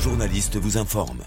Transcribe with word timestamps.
journalistes 0.00 0.56
vous 0.56 0.78
informent. 0.78 1.24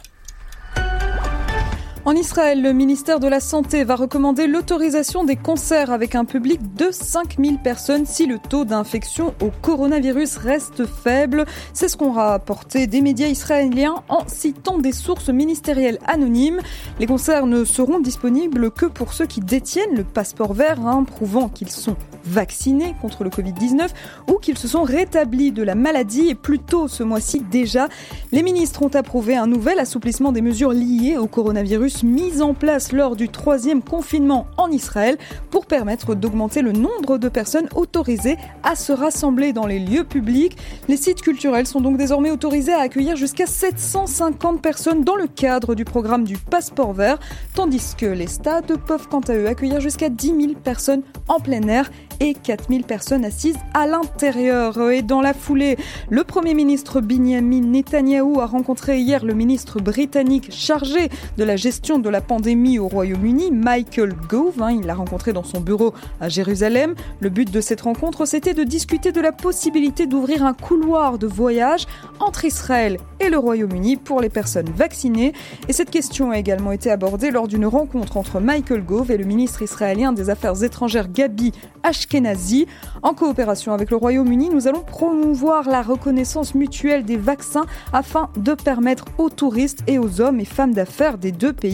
En 2.05 2.15
Israël, 2.15 2.61
le 2.61 2.73
ministère 2.73 3.21
de 3.21 3.29
la 3.29 3.39
Santé 3.39 3.85
va 3.85 3.95
recommander 3.95 4.45
l'autorisation 4.45 5.23
des 5.23 5.37
concerts 5.37 5.89
avec 5.89 6.15
un 6.15 6.25
public 6.25 6.59
de 6.75 6.89
5000 6.91 7.59
personnes 7.59 8.05
si 8.05 8.25
le 8.25 8.39
taux 8.39 8.65
d'infection 8.65 9.33
au 9.41 9.51
coronavirus 9.61 10.35
reste 10.35 10.85
faible. 10.85 11.45
C'est 11.71 11.87
ce 11.87 11.95
qu'ont 11.95 12.11
rapporté 12.11 12.87
des 12.87 12.99
médias 12.99 13.27
israéliens 13.27 14.03
en 14.09 14.27
citant 14.27 14.79
des 14.79 14.91
sources 14.91 15.29
ministérielles 15.29 15.97
anonymes. 16.05 16.59
Les 16.99 17.07
concerts 17.07 17.45
ne 17.45 17.63
seront 17.63 18.01
disponibles 18.01 18.69
que 18.71 18.85
pour 18.85 19.13
ceux 19.13 19.25
qui 19.25 19.39
détiennent 19.39 19.95
le 19.95 20.03
passeport 20.03 20.53
vert, 20.53 20.85
hein, 20.85 21.05
prouvant 21.05 21.47
qu'ils 21.47 21.71
sont 21.71 21.95
vaccinés 22.25 22.95
contre 23.01 23.23
le 23.23 23.29
Covid-19 23.29 23.89
ou 24.29 24.39
qu'ils 24.39 24.57
se 24.57 24.67
sont 24.67 24.83
rétablis 24.83 25.51
de 25.51 25.63
la 25.63 25.75
maladie 25.75 26.29
et 26.29 26.35
plus 26.35 26.59
tôt 26.59 26.89
ce 26.89 27.03
mois-ci 27.03 27.39
déjà. 27.39 27.87
Les 28.33 28.43
ministres 28.43 28.81
ont 28.81 28.93
approuvé 28.93 29.35
un 29.35 29.47
nouvel 29.47 29.79
assouplissement 29.79 30.33
des 30.33 30.41
mesures 30.41 30.71
liées 30.71 31.17
au 31.17 31.27
coronavirus 31.27 31.92
mise 32.01 32.41
en 32.41 32.55
place 32.55 32.91
lors 32.91 33.15
du 33.15 33.29
troisième 33.29 33.83
confinement 33.83 34.47
en 34.57 34.69
Israël 34.69 35.17
pour 35.51 35.67
permettre 35.67 36.15
d'augmenter 36.15 36.63
le 36.63 36.71
nombre 36.71 37.19
de 37.19 37.29
personnes 37.29 37.67
autorisées 37.75 38.37
à 38.63 38.75
se 38.75 38.91
rassembler 38.91 39.53
dans 39.53 39.67
les 39.67 39.79
lieux 39.79 40.03
publics. 40.03 40.57
Les 40.87 40.97
sites 40.97 41.21
culturels 41.21 41.67
sont 41.67 41.81
donc 41.81 41.97
désormais 41.97 42.31
autorisés 42.31 42.73
à 42.73 42.79
accueillir 42.79 43.15
jusqu'à 43.15 43.45
750 43.45 44.61
personnes 44.61 45.03
dans 45.03 45.15
le 45.15 45.27
cadre 45.27 45.75
du 45.75 45.85
programme 45.85 46.23
du 46.23 46.37
passeport 46.37 46.93
vert, 46.93 47.19
tandis 47.53 47.93
que 47.97 48.05
les 48.05 48.27
stades 48.27 48.77
peuvent 48.87 49.07
quant 49.07 49.21
à 49.27 49.33
eux 49.33 49.47
accueillir 49.47 49.81
jusqu'à 49.81 50.09
10 50.09 50.27
000 50.27 50.53
personnes 50.63 51.03
en 51.27 51.39
plein 51.39 51.67
air 51.67 51.91
et 52.19 52.33
4000 52.33 52.83
personnes 52.83 53.25
assises 53.25 53.57
à 53.73 53.85
l'intérieur. 53.85 54.79
Et 54.89 55.01
dans 55.01 55.21
la 55.21 55.33
foulée, 55.33 55.77
le 56.09 56.23
Premier 56.23 56.53
ministre 56.53 57.01
Benjamin 57.01 57.61
Netanyahou 57.61 58.39
a 58.39 58.45
rencontré 58.45 58.99
hier 58.99 59.25
le 59.25 59.33
ministre 59.33 59.81
britannique 59.81 60.51
chargé 60.51 61.09
de 61.37 61.43
la 61.43 61.55
gestion 61.55 61.82
de 61.83 62.09
la 62.09 62.21
pandémie 62.21 62.79
au 62.79 62.87
Royaume-Uni, 62.87 63.51
Michael 63.51 64.13
Gove. 64.29 64.61
Hein. 64.61 64.71
il 64.71 64.85
l'a 64.85 64.95
rencontré 64.95 65.33
dans 65.33 65.43
son 65.43 65.59
bureau 65.59 65.93
à 66.21 66.29
Jérusalem. 66.29 66.95
Le 67.19 67.27
but 67.27 67.51
de 67.51 67.59
cette 67.59 67.81
rencontre, 67.81 68.25
c'était 68.25 68.53
de 68.53 68.63
discuter 68.63 69.11
de 69.11 69.19
la 69.19 69.33
possibilité 69.33 70.07
d'ouvrir 70.07 70.45
un 70.45 70.53
couloir 70.53 71.17
de 71.17 71.27
voyage 71.27 71.85
entre 72.21 72.45
Israël 72.45 72.99
et 73.19 73.29
le 73.29 73.37
Royaume-Uni 73.37 73.97
pour 73.97 74.21
les 74.21 74.29
personnes 74.29 74.69
vaccinées. 74.69 75.33
Et 75.67 75.73
cette 75.73 75.89
question 75.89 76.31
a 76.31 76.37
également 76.37 76.71
été 76.71 76.89
abordée 76.89 77.31
lors 77.31 77.49
d'une 77.49 77.65
rencontre 77.65 78.15
entre 78.15 78.39
Michael 78.39 78.85
Gove 78.85 79.11
et 79.11 79.17
le 79.17 79.25
ministre 79.25 79.61
israélien 79.61 80.13
des 80.13 80.29
Affaires 80.29 80.63
étrangères 80.63 81.11
Gabi 81.11 81.51
Ashkenazi 81.83 82.65
en 83.01 83.13
coopération 83.13 83.73
avec 83.73 83.91
le 83.91 83.97
Royaume-Uni, 83.97 84.49
nous 84.49 84.69
allons 84.69 84.83
promouvoir 84.83 85.67
la 85.67 85.81
reconnaissance 85.81 86.55
mutuelle 86.55 87.03
des 87.03 87.17
vaccins 87.17 87.65
afin 87.91 88.29
de 88.37 88.53
permettre 88.53 89.03
aux 89.17 89.29
touristes 89.29 89.83
et 89.87 89.99
aux 89.99 90.21
hommes 90.21 90.39
et 90.39 90.45
femmes 90.45 90.73
d'affaires 90.73 91.17
des 91.17 91.33
deux 91.33 91.51
pays 91.51 91.72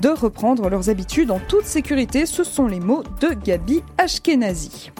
de 0.00 0.08
reprendre 0.08 0.68
leurs 0.68 0.90
habitudes 0.90 1.30
en 1.30 1.38
toute 1.38 1.64
sécurité. 1.64 2.26
Ce 2.26 2.44
sont 2.44 2.66
les 2.66 2.80
mots 2.80 3.02
de 3.20 3.28
Gabi 3.28 3.82
Ashkenazi. 3.98 4.90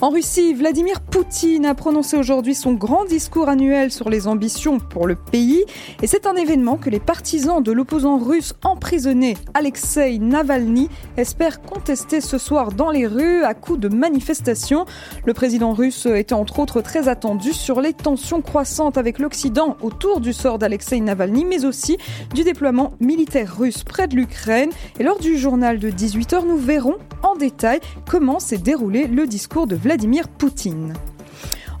En 0.00 0.10
Russie, 0.10 0.54
Vladimir 0.54 1.00
Poutine 1.00 1.66
a 1.66 1.74
prononcé 1.74 2.16
aujourd'hui 2.16 2.54
son 2.54 2.72
grand 2.72 3.04
discours 3.04 3.48
annuel 3.48 3.90
sur 3.90 4.08
les 4.08 4.28
ambitions 4.28 4.78
pour 4.78 5.08
le 5.08 5.16
pays. 5.16 5.64
Et 6.02 6.06
c'est 6.06 6.24
un 6.24 6.36
événement 6.36 6.76
que 6.76 6.88
les 6.88 7.00
partisans 7.00 7.60
de 7.60 7.72
l'opposant 7.72 8.16
russe 8.16 8.54
emprisonné 8.62 9.36
Alexei 9.54 10.20
Navalny 10.20 10.88
espèrent 11.16 11.60
contester 11.60 12.20
ce 12.20 12.38
soir 12.38 12.70
dans 12.70 12.92
les 12.92 13.08
rues 13.08 13.42
à 13.42 13.54
coups 13.54 13.80
de 13.80 13.88
manifestations. 13.88 14.86
Le 15.26 15.34
président 15.34 15.72
russe 15.72 16.06
était 16.06 16.32
entre 16.32 16.60
autres 16.60 16.80
très 16.80 17.08
attendu 17.08 17.52
sur 17.52 17.80
les 17.80 17.92
tensions 17.92 18.40
croissantes 18.40 18.98
avec 18.98 19.18
l'Occident 19.18 19.76
autour 19.82 20.20
du 20.20 20.32
sort 20.32 20.60
d'Alexei 20.60 21.00
Navalny, 21.00 21.44
mais 21.44 21.64
aussi 21.64 21.98
du 22.36 22.44
déploiement 22.44 22.92
militaire 23.00 23.58
russe 23.58 23.82
près 23.82 24.06
de 24.06 24.14
l'Ukraine. 24.14 24.70
Et 25.00 25.02
lors 25.02 25.18
du 25.18 25.36
journal 25.36 25.80
de 25.80 25.90
18h, 25.90 26.46
nous 26.46 26.56
verrons 26.56 26.98
en 27.24 27.34
détail 27.34 27.80
comment 28.08 28.38
s'est 28.38 28.58
déroulé 28.58 29.08
le 29.08 29.26
discours 29.26 29.66
de 29.66 29.74
Vladimir 29.74 29.87
Vladimir 29.88 30.28
Poutine. 30.28 30.92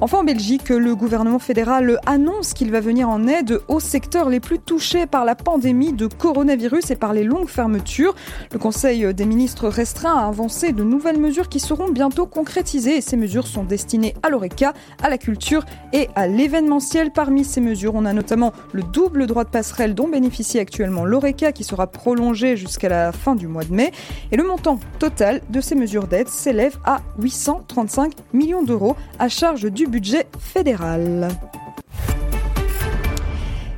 Enfin, 0.00 0.18
en 0.18 0.24
Belgique, 0.24 0.68
le 0.68 0.94
gouvernement 0.94 1.40
fédéral 1.40 1.98
annonce 2.06 2.52
qu'il 2.52 2.70
va 2.70 2.78
venir 2.78 3.08
en 3.08 3.26
aide 3.26 3.60
aux 3.66 3.80
secteurs 3.80 4.28
les 4.28 4.38
plus 4.38 4.60
touchés 4.60 5.06
par 5.06 5.24
la 5.24 5.34
pandémie 5.34 5.92
de 5.92 6.06
coronavirus 6.06 6.92
et 6.92 6.94
par 6.94 7.12
les 7.12 7.24
longues 7.24 7.48
fermetures. 7.48 8.14
Le 8.52 8.60
Conseil 8.60 9.12
des 9.12 9.24
ministres 9.24 9.66
restreint 9.66 10.16
a 10.16 10.28
avancé 10.28 10.70
de 10.70 10.84
nouvelles 10.84 11.18
mesures 11.18 11.48
qui 11.48 11.58
seront 11.58 11.88
bientôt 11.88 12.26
concrétisées 12.26 12.98
et 12.98 13.00
ces 13.00 13.16
mesures 13.16 13.48
sont 13.48 13.64
destinées 13.64 14.14
à 14.22 14.28
l'ORECA, 14.28 14.72
à 15.02 15.10
la 15.10 15.18
culture 15.18 15.64
et 15.92 16.08
à 16.14 16.28
l'événementiel. 16.28 17.10
Parmi 17.10 17.44
ces 17.44 17.60
mesures, 17.60 17.96
on 17.96 18.04
a 18.04 18.12
notamment 18.12 18.52
le 18.72 18.84
double 18.84 19.26
droit 19.26 19.42
de 19.42 19.50
passerelle 19.50 19.96
dont 19.96 20.06
bénéficie 20.06 20.60
actuellement 20.60 21.06
l'ORECA 21.06 21.50
qui 21.50 21.64
sera 21.64 21.88
prolongé 21.88 22.56
jusqu'à 22.56 22.88
la 22.88 23.10
fin 23.10 23.34
du 23.34 23.48
mois 23.48 23.64
de 23.64 23.74
mai. 23.74 23.90
Et 24.30 24.36
le 24.36 24.44
montant 24.44 24.78
total 25.00 25.40
de 25.50 25.60
ces 25.60 25.74
mesures 25.74 26.06
d'aide 26.06 26.28
s'élève 26.28 26.78
à 26.84 27.00
835 27.18 28.12
millions 28.32 28.62
d'euros 28.62 28.94
à 29.18 29.28
charge 29.28 29.64
du 29.64 29.87
budget 29.88 30.26
fédéral. 30.38 31.28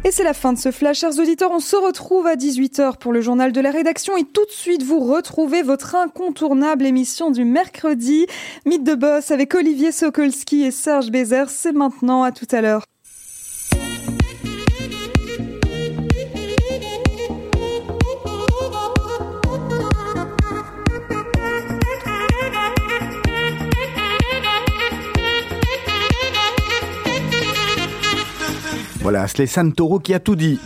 Et 0.05 0.11
c'est 0.11 0.25
la 0.25 0.33
fin 0.33 0.53
de 0.53 0.59
ce 0.59 0.71
flash, 0.71 1.01
chers 1.01 1.19
auditeurs. 1.19 1.51
On 1.53 1.61
se 1.61 1.77
retrouve 1.77 2.27
à 2.27 2.35
18h 2.35 2.97
pour 2.97 3.13
le 3.13 3.21
journal 3.21 3.53
de 3.53 3.61
la 3.61 3.71
rédaction 3.71 4.17
et 4.17 4.25
tout 4.25 4.45
de 4.45 4.51
suite 4.51 4.83
vous 4.83 5.01
retrouvez 5.01 5.63
votre 5.63 5.95
incontournable 5.95 6.87
émission 6.87 7.31
du 7.31 7.45
mercredi, 7.45 8.27
Mythe 8.65 8.85
de 8.85 8.95
Boss 8.95 9.31
avec 9.31 9.55
Olivier 9.55 9.93
Sokolski 9.93 10.63
et 10.63 10.71
Serge 10.71 11.11
Bézère. 11.11 11.51
C'est 11.51 11.73
maintenant, 11.73 12.23
à 12.23 12.33
tout 12.33 12.49
à 12.51 12.61
l'heure. 12.61 12.90
Voilà, 29.03 29.27
c'est 29.29 29.47
Santoro 29.47 29.99
qui 29.99 30.13
a 30.13 30.21
tout 30.21 30.37
dit. 30.37 30.61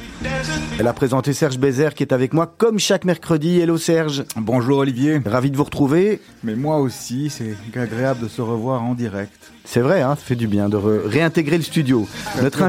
Elle 0.80 0.88
a 0.88 0.92
présenté 0.92 1.32
Serge 1.32 1.56
Bézère 1.56 1.94
qui 1.94 2.02
est 2.02 2.12
avec 2.12 2.32
moi 2.32 2.52
comme 2.58 2.80
chaque 2.80 3.04
mercredi. 3.04 3.60
Hello 3.60 3.78
Serge. 3.78 4.24
Bonjour 4.36 4.78
Olivier. 4.78 5.20
Ravi 5.24 5.52
de 5.52 5.56
vous 5.56 5.62
retrouver. 5.62 6.20
Mais 6.42 6.56
moi 6.56 6.78
aussi, 6.78 7.30
c'est 7.30 7.54
agréable 7.78 8.20
de 8.24 8.28
se 8.28 8.42
revoir 8.42 8.82
en 8.82 8.94
direct. 8.94 9.52
C'est 9.64 9.80
vrai, 9.80 10.02
hein, 10.02 10.16
ça 10.16 10.24
fait 10.24 10.34
du 10.34 10.48
bien 10.48 10.68
de 10.68 10.76
réintégrer 10.76 11.58
le 11.58 11.62
studio. 11.62 12.08
Notre, 12.42 12.68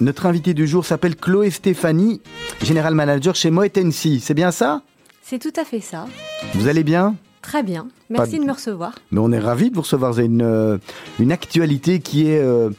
notre, 0.00 0.26
invité 0.26 0.52
du 0.52 0.66
jour 0.66 0.84
s'appelle 0.84 1.14
Chloé 1.14 1.50
Stéphanie, 1.50 2.20
général 2.62 2.94
manager 2.94 3.36
chez 3.36 3.50
Moet 3.50 3.78
C'est 4.20 4.34
bien 4.34 4.50
ça? 4.50 4.82
C'est 5.22 5.38
tout 5.38 5.58
à 5.58 5.64
fait 5.64 5.80
ça. 5.80 6.06
Vous 6.54 6.66
allez 6.66 6.82
bien? 6.82 7.14
Très 7.40 7.62
bien. 7.62 7.86
Merci 8.10 8.38
de 8.38 8.44
me 8.44 8.52
recevoir. 8.52 8.94
Mais 9.10 9.20
on 9.20 9.32
est 9.32 9.38
ravis 9.38 9.70
de 9.70 9.74
vous 9.74 9.82
recevoir. 9.82 10.12
Avez 10.12 10.26
une, 10.26 10.42
euh, 10.42 10.78
une 11.18 11.32
actualité 11.32 12.00
qui 12.00 12.28
est, 12.28 12.38
euh, 12.38 12.70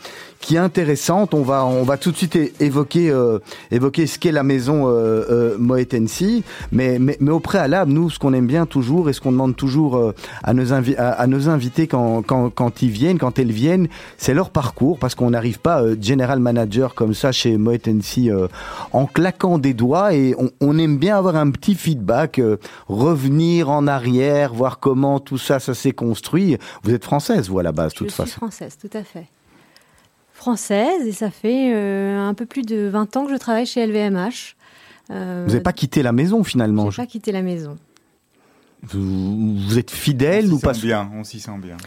qui 0.45 0.55
est 0.55 0.59
intéressante. 0.59 1.33
On 1.33 1.41
va, 1.41 1.65
on 1.65 1.81
va 1.81 1.97
tout 1.97 2.11
de 2.11 2.17
suite 2.17 2.37
évoquer, 2.59 3.09
euh, 3.09 3.39
évoquer 3.71 4.05
ce 4.05 4.19
qu'est 4.19 4.31
la 4.31 4.43
maison 4.43 4.87
euh, 4.87 5.25
euh 5.29 5.55
Moetensi. 5.57 6.43
Mais, 6.71 6.99
mais, 6.99 7.17
mais, 7.19 7.31
au 7.31 7.39
préalable, 7.39 7.91
nous, 7.91 8.11
ce 8.11 8.19
qu'on 8.19 8.31
aime 8.33 8.45
bien 8.45 8.67
toujours 8.67 9.09
et 9.09 9.13
ce 9.13 9.21
qu'on 9.21 9.31
demande 9.31 9.55
toujours 9.55 9.97
euh, 9.97 10.13
à, 10.43 10.53
nos 10.53 10.71
à, 10.71 11.27
nos 11.27 11.49
invités 11.49 11.87
quand, 11.87 12.21
quand, 12.21 12.51
quand 12.51 12.83
ils 12.83 12.91
viennent, 12.91 13.17
quand 13.17 13.39
elles 13.39 13.51
viennent, 13.51 13.87
c'est 14.17 14.35
leur 14.35 14.51
parcours 14.51 14.99
parce 14.99 15.15
qu'on 15.15 15.31
n'arrive 15.31 15.59
pas 15.59 15.81
general 15.99 16.39
manager 16.39 16.93
comme 16.93 17.15
ça 17.15 17.31
chez 17.31 17.57
Moetensi 17.57 18.29
en 18.91 19.05
claquant 19.07 19.57
des 19.57 19.73
doigts 19.73 20.13
et 20.13 20.35
on, 20.37 20.51
on, 20.61 20.77
aime 20.77 20.97
bien 20.97 21.17
avoir 21.17 21.37
un 21.37 21.49
petit 21.49 21.73
feedback, 21.73 22.39
revenir 22.87 23.69
en 23.71 23.87
arrière, 23.87 24.53
voir 24.53 24.79
comment 24.79 25.19
tout 25.25 25.37
ça, 25.37 25.59
ça 25.59 25.73
s'est 25.73 25.91
construit. 25.91 26.57
Vous 26.83 26.93
êtes 26.93 27.03
française, 27.03 27.49
vous, 27.49 27.59
à 27.59 27.63
la 27.63 27.71
base, 27.71 27.91
Je 27.93 27.97
toute 27.97 28.11
façon. 28.11 28.25
Je 28.25 28.29
suis 28.31 28.37
française, 28.37 28.77
tout 28.79 28.97
à 28.97 29.03
fait 29.03 29.27
française 30.35 31.07
et 31.07 31.11
ça 31.11 31.31
fait 31.31 31.73
euh, 31.73 32.19
un 32.19 32.33
peu 32.33 32.45
plus 32.45 32.61
de 32.61 32.87
20 32.87 33.17
ans 33.17 33.25
que 33.25 33.31
je 33.31 33.37
travaille 33.37 33.65
chez 33.65 33.85
LVMH. 33.87 34.55
Euh, 35.09 35.43
vous 35.45 35.51
n'avez 35.51 35.63
pas 35.63 35.73
quitté 35.73 36.03
la 36.03 36.11
maison 36.11 36.43
finalement 36.43 36.91
Je 36.91 37.01
n'ai 37.01 37.07
pas 37.07 37.11
quitté 37.11 37.31
la 37.31 37.41
maison. 37.41 37.77
Vous, 38.83 39.79
êtes 39.79 39.89
fidèle 39.89 40.53
ou 40.53 40.59
pas 40.59 40.73
bien, 40.73 41.09
On 41.15 41.23
s'y 41.23 41.39
sent 41.39 41.57
bien. 41.57 41.77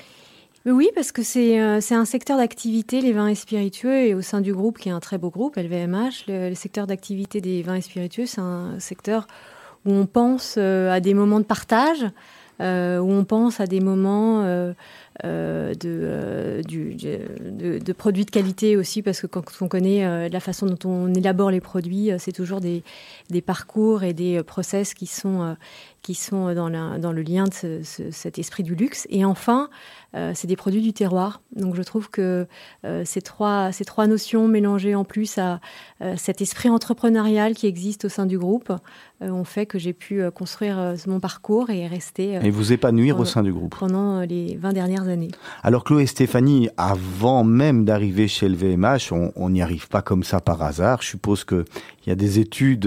Oui, 0.66 0.88
parce 0.94 1.12
que 1.12 1.22
euh, 1.22 1.80
c'est 1.80 1.94
un 1.94 2.04
secteur 2.04 2.38
d'activité, 2.38 3.00
les 3.00 3.12
vins 3.12 3.28
et 3.28 3.36
spiritueux, 3.36 3.98
et 3.98 4.14
au 4.14 4.22
sein 4.22 4.40
du 4.40 4.52
groupe, 4.52 4.78
qui 4.78 4.88
est 4.88 4.92
un 4.92 5.00
très 5.00 5.16
beau 5.16 5.30
groupe, 5.30 5.56
LVMH, 5.56 6.24
le, 6.26 6.54
secteur 6.54 6.86
d'activité 6.86 7.40
des 7.40 7.62
vins 7.62 7.76
et 7.76 7.80
spiritueux, 7.80 8.26
c'est 8.26 8.40
un 8.40 8.80
secteur 8.80 9.28
où 9.84 9.92
on 9.92 10.06
pense 10.06 10.58
à 10.58 10.98
des 10.98 11.14
moments 11.14 11.38
de 11.38 11.44
partage, 11.44 12.04
où 12.60 12.64
on 12.64 13.24
pense 13.24 13.60
à 13.60 13.66
des 13.66 13.80
moments 13.80 14.44
de, 15.24 16.62
de, 16.62 17.92
produits 17.92 18.24
de 18.24 18.30
qualité 18.30 18.76
aussi, 18.76 19.02
parce 19.02 19.20
que 19.20 19.26
quand 19.26 19.44
on 19.60 19.68
connaît 19.68 20.28
la 20.28 20.40
façon 20.40 20.66
dont 20.66 20.88
on 20.88 21.14
élabore 21.14 21.50
les 21.50 21.60
produits, 21.60 22.10
c'est 22.18 22.32
toujours 22.32 22.60
des, 22.60 22.82
parcours 23.44 24.02
et 24.02 24.12
des 24.12 24.42
process 24.42 24.94
qui 24.94 25.06
sont, 25.06 25.56
qui 26.08 26.14
sont 26.14 26.54
dans, 26.54 26.70
dans 26.98 27.12
le 27.12 27.20
lien 27.20 27.44
de 27.44 27.82
cet 27.82 28.38
esprit 28.38 28.62
du 28.62 28.74
luxe. 28.74 29.06
Et 29.10 29.26
enfin, 29.26 29.68
euh, 30.14 30.32
c'est 30.34 30.46
des 30.46 30.56
produits 30.56 30.80
du 30.80 30.94
terroir. 30.94 31.42
Donc 31.54 31.74
je 31.74 31.82
trouve 31.82 32.08
que 32.08 32.46
euh, 32.86 33.02
ces, 33.04 33.20
trois, 33.20 33.72
ces 33.72 33.84
trois 33.84 34.06
notions 34.06 34.48
mélangées 34.48 34.94
en 34.94 35.04
plus 35.04 35.36
à 35.36 35.60
euh, 36.00 36.14
cet 36.16 36.40
esprit 36.40 36.70
entrepreneurial 36.70 37.54
qui 37.54 37.66
existe 37.66 38.06
au 38.06 38.08
sein 38.08 38.24
du 38.24 38.38
groupe 38.38 38.72
ont 39.20 39.44
fait 39.44 39.66
que 39.66 39.78
j'ai 39.78 39.92
pu 39.92 40.22
construire 40.30 40.94
mon 41.08 41.18
parcours 41.18 41.70
et 41.70 41.88
rester... 41.88 42.34
et 42.34 42.50
vous 42.50 42.72
épanouir 42.72 43.18
au 43.18 43.24
sein 43.24 43.42
du 43.42 43.52
groupe. 43.52 43.74
Pendant 43.76 44.20
les 44.20 44.56
20 44.56 44.72
dernières 44.72 45.08
années. 45.08 45.32
Alors 45.64 45.82
Chloé 45.82 46.04
et 46.04 46.06
Stéphanie, 46.06 46.70
avant 46.76 47.42
même 47.42 47.84
d'arriver 47.84 48.28
chez 48.28 48.48
le 48.48 48.54
VMH, 48.54 49.12
on 49.34 49.50
n'y 49.50 49.60
arrive 49.60 49.88
pas 49.88 50.02
comme 50.02 50.22
ça 50.22 50.40
par 50.40 50.62
hasard. 50.62 51.02
Je 51.02 51.08
suppose 51.08 51.44
qu'il 51.44 51.64
y 52.06 52.12
a 52.12 52.14
des 52.14 52.38
études 52.38 52.86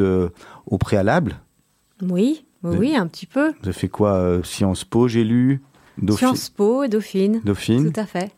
au 0.66 0.78
préalable 0.78 1.36
oui, 2.02 2.46
oui, 2.64 2.96
un 2.96 3.08
petit 3.08 3.26
peu. 3.26 3.50
Vous 3.50 3.70
avez 3.70 3.74
fait 3.74 3.90
quoi 3.90 4.40
Sciences 4.44 4.84
Po, 4.84 5.08
j'ai 5.08 5.24
lu 5.24 5.62
Sciences 6.10 6.50
Po 6.50 6.84
et 6.84 6.90
Dauphine. 6.90 7.42
Dauphine. 7.44 7.92
Tout 7.92 8.00
à 8.00 8.06
fait. 8.06 8.32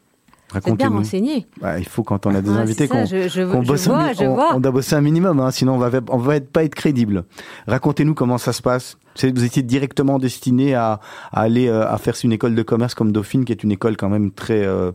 Racontez 0.53 0.77
bien 0.77 0.89
renseigné. 0.89 1.47
Bah, 1.59 1.79
il 1.79 1.87
faut 1.87 2.03
quand 2.03 2.27
on 2.27 2.35
a 2.35 2.41
des 2.41 2.51
invités 2.51 2.87
qu'on 2.87 3.63
bosse 3.63 3.87
un, 3.87 4.11
on, 4.53 4.59
doit 4.59 4.71
bosser 4.71 4.95
un 4.95 5.01
minimum, 5.01 5.39
hein, 5.39 5.49
sinon 5.49 5.73
on 5.73 5.77
va 5.79 5.89
on 6.09 6.17
va 6.17 6.35
être, 6.35 6.49
pas 6.51 6.63
être 6.63 6.75
crédible. 6.75 7.23
Racontez-nous 7.67 8.13
comment 8.13 8.37
ça 8.37 8.53
se 8.53 8.61
passe. 8.61 8.97
Vous 9.21 9.43
étiez 9.43 9.63
directement 9.63 10.19
destiné 10.19 10.75
à, 10.75 10.99
aller 11.31 11.67
euh, 11.67 11.87
à 11.87 11.97
faire 11.97 12.15
une 12.23 12.31
école 12.31 12.55
de 12.55 12.61
commerce 12.61 12.93
comme 12.93 13.11
Dauphine, 13.11 13.45
qui 13.45 13.51
est 13.51 13.63
une 13.63 13.71
école 13.71 13.97
quand 13.97 14.09
même 14.09 14.31
très 14.31 14.65
euh, 14.65 14.91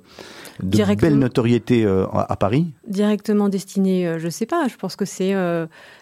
de 0.62 0.94
belle 0.94 1.18
notoriété 1.18 1.84
euh, 1.84 2.06
à 2.12 2.36
Paris. 2.36 2.72
Directement 2.86 3.48
destiné, 3.48 4.16
je 4.18 4.28
sais 4.28 4.46
pas. 4.46 4.68
Je 4.68 4.76
pense 4.76 4.94
que 4.94 5.04
c'est 5.04 5.34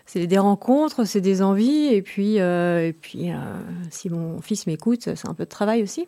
c'est 0.04 0.26
des 0.26 0.38
rencontres, 0.38 1.04
c'est 1.04 1.20
des 1.22 1.40
envies, 1.40 1.86
et 1.86 2.02
puis 2.02 2.36
et 2.36 2.96
puis 3.00 3.30
si 3.90 4.10
mon 4.10 4.40
fils 4.42 4.66
m'écoute, 4.66 5.14
c'est 5.14 5.28
un 5.28 5.34
peu 5.34 5.44
de 5.44 5.48
travail 5.48 5.82
aussi. 5.82 6.06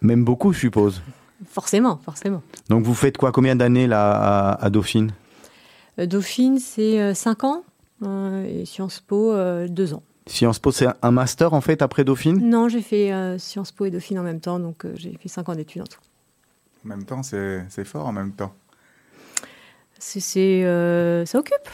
Même 0.00 0.24
beaucoup, 0.24 0.52
je 0.52 0.58
suppose. 0.58 1.02
Forcément, 1.48 1.98
forcément. 1.98 2.42
Donc 2.68 2.84
vous 2.84 2.94
faites 2.94 3.16
quoi? 3.16 3.32
Combien 3.32 3.56
d'années 3.56 3.86
là 3.86 4.52
à, 4.52 4.70
Dauphine? 4.70 5.12
Euh, 5.98 6.06
Dauphine, 6.06 6.58
c'est 6.58 7.14
5 7.14 7.44
euh, 7.44 7.46
ans 7.46 7.64
euh, 8.04 8.44
et 8.44 8.64
Sciences 8.64 9.00
Po, 9.00 9.34
2 9.68 9.94
ans. 9.94 10.02
Sciences 10.26 10.58
Po, 10.58 10.70
c'est 10.70 10.86
un 11.02 11.10
master 11.10 11.52
en 11.52 11.60
fait 11.60 11.82
après 11.82 12.04
Dauphine? 12.04 12.48
Non, 12.48 12.68
j'ai 12.68 12.82
fait 12.82 13.12
Sciences 13.38 13.72
Po 13.72 13.86
et 13.86 13.90
Dauphine 13.90 14.18
en 14.18 14.22
même 14.22 14.40
temps, 14.40 14.58
donc 14.58 14.86
j'ai 14.94 15.16
fait 15.20 15.28
5 15.28 15.48
ans 15.48 15.54
d'études 15.54 15.82
en 15.82 15.86
tout. 15.86 16.00
En 16.84 16.88
même 16.88 17.04
temps, 17.04 17.22
c'est 17.22 17.84
fort 17.84 18.06
en 18.06 18.12
même 18.12 18.32
temps. 18.32 18.52
C'est 19.98 20.20
ça 20.20 21.38
occupe. 21.38 21.68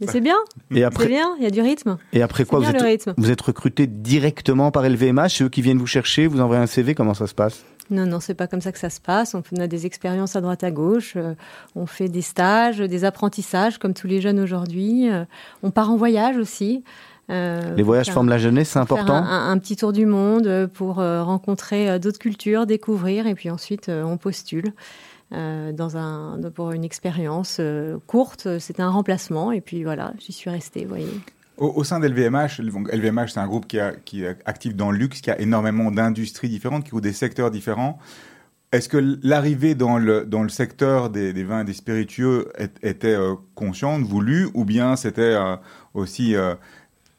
Mais 0.00 0.08
c'est 0.08 0.20
bien. 0.20 0.36
Et 0.72 0.82
après, 0.82 1.06
bien, 1.06 1.36
il 1.38 1.44
y 1.44 1.46
a 1.46 1.50
du 1.50 1.60
rythme. 1.60 1.98
Et 2.12 2.20
après 2.20 2.44
quoi, 2.44 2.58
vous 2.58 2.68
êtes, 2.68 3.10
vous 3.16 3.30
êtes 3.30 3.40
recruté 3.40 3.86
directement 3.86 4.72
par 4.72 4.88
LVMH 4.88 5.28
C'est 5.28 5.44
eux 5.44 5.48
qui 5.48 5.62
viennent 5.62 5.78
vous 5.78 5.86
chercher, 5.86 6.26
vous 6.26 6.40
envoyez 6.40 6.60
un 6.60 6.66
CV 6.66 6.96
Comment 6.96 7.14
ça 7.14 7.28
se 7.28 7.34
passe? 7.34 7.64
Non, 7.90 8.06
non, 8.06 8.20
c'est 8.20 8.34
pas 8.34 8.46
comme 8.46 8.60
ça 8.60 8.72
que 8.72 8.78
ça 8.78 8.90
se 8.90 9.00
passe. 9.00 9.34
On 9.34 9.42
a 9.60 9.66
des 9.66 9.86
expériences 9.86 10.36
à 10.36 10.40
droite 10.40 10.64
à 10.64 10.70
gauche, 10.70 11.14
euh, 11.16 11.34
on 11.74 11.86
fait 11.86 12.08
des 12.08 12.22
stages, 12.22 12.78
des 12.78 13.04
apprentissages 13.04 13.78
comme 13.78 13.94
tous 13.94 14.06
les 14.06 14.20
jeunes 14.20 14.40
aujourd'hui. 14.40 15.10
Euh, 15.10 15.24
on 15.62 15.70
part 15.70 15.90
en 15.90 15.96
voyage 15.96 16.36
aussi. 16.36 16.82
Euh, 17.30 17.74
les 17.74 17.82
voyages 17.82 18.10
forment 18.10 18.28
la 18.28 18.38
jeunesse, 18.38 18.70
c'est 18.70 18.78
important. 18.78 19.14
Un, 19.14 19.50
un, 19.50 19.58
petit 19.58 19.76
tour 19.76 19.92
du 19.92 20.04
monde 20.04 20.68
pour 20.74 20.96
rencontrer 20.96 21.98
d'autres 21.98 22.18
cultures, 22.18 22.66
découvrir, 22.66 23.26
et 23.26 23.34
puis 23.34 23.48
ensuite 23.48 23.88
on 23.88 24.18
postule. 24.18 24.74
dans 25.30 25.96
un, 25.96 26.38
pour 26.54 26.72
une 26.72 26.84
expérience 26.84 27.62
courte, 28.06 28.58
c'était 28.58 28.82
un 28.82 28.90
remplacement, 28.90 29.52
et 29.52 29.62
puis 29.62 29.84
voilà, 29.84 30.12
j'y 30.18 30.32
suis 30.32 30.50
restée, 30.50 30.82
vous 30.82 30.90
voyez. 30.90 31.20
Au, 31.56 31.84
sein 31.84 32.00
d'LVMH, 32.00 32.60
LVMH 32.60 33.28
c'est 33.28 33.38
un 33.38 33.46
groupe 33.46 33.66
qui, 33.68 33.78
est 33.78 34.36
actif 34.44 34.74
dans 34.74 34.90
le 34.90 34.98
luxe, 34.98 35.20
qui 35.20 35.30
a 35.30 35.40
énormément 35.40 35.92
d'industries 35.92 36.48
différentes, 36.48 36.84
qui 36.84 36.94
ont 36.94 37.00
des 37.00 37.12
secteurs 37.12 37.52
différents. 37.52 37.98
Est-ce 38.72 38.88
que 38.88 39.18
l'arrivée 39.22 39.76
dans 39.76 39.98
le, 39.98 40.24
dans 40.24 40.42
le 40.42 40.48
secteur 40.48 41.10
des, 41.10 41.44
vins 41.44 41.60
et 41.60 41.64
des 41.64 41.74
spiritueux 41.74 42.48
était 42.82 43.14
euh, 43.14 43.34
consciente, 43.54 44.02
voulue, 44.02 44.48
ou 44.54 44.64
bien 44.64 44.96
c'était 44.96 45.22
euh, 45.22 45.54
aussi 45.94 46.34
euh, 46.34 46.56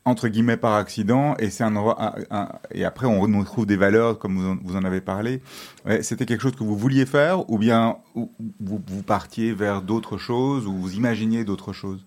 entre 0.03 0.27
guillemets 0.27 0.57
par 0.57 0.73
accident 0.73 1.35
et 1.39 1.49
un, 1.61 2.49
et 2.71 2.83
après 2.83 3.07
on 3.07 3.43
trouve 3.45 3.65
des 3.65 3.77
valeurs 3.77 4.19
comme 4.19 4.37
vous 4.37 4.47
en, 4.49 4.57
vous 4.61 4.75
en 4.75 4.83
avez 4.83 4.99
parlé. 4.99 5.41
c'était 6.01 6.25
quelque 6.25 6.41
chose 6.41 6.55
que 6.57 6.63
vous 6.65 6.77
vouliez 6.77 7.05
faire, 7.05 7.49
ou 7.49 7.57
bien 7.57 7.99
vous 8.59 9.03
partiez 9.03 9.53
vers 9.53 9.81
d'autres 9.81 10.17
choses, 10.17 10.67
ou 10.67 10.73
vous 10.73 10.95
imaginiez 10.95 11.45
d'autres 11.45 11.71
choses? 11.71 12.05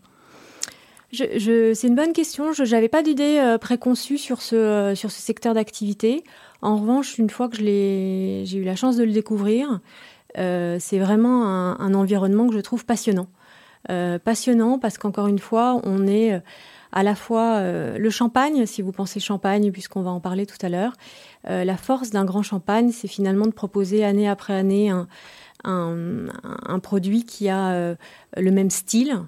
C'est 1.12 1.86
une 1.86 1.94
bonne 1.94 2.12
question. 2.12 2.52
Je 2.52 2.64
n'avais 2.64 2.88
pas 2.88 3.02
d'idée 3.02 3.38
euh, 3.38 3.56
préconçue 3.58 4.18
sur 4.18 4.42
ce, 4.42 4.56
euh, 4.56 4.94
sur 4.94 5.10
ce 5.10 5.20
secteur 5.20 5.54
d'activité. 5.54 6.22
En 6.60 6.76
revanche, 6.76 7.18
une 7.18 7.30
fois 7.30 7.48
que 7.48 7.56
j'ai 7.56 8.56
eu 8.56 8.64
la 8.64 8.76
chance 8.76 8.96
de 8.96 9.04
le 9.04 9.12
découvrir, 9.12 9.80
euh, 10.36 10.76
c'est 10.78 10.98
vraiment 10.98 11.46
un, 11.46 11.94
environnement 11.94 12.46
que 12.48 12.54
je 12.54 12.60
trouve 12.60 12.84
passionnant. 12.84 13.28
Passionnant 14.24 14.78
parce 14.78 14.98
qu'encore 14.98 15.28
une 15.28 15.38
fois, 15.38 15.80
on 15.84 16.06
est 16.06 16.42
à 16.92 17.02
la 17.02 17.14
fois 17.14 17.62
le 17.62 18.10
champagne, 18.10 18.66
si 18.66 18.82
vous 18.82 18.92
pensez 18.92 19.18
champagne, 19.18 19.70
puisqu'on 19.70 20.02
va 20.02 20.10
en 20.10 20.20
parler 20.20 20.44
tout 20.44 20.58
à 20.60 20.68
l'heure. 20.68 20.92
la 21.44 21.76
force 21.78 22.10
d'un 22.10 22.26
grand 22.26 22.42
champagne, 22.42 22.90
c'est 22.92 23.08
finalement 23.08 23.46
de 23.46 23.52
proposer 23.52 24.04
année 24.04 24.28
après 24.28 24.52
année 24.52 24.90
un, 24.90 25.06
un, 25.64 26.78
produit 26.80 27.24
qui 27.24 27.48
a 27.48 27.94
le 28.36 28.50
même 28.50 28.68
style, 28.68 29.22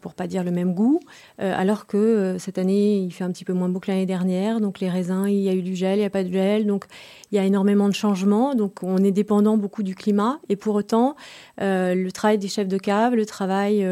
pour 0.00 0.14
pas 0.14 0.26
dire 0.26 0.42
le 0.42 0.50
même 0.50 0.74
goût, 0.74 1.00
euh, 1.40 1.52
alors 1.56 1.86
que 1.86 1.96
euh, 1.96 2.38
cette 2.38 2.58
année 2.58 2.98
il 2.98 3.12
fait 3.12 3.24
un 3.24 3.30
petit 3.30 3.44
peu 3.44 3.52
moins 3.52 3.68
beau 3.68 3.78
que 3.78 3.90
l'année 3.90 4.06
dernière, 4.06 4.60
donc 4.60 4.80
les 4.80 4.90
raisins 4.90 5.26
il 5.28 5.40
y 5.40 5.48
a 5.48 5.54
eu 5.54 5.62
du 5.62 5.76
gel, 5.76 5.98
il 5.98 6.00
n'y 6.00 6.06
a 6.06 6.10
pas 6.10 6.24
de 6.24 6.32
gel, 6.32 6.66
donc 6.66 6.86
il 7.30 7.36
y 7.36 7.38
a 7.38 7.44
énormément 7.44 7.88
de 7.88 7.94
changements, 7.94 8.54
donc 8.56 8.82
on 8.82 8.98
est 8.98 9.12
dépendant 9.12 9.56
beaucoup 9.56 9.82
du 9.84 9.94
climat, 9.94 10.40
et 10.48 10.56
pour 10.56 10.74
autant 10.74 11.14
le 11.58 12.08
travail 12.10 12.38
des 12.38 12.48
chefs 12.48 12.66
de 12.66 12.78
cave, 12.78 13.14
le 13.14 13.24
travail 13.24 13.86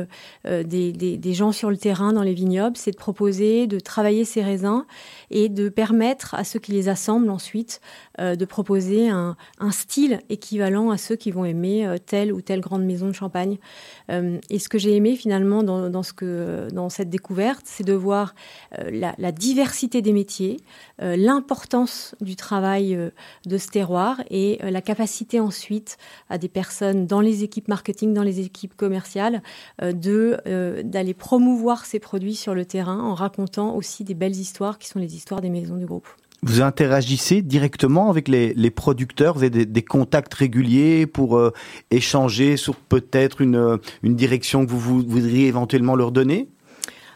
des, 0.45 1.33
gens 1.33 1.53
sur 1.53 1.71
le 1.71 1.77
terrain 1.77 2.13
dans 2.13 2.23
les 2.23 2.35
vignobles, 2.35 2.77
c'est 2.77 2.91
de 2.91 2.97
proposer, 2.97 3.69
de 3.69 3.79
travailler 3.79 4.25
ces 4.25 4.43
raisins 4.43 4.85
et 5.31 5.49
de 5.49 5.69
permettre 5.69 6.35
à 6.35 6.43
ceux 6.43 6.59
qui 6.59 6.73
les 6.73 6.89
assemblent 6.89 7.31
ensuite 7.31 7.81
de 8.19 8.45
proposer 8.45 9.09
un, 9.09 9.37
style 9.71 10.21
équivalent 10.29 10.91
à 10.91 10.99
ceux 10.99 11.17
qui 11.17 11.31
vont 11.31 11.45
aimer 11.45 11.97
telle 12.07 12.33
ou 12.33 12.41
telle 12.41 12.61
grande 12.61 12.85
maison 12.85 13.07
de 13.07 13.13
champagne. 13.13 13.59
et 14.09 14.59
ce 14.59 14.69
que 14.69 14.79
j'ai 14.79 14.97
aimé 14.97 15.17
finalement 15.17 15.63
dans, 15.63 16.89
cette 16.89 17.11
découverte, 17.11 17.63
c'est 17.65 17.85
de 17.85 17.93
voir 17.93 18.35
euh, 18.79 19.13
la, 19.19 19.33
diversité 19.33 20.03
des 20.03 20.13
métiers, 20.13 20.59
euh, 21.03 21.17
l'importance 21.17 22.15
du 22.21 22.37
travail 22.37 22.95
euh, 22.95 23.11
de 23.47 23.59
ce 23.59 23.69
terroir 23.69 24.23
et 24.31 24.59
la 24.63 24.81
capacité 24.81 25.41
ensuite 25.41 25.97
à 26.29 26.39
des 26.39 26.49
personnes 26.49 27.07
dans 27.07 27.21
les 27.21 27.45
équipes 27.45 27.69
marketing, 27.69 28.15
dans 28.15 28.23
les 28.23 28.41
équipes 28.41 28.77
commerciales, 28.77 29.43
d'aller 29.81 31.15
promouvoir 31.15 31.85
ces 31.85 31.99
produits 31.99 32.35
sur 32.35 32.55
le 32.55 32.65
terrain 32.65 33.01
en 33.01 33.15
racontant 33.15 33.75
aussi 33.75 34.05
des 34.05 34.15
belles 34.15 34.37
histoires 34.37 34.79
qui 34.79 34.89
sont 34.89 34.99
les 34.99 35.15
histoires 35.15 35.41
des 35.41 35.51
maisons 35.51 35.77
du 35.77 35.87
groupe. 35.87 36.09
Vous 36.43 36.63
interagissez 36.63 37.43
directement 37.43 38.11
avec 38.11 38.29
les, 38.29 38.71
producteurs, 38.71 39.35
vous 39.35 39.43
avez 39.43 39.67
des, 39.67 39.83
contacts 39.83 40.35
réguliers 40.35 41.07
pour 41.07 41.37
euh, 41.37 41.53
échanger 41.91 42.57
sur 42.57 42.77
peut-être 42.77 43.41
une, 43.41 43.57
euh, 43.57 43.77
une 44.05 44.15
direction 44.15 44.65
que 44.65 44.71
vous, 44.71 45.03
voudriez 45.03 45.49
éventuellement 45.49 45.97
leur 45.97 46.13
donner? 46.13 46.49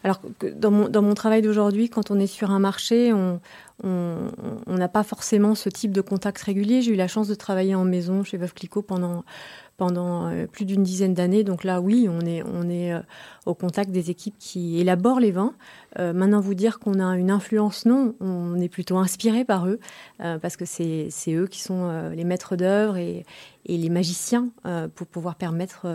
Alors, 0.02 0.21
dans 0.57 0.73
mon, 0.73 0.88
dans 0.88 1.02
mon 1.02 1.14
travail 1.14 1.43
d'aujourd'hui, 1.43 1.88
quand 1.88 2.11
on 2.11 2.19
est 2.19 2.26
sur 2.26 2.50
un 2.50 2.59
marché, 2.59 3.12
on 3.12 3.38
n'a 4.67 4.88
pas 4.88 5.05
forcément 5.05 5.55
ce 5.55 5.69
type 5.69 5.93
de 5.93 6.00
contact 6.00 6.43
régulier. 6.43 6.83
J'ai 6.83 6.91
eu 6.91 6.97
la 6.97 7.07
chance 7.07 7.29
de 7.29 7.37
travailler 7.37 7.76
en 7.76 7.85
maison 7.85 8.25
chez 8.25 8.37
Veuve 8.37 8.52
Clicquot 8.52 8.83
pendant 8.83 9.23
pendant 9.76 10.29
euh, 10.29 10.47
plus 10.47 10.64
d'une 10.64 10.83
dizaine 10.83 11.14
d'années. 11.14 11.45
Donc 11.45 11.64
là, 11.64 11.81
oui, 11.81 12.09
on 12.09 12.21
est, 12.21 12.43
on 12.43 12.69
est 12.69 12.93
euh, 12.93 13.00
au 13.47 13.55
contact 13.55 13.91
des 13.91 14.11
équipes 14.11 14.37
qui 14.38 14.81
élaborent 14.81 15.21
les 15.21 15.33
vins. 15.33 15.55
Euh, 15.99 16.12
maintenant, 16.12 16.41
vous 16.41 16.55
dire 16.55 16.79
qu'on 16.79 17.00
a 17.00 17.17
une 17.17 17.31
influence, 17.31 17.87
non, 17.87 18.14
on 18.21 18.61
est 18.61 18.69
plutôt 18.69 18.99
inspiré 18.99 19.45
par 19.45 19.67
eux, 19.67 19.79
parce 20.19 20.57
que 20.57 20.64
c'est 20.64 21.11
eux 21.29 21.47
qui 21.47 21.61
sont 21.61 22.11
les 22.14 22.25
maîtres 22.25 22.57
d'œuvre 22.57 22.97
et, 22.97 23.25
les 23.67 23.88
magiciens 23.91 24.49
pour 24.95 25.07
pouvoir 25.07 25.37
permettre 25.37 25.87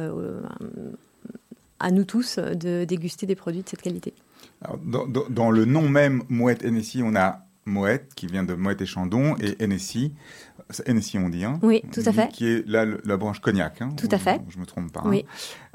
à 1.79 1.91
nous 1.91 2.03
tous 2.03 2.39
de 2.39 2.85
déguster 2.85 3.25
des 3.25 3.35
produits 3.35 3.63
de 3.63 3.69
cette 3.69 3.81
qualité. 3.81 4.13
dans, 4.85 5.07
dans, 5.07 5.51
le 5.51 5.65
nom 5.65 5.89
même 5.89 6.23
Mouette 6.29 6.63
Hennessy, 6.63 7.01
on 7.03 7.15
a 7.15 7.46
Moët, 7.67 8.13
qui 8.15 8.25
vient 8.25 8.43
de 8.43 8.53
Moët 8.53 8.81
et 8.81 8.85
Chandon, 8.85 9.35
et 9.39 9.65
NSI, 9.65 10.13
NSI 10.87 11.17
on 11.19 11.29
dit, 11.29 11.45
hein, 11.45 11.59
Oui, 11.61 11.81
tout 11.91 12.01
à 12.05 12.11
fait. 12.11 12.29
Qui 12.31 12.47
est 12.47 12.67
là 12.67 12.85
la 12.85 13.17
branche 13.17 13.39
cognac. 13.39 13.81
Hein, 13.81 13.89
tout 13.95 14.09
à 14.11 14.17
fait. 14.17 14.41
Je 14.49 14.59
me 14.59 14.65
trompe 14.65 14.91
pas. 14.91 15.01
Hein. 15.01 15.09
Oui. 15.09 15.25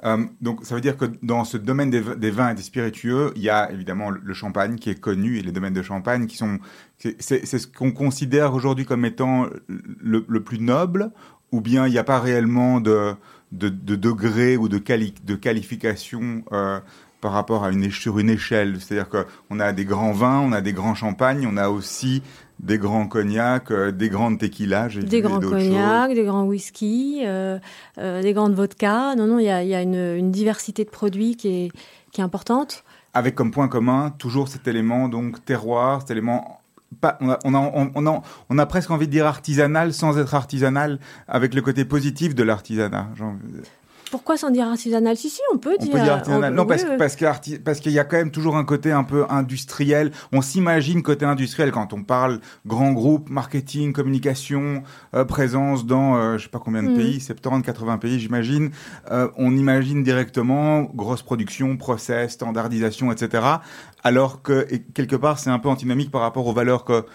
Euh, 0.04 0.24
donc 0.40 0.64
ça 0.64 0.74
veut 0.74 0.80
dire 0.80 0.96
que 0.96 1.06
dans 1.22 1.44
ce 1.44 1.56
domaine 1.56 1.90
des, 1.90 2.30
vins 2.30 2.50
et 2.50 2.54
des 2.54 2.62
spiritueux, 2.62 3.32
il 3.36 3.42
y 3.42 3.50
a 3.50 3.70
évidemment 3.70 4.10
le 4.10 4.34
champagne 4.34 4.76
qui 4.76 4.90
est 4.90 4.98
connu 4.98 5.38
et 5.38 5.42
les 5.42 5.52
domaines 5.52 5.74
de 5.74 5.82
champagne 5.82 6.26
qui 6.26 6.36
sont. 6.36 6.58
C'est 6.98 7.46
ce 7.46 7.66
qu'on 7.66 7.92
considère 7.92 8.54
aujourd'hui 8.54 8.84
comme 8.84 9.04
étant 9.04 9.46
le, 9.66 10.20
plus 10.40 10.60
noble 10.60 11.10
ou 11.50 11.60
bien 11.60 11.86
il 11.86 11.90
n'y 11.90 11.98
a 11.98 12.04
pas 12.04 12.20
réellement 12.20 12.80
de, 12.80 13.14
de, 13.50 13.68
de 13.68 13.96
degré 13.96 14.56
ou 14.56 14.68
de, 14.68 14.78
quali 14.78 15.14
de 15.24 15.34
qualification 15.34 16.44
euh, 16.52 16.80
par 17.22 17.32
rapport 17.32 17.64
à 17.64 17.70
une, 17.70 17.90
sur 17.90 18.18
une 18.18 18.28
échelle. 18.28 18.78
C'est-à-dire 18.80 19.08
qu'on 19.08 19.60
a 19.60 19.72
des 19.72 19.86
grands 19.86 20.12
vins, 20.12 20.40
on 20.40 20.52
a 20.52 20.60
des 20.60 20.74
grands 20.74 20.96
champagnes, 20.96 21.48
on 21.50 21.56
a 21.56 21.70
aussi 21.70 22.20
des 22.58 22.78
grands 22.78 23.06
cognacs, 23.06 23.70
euh, 23.70 23.92
des 23.92 24.08
grandes 24.08 24.38
tequilas, 24.38 24.88
des 24.88 25.20
grands 25.20 25.40
cognacs, 25.40 26.14
des 26.14 26.24
grands 26.24 26.44
whisky, 26.44 27.22
euh, 27.24 27.58
euh, 27.98 28.22
des 28.22 28.32
grandes 28.32 28.54
vodkas. 28.54 29.14
Non, 29.14 29.26
non, 29.26 29.38
il 29.38 29.46
y 29.46 29.50
a, 29.50 29.62
y 29.62 29.74
a 29.74 29.82
une, 29.82 29.94
une, 29.94 30.30
diversité 30.32 30.84
de 30.84 30.90
produits 30.90 31.36
qui 31.36 31.48
est, 31.48 31.72
qui 32.10 32.20
est 32.20 32.24
importante. 32.24 32.84
Avec 33.14 33.36
comme 33.36 33.52
point 33.52 33.68
commun 33.68 34.10
toujours 34.18 34.48
cet 34.48 34.66
élément 34.66 35.08
donc 35.08 35.44
terroir, 35.44 36.00
cet 36.00 36.10
élément 36.10 36.60
pas, 37.00 37.16
on, 37.20 37.30
a, 37.30 37.38
on, 37.44 37.54
a, 37.54 37.90
on, 37.94 38.06
a, 38.06 38.22
on, 38.50 38.58
a, 38.58 38.66
presque 38.66 38.90
envie 38.90 39.06
de 39.06 39.12
dire 39.12 39.26
artisanal 39.26 39.94
sans 39.94 40.18
être 40.18 40.34
artisanal, 40.34 40.98
avec 41.28 41.54
le 41.54 41.62
côté 41.62 41.84
positif 41.84 42.34
de 42.34 42.42
l'artisanat. 42.42 43.08
Pourquoi 44.12 44.36
sans 44.36 44.50
dire 44.50 44.68
artisanal? 44.68 45.16
Si, 45.16 45.30
si, 45.30 45.40
on 45.54 45.56
peut 45.56 45.78
dire. 45.78 45.88
On 45.88 45.96
peut 45.96 46.02
dire 46.02 46.12
artisanal. 46.12 46.52
non, 46.52 46.66
parce, 46.66 46.84
parce 46.98 47.16
qu'il 47.16 47.62
parce 47.64 47.80
qu'il 47.80 47.92
y 47.92 47.98
a 47.98 48.04
quand 48.04 48.18
même 48.18 48.30
toujours 48.30 48.56
un 48.56 48.64
côté 48.64 48.92
un 48.92 49.04
peu 49.04 49.24
industriel. 49.30 50.12
On 50.32 50.42
s'imagine 50.42 51.02
côté 51.02 51.24
industriel 51.24 51.72
quand 51.72 51.94
on 51.94 52.02
parle 52.02 52.40
grand 52.66 52.92
groupe, 52.92 53.30
marketing, 53.30 53.94
communication, 53.94 54.82
euh, 55.14 55.24
présence 55.24 55.86
dans 55.86 56.16
euh, 56.16 56.36
je 56.36 56.42
sais 56.42 56.50
pas 56.50 56.58
combien 56.58 56.82
de 56.82 56.90
mm. 56.90 56.96
pays, 56.96 57.20
70, 57.20 57.62
80 57.64 57.96
pays, 57.96 58.20
j'imagine. 58.20 58.70
Euh, 59.10 59.28
on 59.38 59.56
imagine 59.56 60.02
directement 60.02 60.82
grosse 60.82 61.22
production, 61.22 61.78
process, 61.78 62.32
standardisation, 62.32 63.12
etc. 63.12 63.42
Alors 64.04 64.42
que 64.42 64.66
quelque 64.92 65.16
part, 65.16 65.38
c'est 65.38 65.48
un 65.48 65.58
peu 65.58 65.70
antinomique 65.70 66.10
par 66.10 66.20
rapport 66.20 66.46
aux 66.46 66.52
valeurs 66.52 66.84
que 66.84 67.06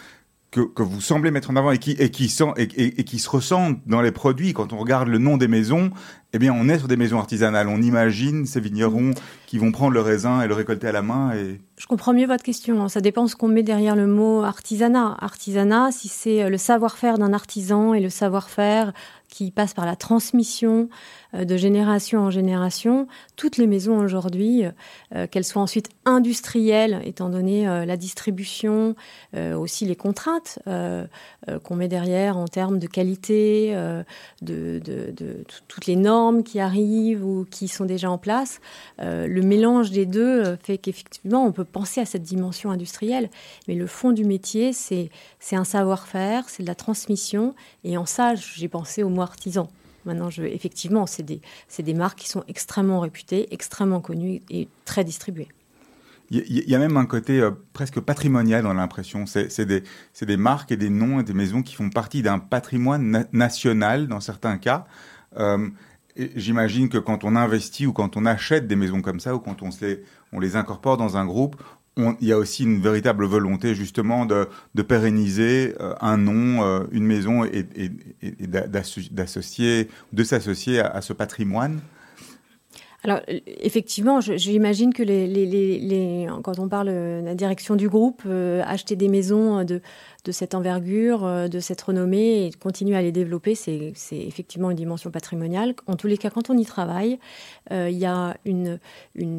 que, 0.52 0.62
que, 0.62 0.82
vous 0.82 1.02
semblez 1.02 1.30
mettre 1.30 1.50
en 1.50 1.56
avant 1.56 1.72
et 1.72 1.78
qui, 1.78 1.92
et 1.92 2.10
qui, 2.10 2.30
sent, 2.30 2.54
et, 2.56 2.64
et, 2.64 3.04
qui 3.04 3.20
se 3.20 3.30
ressentent 3.30 3.80
dans 3.86 4.02
les 4.02 4.12
produits. 4.12 4.54
Quand 4.54 4.72
on 4.72 4.78
regarde 4.78 5.10
le 5.10 5.18
nom 5.18 5.36
des 5.36 5.50
maisons, 5.50 5.92
eh 6.34 6.40
bien, 6.40 6.54
on 6.54 6.70
est 6.70 6.80
sur 6.80 6.88
des 6.88 6.96
maisons 6.96 7.20
artisanales. 7.20 7.68
On 7.68 7.82
imagine 7.82 8.46
ces 8.46 8.62
vignerons 8.62 9.12
qui 9.46 9.58
vont 9.58 9.72
prendre 9.72 9.92
le 9.92 10.02
raisin 10.02 10.42
et 10.42 10.48
le 10.48 10.54
récolter 10.54 10.88
à 10.88 10.92
la 10.94 11.02
main. 11.02 11.34
Et... 11.36 11.60
Je 11.78 11.86
comprends 11.86 12.14
mieux 12.14 12.28
votre 12.28 12.44
question. 12.44 12.88
Ça 12.88 13.02
dépend 13.02 13.28
ce 13.28 13.36
qu'on 13.36 13.50
met 13.50 13.64
derrière 13.64 13.96
le 13.96 14.08
mot 14.08 14.44
artisanat. 14.44 15.18
Artisanat, 15.20 15.92
si 15.92 16.08
c'est 16.08 16.50
le 16.50 16.58
savoir-faire 16.58 17.18
d'un 17.18 17.34
artisan 17.34 17.94
et 17.94 18.00
le 18.00 18.10
savoir-faire 18.10 18.94
qui 19.30 19.52
passe 19.52 19.74
par 19.74 19.86
la 19.86 19.96
transmission 19.96 20.90
euh, 21.34 21.46
de 21.46 21.58
génération 21.58 22.22
en 22.22 22.32
génération. 22.32 23.08
Toutes 23.36 23.58
les 23.58 23.68
maisons 23.68 23.98
aujourd'hui, 24.00 24.64
euh, 25.16 25.28
qu'elles 25.28 25.44
soient 25.44 25.62
ensuite 25.62 25.90
industrielles, 26.06 27.02
étant 27.04 27.30
donné 27.30 27.68
euh, 27.68 27.86
la 27.86 27.98
distribution, 27.98 28.96
aussi 29.36 29.86
les 29.86 29.96
contraintes 29.96 30.60
qu'on 30.66 31.76
met 31.76 31.88
derrière 31.88 32.38
en 32.38 32.48
termes 32.48 32.80
de 32.80 32.88
qualité, 32.88 33.74
de, 34.42 34.82
toutes 35.68 35.86
les 35.86 35.96
normes 35.96 36.44
qui 36.44 36.60
arrivent 36.60 37.26
ou 37.26 37.46
qui 37.50 37.68
sont 37.68 37.86
déjà 37.86 38.10
en 38.10 38.18
place, 38.18 38.60
le 39.00 39.42
mélange 39.42 39.92
des 39.92 40.06
deux 40.06 40.58
fait 40.64 40.78
qu'effectivement 40.78 41.46
on 41.46 41.52
peut 41.52 41.66
penser 41.66 42.02
à 42.02 42.06
cette 42.06 42.24
dimension 42.24 42.72
industrielle, 42.72 43.30
mais 43.68 43.76
le 43.76 43.88
fond 43.88 44.12
du 44.12 44.26
métier, 44.26 44.74
c'est 44.74 45.10
un 45.52 45.64
savoir-faire, 45.64 46.50
c'est 46.50 46.64
de 46.64 46.68
la 46.68 46.76
transmission, 46.76 47.54
et 47.84 47.98
en 47.98 48.06
ça, 48.06 48.36
j'ai 48.36 48.70
pensé 48.70 49.04
au 49.04 49.10
mot 49.18 49.24
artisan. 49.24 49.70
Maintenant, 50.06 50.30
effectivement, 50.30 51.06
c'est 51.06 51.24
des, 51.24 51.42
des 51.80 51.94
marques 51.94 52.20
qui 52.20 52.30
sont 52.30 52.44
extrêmement 52.48 53.02
réputées, 53.02 53.54
extrêmement 53.54 54.00
connues 54.00 54.42
et 54.50 54.70
très 54.86 55.04
distribuées. 55.04 55.50
Il 56.30 56.70
y, 56.70 56.76
a 56.76 56.80
même 56.80 56.98
un 56.98 57.06
côté 57.06 57.40
euh, 57.40 57.52
presque 57.72 58.02
patrimonial 58.02 58.64
dans 58.64 58.74
l'impression. 58.74 59.26
C'est 59.26 59.66
des, 59.66 59.84
des, 60.22 60.38
marques 60.38 60.74
et 60.74 60.78
des 60.78 60.90
noms 60.90 61.22
et 61.22 61.24
des 61.24 61.34
maisons 61.34 61.64
qui 61.64 61.74
font 61.74 61.90
partie 61.90 62.22
d'un 62.22 62.38
patrimoine 62.38 63.28
national 63.32 64.08
dans 64.08 64.20
certains 64.20 64.58
cas. 64.58 64.88
Euh, 65.38 65.70
J'imagine 66.36 66.90
que 66.90 66.98
quand 66.98 67.24
on 67.24 67.36
investit 67.36 67.86
ou 67.86 67.94
quand 67.94 68.18
on 68.18 68.26
achète 68.26 68.68
des 68.68 68.76
maisons 68.76 69.02
comme 69.02 69.20
ça 69.20 69.36
ou 69.36 69.40
quand 69.40 69.62
on, 69.62 69.70
se 69.70 69.86
les, 69.86 70.04
on 70.34 70.40
les 70.40 70.56
incorpore 70.56 70.98
dans 70.98 71.16
un 71.16 71.26
groupe, 71.26 71.62
il 71.98 72.28
y 72.28 72.32
a 72.32 72.38
aussi 72.38 72.64
une 72.64 72.82
véritable 72.82 73.26
volonté 73.26 73.76
justement 73.76 74.26
de, 74.26 74.48
pérenniser 74.82 75.76
euh, 75.80 75.94
un 76.02 76.18
nom, 76.18 76.64
euh, 76.64 76.84
une 76.92 77.06
maison 77.06 77.44
et 77.44 77.66
d'associer, 78.48 79.90
de 80.14 80.24
s'associer 80.24 80.80
à, 80.80 81.02
ce 81.02 81.14
patrimoine. 81.14 81.80
Alors, 83.08 83.22
effectivement, 83.26 84.20
j'imagine 84.20 84.94
que 84.94 85.02
quand 86.42 86.60
on 86.60 86.68
parle 86.68 86.88
de 86.88 87.22
la 87.24 87.36
direction 87.36 87.78
du 87.78 87.88
groupe, 87.88 88.24
euh, 88.26 88.62
acheter 88.66 88.98
des 88.98 89.08
maisons 89.08 89.64
de, 89.64 89.80
cette 90.34 90.56
envergure, 90.56 91.24
euh, 91.24 91.48
de 91.48 91.62
cette 91.62 91.82
renommée 91.82 92.48
et 92.48 92.52
continuer 92.52 92.98
à 92.98 93.02
les 93.02 93.14
développer, 93.14 93.56
c'est 93.56 93.94
effectivement 94.12 94.72
une 94.72 94.78
dimension 94.78 95.10
patrimoniale. 95.10 95.74
En 95.88 95.96
tous 95.96 96.08
les 96.08 96.18
cas, 96.18 96.30
quand 96.30 96.50
on 96.50 96.58
y 96.58 96.66
travaille, 96.66 97.18
euh, 97.72 97.90
il 97.90 97.98
y 97.98 98.06
a 98.06 98.36
une, 98.44 98.78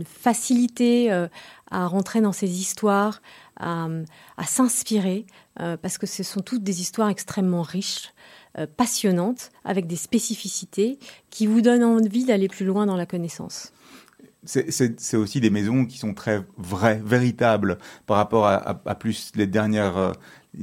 facilité 0.07 1.13
euh, 1.13 1.29
à 1.71 1.87
rentrer 1.87 2.23
dans 2.23 2.33
ces 2.33 2.61
histoires, 2.61 3.21
à 3.61 4.45
s'inspirer, 4.47 5.27
parce 5.57 5.99
que 5.99 6.07
ce 6.07 6.23
sont 6.23 6.41
toutes 6.41 6.63
des 6.63 6.81
histoires 6.81 7.09
extrêmement 7.09 7.63
riches 7.63 8.13
passionnantes, 8.77 9.51
avec 9.65 9.87
des 9.87 9.97
spécificités 9.97 10.99
qui 11.31 11.47
vous 11.47 11.61
donnent 11.61 11.85
envie 11.85 12.25
d'aller 12.25 12.49
plus 12.49 12.67
loin 12.67 12.87
dans 12.87 12.97
la 12.97 13.07
connaissance. 13.07 13.73
C'est 14.45 15.17
aussi 15.17 15.41
des 15.41 15.51
maisons 15.51 15.85
qui 15.85 15.99
sont 15.99 16.15
très 16.15 16.43
vraies, 16.57 17.01
véritables 17.05 17.79
par 18.07 18.17
rapport 18.17 18.47
à, 18.47 18.95
plus 18.95 19.33
les 19.35 19.47
dernières 19.47 20.13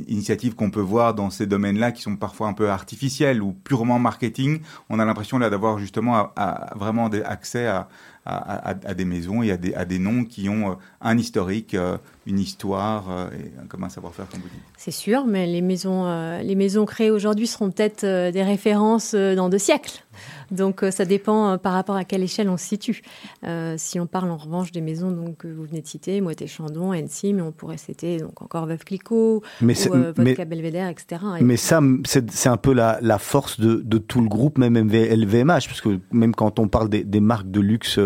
initiatives 0.08 0.56
qu'on 0.56 0.72
peut 0.72 0.82
voir 0.82 1.14
dans 1.14 1.30
ces 1.30 1.46
domaines-là 1.46 1.92
qui 1.92 2.02
sont 2.02 2.16
parfois 2.16 2.48
un 2.48 2.54
peu 2.54 2.70
artificielles 2.70 3.42
ou 3.42 3.54
purement 3.54 4.00
marketing, 4.00 4.62
on 4.90 5.00
a 5.00 5.06
l'impression 5.06 5.38
là 5.38 5.50
d'avoir 5.50 5.78
justement 5.78 6.32
vraiment 6.76 7.10
des, 7.10 7.22
accès 7.22 7.68
à, 7.68 8.94
des 8.96 9.06
maisons 9.06 9.44
et 9.44 9.52
à 9.52 9.86
des, 9.86 10.00
noms 10.00 10.26
qui 10.26 10.50
ont 10.50 10.72
euh, 10.72 10.76
un 11.02 11.18
historique, 11.18 11.76
euh, 11.76 11.98
une 12.26 12.40
histoire 12.40 13.10
euh, 13.10 13.30
et 13.32 13.68
comme 13.68 13.84
un 13.84 13.90
savoir-faire, 13.90 14.28
comme 14.30 14.42
vous 14.42 14.50
dites. 14.50 14.64
C'est 14.78 14.92
sûr, 14.92 15.26
mais 15.26 15.46
les 15.48 15.62
maisons, 15.62 16.06
les 16.42 16.56
maisons 16.56 16.86
créées 16.86 17.12
aujourd'hui 17.12 17.48
seront 17.48 17.72
peut-être 17.72 18.02
des 18.32 18.44
références 18.44 19.16
dans 19.16 19.50
deux 19.50 19.58
siècles. 19.58 20.04
Donc 20.52 20.84
euh, 20.84 20.92
ça 20.92 21.06
dépend 21.06 21.52
euh, 21.52 21.58
par 21.58 21.74
rapport 21.74 21.96
à 21.96 22.04
quelle 22.04 22.24
échelle 22.24 22.50
on 22.50 22.58
se 22.58 22.66
situe. 22.66 23.02
Euh, 23.46 23.76
si 23.78 24.00
on 24.00 24.08
parle 24.08 24.30
en 24.30 24.38
revanche 24.38 24.72
des 24.72 24.82
maisons 24.82 25.12
donc, 25.12 25.38
que 25.38 25.48
vous 25.48 25.64
venez 25.64 25.82
de 25.82 25.88
citer, 25.88 26.22
Moët 26.22 26.46
Chandon, 26.48 26.92
Annecy, 26.92 27.34
mais 27.34 27.42
on 27.42 27.52
pourrait 27.52 27.78
citer 27.78 28.18
donc 28.18 28.42
encore 28.42 28.66
Veuve 28.66 28.84
Clicquot, 28.84 29.42
mais 29.62 29.76
ou, 29.88 29.94
Vodka 30.16 30.46
Belvedere, 30.46 30.90
etc. 30.90 31.22
Mais 31.42 31.58
ça, 31.58 31.82
c'est 32.06 32.50
un 32.50 32.58
peu 32.58 32.74
la, 32.74 33.00
la 33.02 33.18
force 33.18 33.60
de, 33.60 33.76
de, 33.84 33.98
tout 33.98 34.22
le 34.22 34.28
groupe, 34.28 34.58
même 34.58 34.76
LVMH, 34.76 35.68
parce 35.68 35.82
que 35.82 36.00
même 36.12 36.36
quand 36.36 36.60
on 36.60 36.68
parle 36.68 36.90
des, 36.90 37.04
des 37.04 37.20
marques 37.20 37.50
de 37.50 37.60
luxe, 37.60 38.00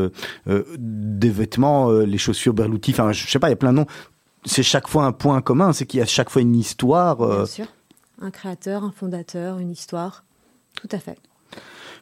des 0.47 1.29
vêtements, 1.29 1.91
les 1.91 2.17
chaussures 2.17 2.53
Berluti, 2.53 2.91
enfin 2.91 3.11
je 3.11 3.27
sais 3.27 3.39
pas, 3.39 3.47
il 3.47 3.51
y 3.51 3.53
a 3.53 3.57
plein 3.57 3.71
de 3.71 3.77
noms. 3.77 3.87
C'est 4.45 4.63
chaque 4.63 4.87
fois 4.87 5.05
un 5.05 5.11
point 5.11 5.41
commun, 5.41 5.73
c'est 5.73 5.85
qu'il 5.85 5.99
y 5.99 6.03
a 6.03 6.05
chaque 6.05 6.29
fois 6.29 6.41
une 6.41 6.55
histoire. 6.55 7.17
Bien 7.17 7.45
sûr, 7.45 7.65
un 8.21 8.31
créateur, 8.31 8.83
un 8.83 8.91
fondateur, 8.91 9.59
une 9.59 9.71
histoire, 9.71 10.23
tout 10.75 10.89
à 10.91 10.99
fait. 10.99 11.17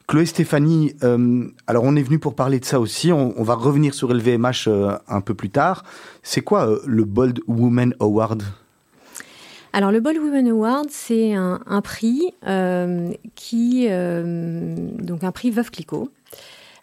Chloé 0.08 0.25
Stéphanie, 0.25 0.94
euh, 1.03 1.50
alors 1.67 1.84
on 1.84 1.98
est 1.98 2.01
venu 2.01 2.17
pour 2.17 2.34
parler 2.34 2.62
de 2.62 2.65
ça 2.65 2.79
aussi, 2.79 3.12
on, 3.12 3.44
va 3.44 3.56
revenir 3.56 3.94
sur 3.94 4.13
LVMH 4.13 4.67
euh, 4.67 4.98
un 5.10 5.20
peu 5.20 5.34
plus 5.34 5.50
tard. 5.50 5.84
C'est 6.24 6.39
quoi 6.39 6.65
euh, 6.65 6.79
le 6.86 7.03
Bold 7.03 7.41
Woman 7.48 7.94
Award? 8.00 8.44
Alors 9.74 9.91
le 9.91 10.00
Bold 10.00 10.17
Woman 10.17 10.48
Award, 10.48 10.88
c'est 10.89 11.34
un, 11.34 11.82
prix 11.84 12.34
qui, 13.36 13.88
donc 13.89 15.24
un 15.24 15.32
prix 15.34 15.51
Veuve 15.51 15.72
Clicquot. 15.72 16.10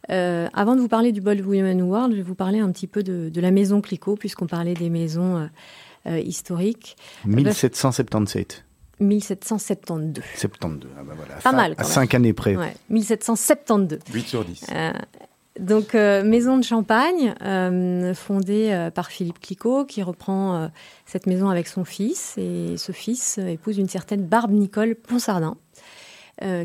Avant 0.09 0.77
de 0.77 0.81
vous 0.81 0.89
parler 0.89 1.13
du 1.13 1.21
Bold 1.21 1.41
Woman 1.45 1.81
Award, 1.81 2.13
je 2.13 2.17
vais 2.17 2.23
vous 2.23 2.35
parler 2.35 2.59
un 2.59 2.71
petit 2.71 2.87
peu 2.87 3.03
de, 3.03 3.29
de 3.29 3.41
la 3.41 3.51
maison 3.51 3.81
Clicquot, 3.81 4.17
puisqu'on 4.17 4.47
parlait 4.47 4.75
des 4.75 4.91
maisons 4.91 5.49
historiques. 6.07 6.97
1777. 7.27 8.65
1772. 9.01 10.23
72, 10.37 10.91
ah 10.97 11.03
bah 11.03 11.15
voilà. 11.17 11.35
Pas 11.37 11.53
mal. 11.53 11.75
à 11.79 11.85
5 11.85 12.15
années 12.15 12.33
près. 12.33 12.57
Ouais, 12.57 12.75
1772. 12.91 13.99
8 14.13 14.27
sur 14.27 14.45
10. 14.45 14.67
Euh, 14.73 14.93
donc, 15.59 15.95
euh, 15.95 16.25
maison 16.25 16.59
de 16.59 16.65
champagne, 16.65 17.35
euh, 17.43 18.13
fondée 18.15 18.73
euh, 18.73 18.91
par 18.91 19.11
Philippe 19.11 19.41
Clicquot, 19.41 19.85
qui 19.85 20.03
reprend 20.03 20.57
euh, 20.57 20.69
cette 21.07 21.27
maison 21.27 21.49
avec 21.49 21.69
son 21.69 21.85
fils. 21.85 22.35
Et 22.39 22.77
ce 22.77 22.93
fils 22.93 23.39
épouse 23.39 23.79
une 23.79 23.89
certaine 23.89 24.25
Barbe 24.25 24.51
Nicole 24.51 24.95
Ponsardin, 24.95 25.57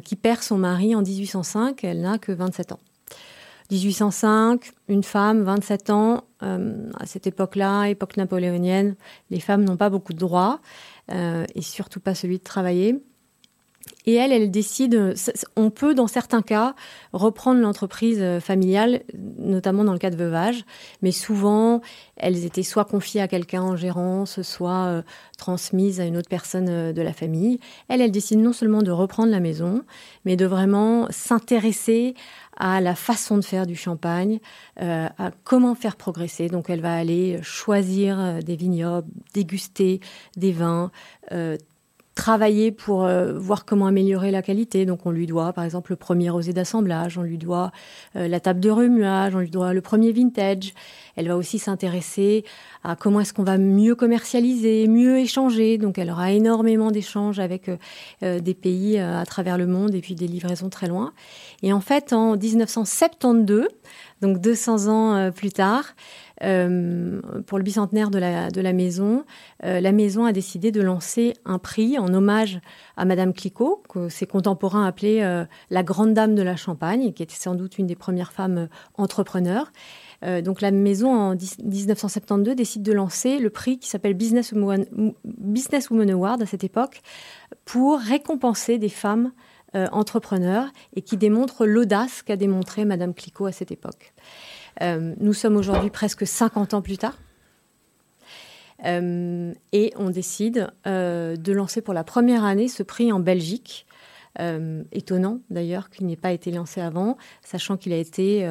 qui 0.03 0.15
perd 0.15 0.41
son 0.41 0.58
mari 0.58 0.96
en 0.96 1.03
1805. 1.03 1.84
Elle 1.84 2.01
n'a 2.01 2.17
que 2.17 2.31
27 2.31 2.72
ans. 2.72 2.79
1805, 3.71 4.71
une 4.88 5.03
femme, 5.03 5.43
27 5.43 5.89
ans. 5.89 6.23
à 6.41 7.05
cette 7.05 7.27
époque-là, 7.27 7.85
époque 7.85 8.17
napoléonienne, 8.17 8.95
les 9.29 9.39
femmes 9.39 9.63
n'ont 9.63 9.77
pas 9.77 9.89
beaucoup 9.89 10.13
de 10.13 10.19
droits. 10.19 10.59
Euh, 11.11 11.45
et 11.55 11.61
surtout 11.61 11.99
pas 11.99 12.13
celui 12.13 12.38
de 12.38 12.43
travailler. 12.43 13.01
Et 14.05 14.15
elle, 14.15 14.31
elle 14.31 14.51
décide, 14.51 15.15
on 15.55 15.69
peut 15.69 15.93
dans 15.93 16.07
certains 16.07 16.41
cas 16.41 16.75
reprendre 17.13 17.61
l'entreprise 17.61 18.19
euh, 18.21 18.39
familiale, 18.39 19.01
notamment 19.38 19.83
dans 19.83 19.93
le 19.93 19.99
cas 19.99 20.09
de 20.09 20.15
veuvage, 20.15 20.65
mais 21.01 21.11
souvent 21.11 21.81
elles 22.15 22.45
étaient 22.45 22.63
soit 22.63 22.85
confiées 22.85 23.21
à 23.21 23.27
quelqu'un 23.27 23.61
en 23.61 23.75
gérance, 23.75 24.41
soit 24.41 24.85
euh, 24.85 25.01
transmises 25.38 25.99
à 25.99 26.05
une 26.05 26.17
autre 26.17 26.29
personne 26.29 26.69
euh, 26.69 26.93
de 26.93 27.01
la 27.01 27.13
famille. 27.13 27.59
Elle, 27.88 28.01
elle 28.01 28.11
décide 28.11 28.39
non 28.39 28.53
seulement 28.53 28.81
de 28.81 28.91
reprendre 28.91 29.31
la 29.31 29.39
maison, 29.39 29.83
mais 30.25 30.35
de 30.35 30.45
vraiment 30.45 31.07
s'intéresser 31.09 32.15
à 32.59 32.81
la 32.81 32.93
façon 32.93 33.37
de 33.37 33.43
faire 33.43 33.65
du 33.65 33.75
champagne, 33.75 34.39
à 34.77 35.31
comment 35.43 35.75
faire 35.75 35.95
progresser. 35.95 36.47
Donc 36.49 36.69
elle 36.69 36.81
va 36.81 36.93
aller 36.95 37.39
choisir 37.41 38.43
des 38.43 38.55
vignobles, 38.55 39.07
déguster 39.33 40.01
des 40.37 40.51
vins, 40.51 40.91
travailler 42.19 42.73
pour 42.73 43.05
euh, 43.05 43.31
voir 43.39 43.63
comment 43.63 43.85
améliorer 43.85 44.29
la 44.29 44.41
qualité. 44.41 44.85
Donc 44.85 45.05
on 45.05 45.11
lui 45.11 45.25
doit 45.25 45.53
par 45.53 45.63
exemple 45.63 45.93
le 45.93 45.95
premier 45.95 46.29
rosé 46.29 46.51
d'assemblage, 46.51 47.17
on 47.17 47.21
lui 47.21 47.38
doit 47.38 47.71
euh, 48.17 48.27
la 48.27 48.41
table 48.41 48.59
de 48.59 48.69
remuage, 48.69 49.35
on 49.35 49.39
lui 49.39 49.49
doit 49.49 49.73
le 49.73 49.79
premier 49.79 50.11
vintage. 50.11 50.73
Elle 51.15 51.29
va 51.29 51.38
aussi 51.38 51.59
s'intéresser 51.59 52.43
à 52.83 52.97
comment 52.97 53.21
est-ce 53.21 53.33
qu'on 53.33 53.43
va 53.43 53.57
mieux 53.57 53.95
commercialiser, 53.95 54.89
mieux 54.89 55.17
échanger. 55.17 55.77
Donc 55.77 55.97
elle 55.97 56.11
aura 56.11 56.33
énormément 56.33 56.91
d'échanges 56.91 57.39
avec 57.39 57.71
euh, 58.21 58.39
des 58.41 58.53
pays 58.53 58.99
à 58.99 59.25
travers 59.25 59.57
le 59.57 59.65
monde 59.65 59.95
et 59.95 60.01
puis 60.01 60.15
des 60.15 60.27
livraisons 60.27 60.69
très 60.69 60.88
loin. 60.88 61.13
Et 61.63 61.71
en 61.71 61.81
fait 61.81 62.11
en 62.11 62.35
1972, 62.35 63.67
donc 64.21 64.41
200 64.41 64.88
ans 64.88 65.31
plus 65.31 65.51
tard, 65.51 65.95
euh, 66.43 67.22
pour 67.48 67.58
le 67.58 67.63
bicentenaire 67.63 68.10
de 68.10 68.19
la, 68.19 68.74
maison, 68.74 69.25
euh, 69.65 69.81
la 69.81 69.91
maison 69.91 70.25
a 70.25 70.31
décidé 70.31 70.72
de 70.72 70.81
lancer 70.81 71.34
un 71.46 71.60
prix 71.60 71.98
en 71.98 72.13
hommage 72.13 72.60
à 72.96 73.05
Madame 73.05 73.34
Clicquot, 73.34 73.84
que 73.89 74.10
ses 74.10 74.25
contemporains 74.25 74.86
appelaient 74.86 75.24
euh, 75.24 75.46
la 75.69 75.84
grande 75.84 76.13
dame 76.13 76.36
de 76.36 76.41
la 76.41 76.55
Champagne, 76.55 77.12
qui 77.13 77.24
était 77.24 77.36
sans 77.36 77.55
doute 77.55 77.77
une 77.77 77.88
des 77.88 77.96
premières 77.96 78.31
femmes 78.31 78.69
entrepreneurs. 78.96 79.72
donc 80.43 80.62
la 80.62 80.72
maison 80.72 81.13
en 81.13 81.36
1972 81.36 82.55
décide 82.55 82.84
de 82.84 82.91
lancer 82.91 83.39
le 83.39 83.50
prix 83.50 83.79
qui 83.79 83.89
s'appelle 83.89 84.13
Business 84.13 84.51
Woman, 84.51 84.86
Business 85.24 85.89
Woman 85.89 86.10
Award 86.10 86.41
à 86.41 86.46
cette 86.46 86.63
époque 86.63 87.01
pour 87.65 88.00
récompenser 88.00 88.77
des 88.77 88.89
femmes 88.89 89.31
entrepreneurs 89.74 90.67
et 90.96 91.01
qui 91.01 91.15
démontrent 91.15 91.65
l'audace 91.65 92.22
qu'a 92.24 92.36
démontré 92.36 92.86
Madame 92.86 93.13
Clicquot 93.13 93.46
à 93.46 93.51
cette 93.51 93.72
époque. 93.72 94.13
Euh, 94.81 95.13
nous 95.19 95.33
sommes 95.33 95.57
aujourd'hui 95.57 95.89
presque 95.89 96.25
50 96.25 96.74
ans 96.74 96.81
plus 96.81 96.98
tard. 96.98 97.17
Euh, 98.86 99.53
et 99.74 99.91
on 99.98 100.09
décide 100.09 100.69
euh, 100.88 101.36
de 101.36 101.51
lancer 101.51 101.81
pour 101.81 101.93
la 101.93 102.05
première 102.05 102.45
année 102.45 102.69
ce 102.69 102.83
prix 102.83 103.12
en 103.12 103.19
Belgique. 103.19 103.86
étonnant 104.93 105.41
d'ailleurs 105.50 105.89
qu'il 105.89 106.05
n'ait 106.07 106.15
pas 106.15 106.31
été 106.31 106.50
lancé 106.50 106.79
avant, 106.79 107.17
sachant 107.43 107.75
qu'il 107.75 107.91
a 107.91 107.98
été 107.98 108.48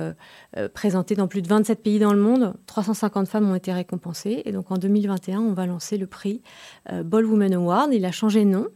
présenté 0.75 1.15
dans 1.15 1.29
plus 1.29 1.41
de 1.41 1.49
27 1.49 1.83
pays 1.83 1.99
dans 1.99 2.13
le 2.13 2.21
monde. 2.21 2.53
350 2.67 3.27
femmes 3.27 3.51
ont 3.51 3.55
été 3.55 3.73
récompensées. 3.73 4.43
Et 4.45 4.53
donc 4.53 4.71
en 4.71 4.77
2021, 4.77 5.41
on 5.41 5.55
va 5.55 5.65
lancer 5.65 5.97
le 5.97 6.07
prix 6.07 6.43
Ball 7.05 7.25
Woman 7.25 7.55
Award. 7.55 7.95
Il 7.95 8.05
a 8.05 8.13
changé 8.13 8.45
de 8.45 8.51
nom. 8.51 8.67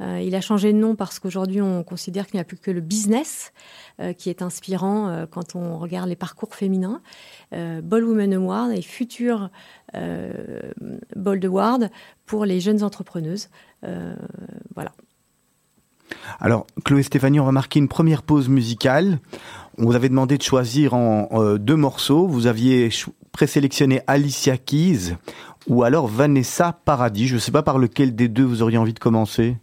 Euh, 0.00 0.20
il 0.20 0.34
a 0.34 0.40
changé 0.40 0.72
de 0.72 0.78
nom 0.78 0.96
parce 0.96 1.18
qu'aujourd'hui, 1.18 1.60
on 1.60 1.82
considère 1.84 2.26
qu'il 2.26 2.36
n'y 2.36 2.40
a 2.40 2.44
plus 2.44 2.56
que 2.56 2.70
le 2.70 2.80
business 2.80 3.52
euh, 4.00 4.12
qui 4.12 4.28
est 4.28 4.42
inspirant 4.42 5.08
euh, 5.08 5.26
quand 5.30 5.54
on 5.54 5.78
regarde 5.78 6.08
les 6.08 6.16
parcours 6.16 6.54
féminins. 6.54 7.00
Ball 7.52 8.02
Women 8.02 8.34
Award 8.34 8.72
et 8.72 8.82
futur 8.82 9.48
Bold 11.14 11.44
Award 11.44 11.88
pour 12.26 12.44
les 12.44 12.58
jeunes 12.58 12.82
entrepreneuses. 12.82 13.48
voilà. 14.74 14.92
Alors, 16.40 16.66
Chloé 16.84 17.04
Stéphanie, 17.04 17.38
on 17.38 17.44
va 17.44 17.52
marquer 17.52 17.78
une 17.78 17.86
première 17.86 18.24
pause 18.24 18.48
musicale. 18.48 19.20
On 19.78 19.84
vous 19.84 19.94
avait 19.94 20.08
demandé 20.08 20.36
de 20.36 20.42
choisir 20.42 20.94
en 20.94 21.56
deux 21.56 21.76
morceaux. 21.76 22.26
Vous 22.26 22.48
aviez 22.48 22.90
présélectionné 23.30 24.02
Alicia 24.08 24.56
Keys 24.56 25.14
ou 25.68 25.84
alors 25.84 26.08
Vanessa 26.08 26.72
Paradis. 26.84 27.28
Je 27.28 27.36
ne 27.36 27.40
sais 27.40 27.52
pas 27.52 27.62
par 27.62 27.78
lequel 27.78 28.16
des 28.16 28.26
deux 28.26 28.44
vous 28.44 28.62
auriez 28.62 28.78
envie 28.78 28.94
de 28.94 28.98
commencer. 28.98 29.56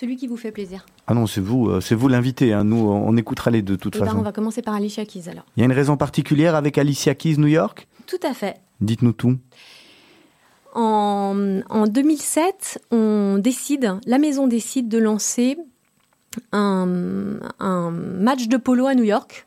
Celui 0.00 0.16
qui 0.16 0.28
vous 0.28 0.38
fait 0.38 0.50
plaisir. 0.50 0.86
Ah 1.06 1.12
non, 1.12 1.26
c'est 1.26 1.42
vous, 1.42 1.68
euh, 1.68 1.82
c'est 1.82 1.94
vous 1.94 2.08
l'invité. 2.08 2.54
Hein. 2.54 2.64
Nous, 2.64 2.88
on 2.88 3.14
écoutera 3.18 3.50
les 3.50 3.60
deux 3.60 3.76
de 3.76 3.82
toute 3.82 3.96
eh 3.96 3.98
ben, 3.98 4.06
façon. 4.06 4.20
on 4.20 4.22
va 4.22 4.32
commencer 4.32 4.62
par 4.62 4.72
Alicia 4.72 5.04
Keys 5.04 5.28
alors. 5.28 5.44
Il 5.58 5.60
y 5.60 5.62
a 5.62 5.66
une 5.66 5.74
raison 5.74 5.98
particulière 5.98 6.54
avec 6.54 6.78
Alicia 6.78 7.14
Keys 7.14 7.36
New 7.36 7.48
York? 7.48 7.86
Tout 8.06 8.16
à 8.22 8.32
fait. 8.32 8.56
Dites-nous 8.80 9.12
tout. 9.12 9.36
En, 10.74 11.34
2007, 11.86 12.82
on 12.90 13.36
décide, 13.38 13.98
la 14.06 14.16
maison 14.16 14.46
décide 14.46 14.88
de 14.88 14.96
lancer 14.96 15.58
un, 16.52 17.90
match 17.90 18.48
de 18.48 18.56
polo 18.56 18.86
à 18.86 18.94
New 18.94 19.04
York. 19.04 19.46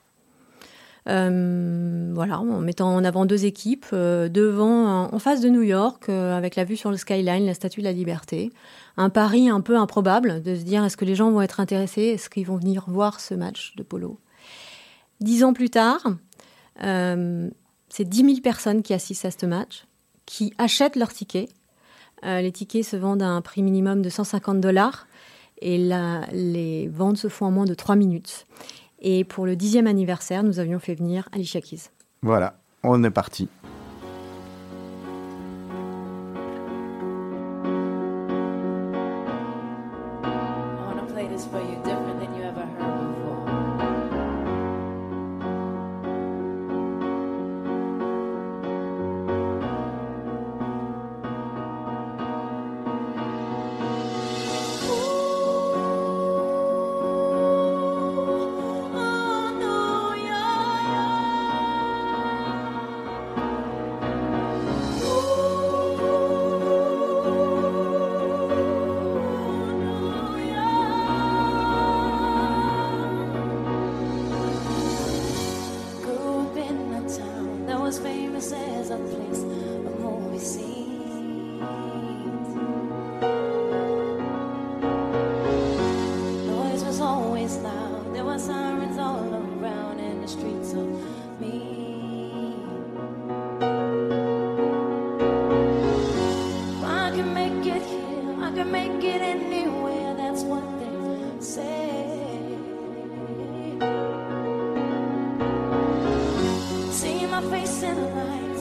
Euh, 1.10 2.12
voilà, 2.13 2.39
en 2.39 2.60
mettant 2.60 2.95
en 2.95 3.03
avant 3.03 3.25
deux 3.25 3.45
équipes, 3.45 3.88
euh, 3.91 4.29
devant, 4.29 5.13
en 5.13 5.19
face 5.19 5.41
de 5.41 5.50
New 5.50 5.62
York, 5.63 6.10
avec 6.10 6.55
la 6.55 6.63
vue 6.63 6.77
sur 6.77 6.91
le 6.91 6.98
skyline, 6.98 7.46
la 7.46 7.53
Statue 7.53 7.81
de 7.81 7.85
la 7.85 7.92
Liberté 7.92 8.51
un 8.98 9.09
pari 9.09 9.50
un 9.50 9.61
peu 9.61 9.77
improbable 9.77 10.42
de 10.42 10.55
se 10.55 10.61
dire 10.61 10.83
est-ce 10.83 10.98
que 10.98 11.05
les 11.05 11.16
gens 11.16 11.31
vont 11.31 11.42
être 11.42 11.59
intéressés, 11.59 12.03
est-ce 12.03 12.29
qu'ils 12.29 12.46
vont 12.46 12.57
venir 12.57 12.85
voir 12.87 13.20
ce 13.20 13.33
match 13.33 13.75
de 13.75 13.83
polo? 13.83 14.20
Dix 15.20 15.44
ans 15.44 15.53
plus 15.53 15.70
tard, 15.70 16.01
euh, 16.83 17.50
c'est 17.89 18.07
10 18.07 18.25
000 18.25 18.42
personnes 18.42 18.83
qui 18.83 18.94
assistent 18.94 19.25
à 19.25 19.31
ce 19.31 19.46
match, 19.46 19.85
qui 20.25 20.53
achètent 20.57 20.96
leurs 20.96 21.13
tickets. 21.13 21.50
Euh, 22.25 22.42
les 22.42 22.51
tickets 22.51 22.85
se 22.85 22.96
vendent 22.96 23.24
à 23.24 23.27
un 23.27 23.42
prix 23.42 23.63
minimum 23.63 24.01
de 24.01 24.09
150 24.09 24.61
dollars 24.61 25.07
et 25.61 25.77
les 26.31 26.87
ventes 26.89 27.18
se 27.18 27.29
font 27.29 27.46
en 27.46 27.51
moins 27.51 27.66
de 27.66 27.74
3 27.74 27.96
minutes. 27.96 28.46
Et 29.03 29.25
pour 29.25 29.46
le 29.46 29.57
dixième 29.57 29.85
anniversaire, 29.85 30.44
nous 30.44 30.59
avions 30.59 30.79
fait 30.79 30.96
venir 30.96 31.27
Alicia 31.33 31.59
Keys. 31.59 31.89
Voilà, 32.22 32.55
on 32.83 33.03
est 33.03 33.11
parti. 33.11 33.50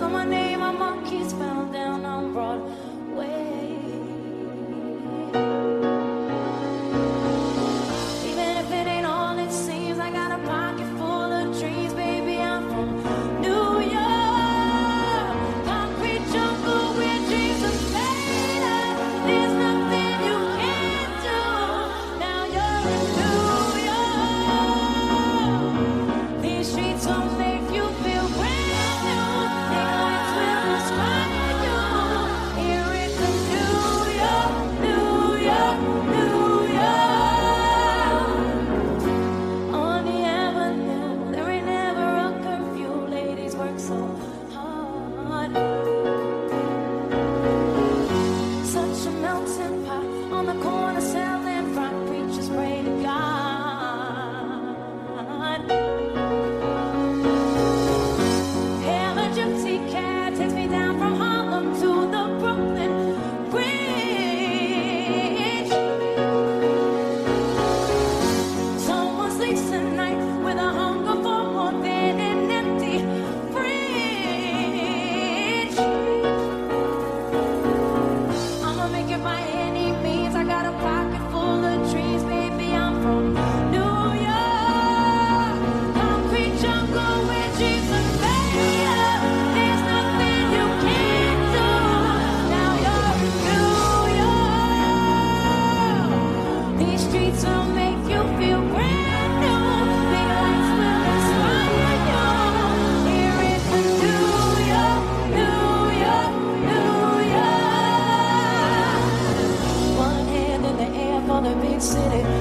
for 0.02 0.08
my 0.08 0.24
name, 0.24 0.60
a 0.60 0.72
monkey's 0.72 1.32
fell 1.32 1.64
down 1.66 2.04
on 2.04 2.32
Broadway. 2.32 3.78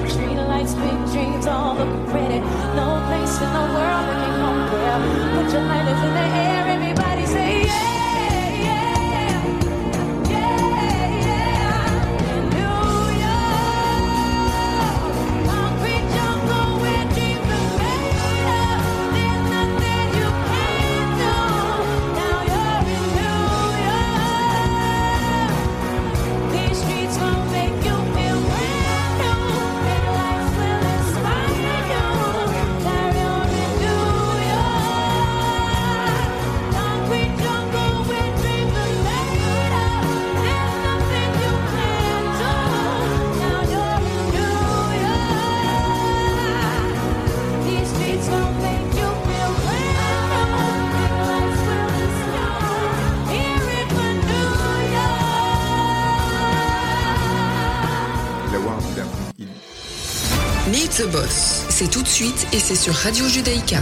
Streetlights, 0.08 0.74
big 0.78 0.98
dreams, 1.12 1.46
all 1.46 1.74
look 1.74 1.92
pretty. 2.10 2.40
No 2.78 3.02
place 3.08 3.34
in 3.44 3.50
the 3.58 3.64
world 3.74 4.04
that 4.08 4.18
can 4.22 4.34
compare. 4.42 4.98
Put 5.34 5.52
your 5.52 5.64
lighters 5.70 6.02
in 6.06 6.12
the 6.18 6.26
air, 6.44 6.62
everybody 6.68 7.26
say 7.26 7.64
yeah. 7.64 7.91
Suite 62.22 62.46
et 62.52 62.58
c'est 62.60 62.76
sur 62.76 62.94
Radio 62.94 63.26
Judaïka. 63.26 63.78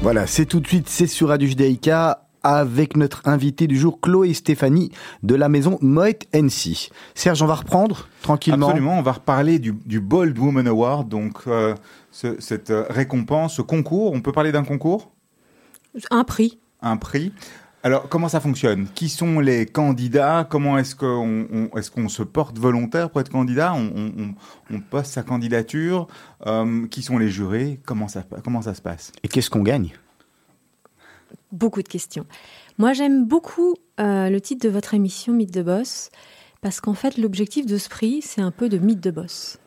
Voilà, 0.00 0.26
c'est 0.26 0.46
tout 0.46 0.60
de 0.60 0.66
suite, 0.66 0.88
c'est 0.88 1.06
sur 1.06 1.28
Radio 1.28 1.46
Judaïka 1.46 2.26
avec 2.42 2.96
notre 2.96 3.20
invité 3.26 3.66
du 3.66 3.78
jour, 3.78 4.00
Chloé 4.00 4.32
Stéphanie, 4.32 4.90
de 5.22 5.34
la 5.34 5.50
maison 5.50 5.76
Moet 5.82 6.26
NC. 6.32 6.90
Serge, 7.14 7.42
on 7.42 7.46
va 7.46 7.56
reprendre 7.56 8.08
tranquillement. 8.22 8.68
Absolument, 8.68 8.98
on 8.98 9.02
va 9.02 9.12
reparler 9.12 9.58
du, 9.58 10.00
Bold 10.00 10.38
Woman 10.38 10.66
Award, 10.68 11.10
donc 11.10 11.40
euh, 11.46 11.74
cette 12.10 12.70
euh, 12.70 12.86
récompense, 12.88 13.56
ce 13.56 13.62
concours. 13.62 14.14
On 14.14 14.22
peut 14.22 14.32
parler 14.32 14.52
d'un 14.52 14.64
concours? 14.64 15.10
Un 16.10 16.24
prix. 16.24 16.58
Un 16.80 16.96
prix. 16.96 17.30
Alors, 17.84 18.08
comment 18.08 18.28
ça 18.28 18.38
fonctionne? 18.38 18.86
Qui 18.94 19.08
sont 19.08 19.40
les 19.40 19.66
candidats? 19.66 20.46
Comment 20.48 20.78
est-ce 20.78 20.94
qu'on 20.94 21.68
est 21.76 21.90
qu'on 21.90 22.08
se 22.08 22.22
porte 22.22 22.56
volontaire 22.56 23.10
pour 23.10 23.20
être 23.20 23.30
candidat? 23.30 23.74
On, 23.74 24.34
on, 24.70 24.80
poste 24.80 25.12
sa 25.12 25.24
candidature. 25.24 26.06
Euh, 26.46 26.86
Qui 26.86 27.02
sont 27.02 27.18
les 27.18 27.28
jurés? 27.28 27.80
Comment 27.84 28.06
ça, 28.06 28.24
comment 28.44 28.62
ça 28.62 28.74
se 28.74 28.82
passe? 28.82 29.10
Et 29.24 29.28
qu'est-ce 29.28 29.50
qu'on 29.50 29.62
gagne? 29.62 29.90
Beaucoup 31.50 31.82
de 31.82 31.88
questions. 31.88 32.24
Moi, 32.78 32.92
j'aime 32.92 33.26
beaucoup 33.26 33.74
euh, 33.98 34.30
le 34.30 34.40
titre 34.40 34.64
de 34.64 34.72
votre 34.72 34.94
émission, 34.94 35.32
Mythe 35.32 35.52
de 35.52 35.62
Boss, 35.62 36.10
parce 36.60 36.80
qu'en 36.80 36.94
fait, 36.94 37.18
l'objectif 37.18 37.66
de 37.66 37.78
ce 37.78 37.88
prix, 37.88 38.22
c'est 38.22 38.40
un 38.40 38.52
peu 38.52 38.68
de 38.68 38.78
mythe 38.78 39.00
de 39.00 39.10
boss. 39.10 39.58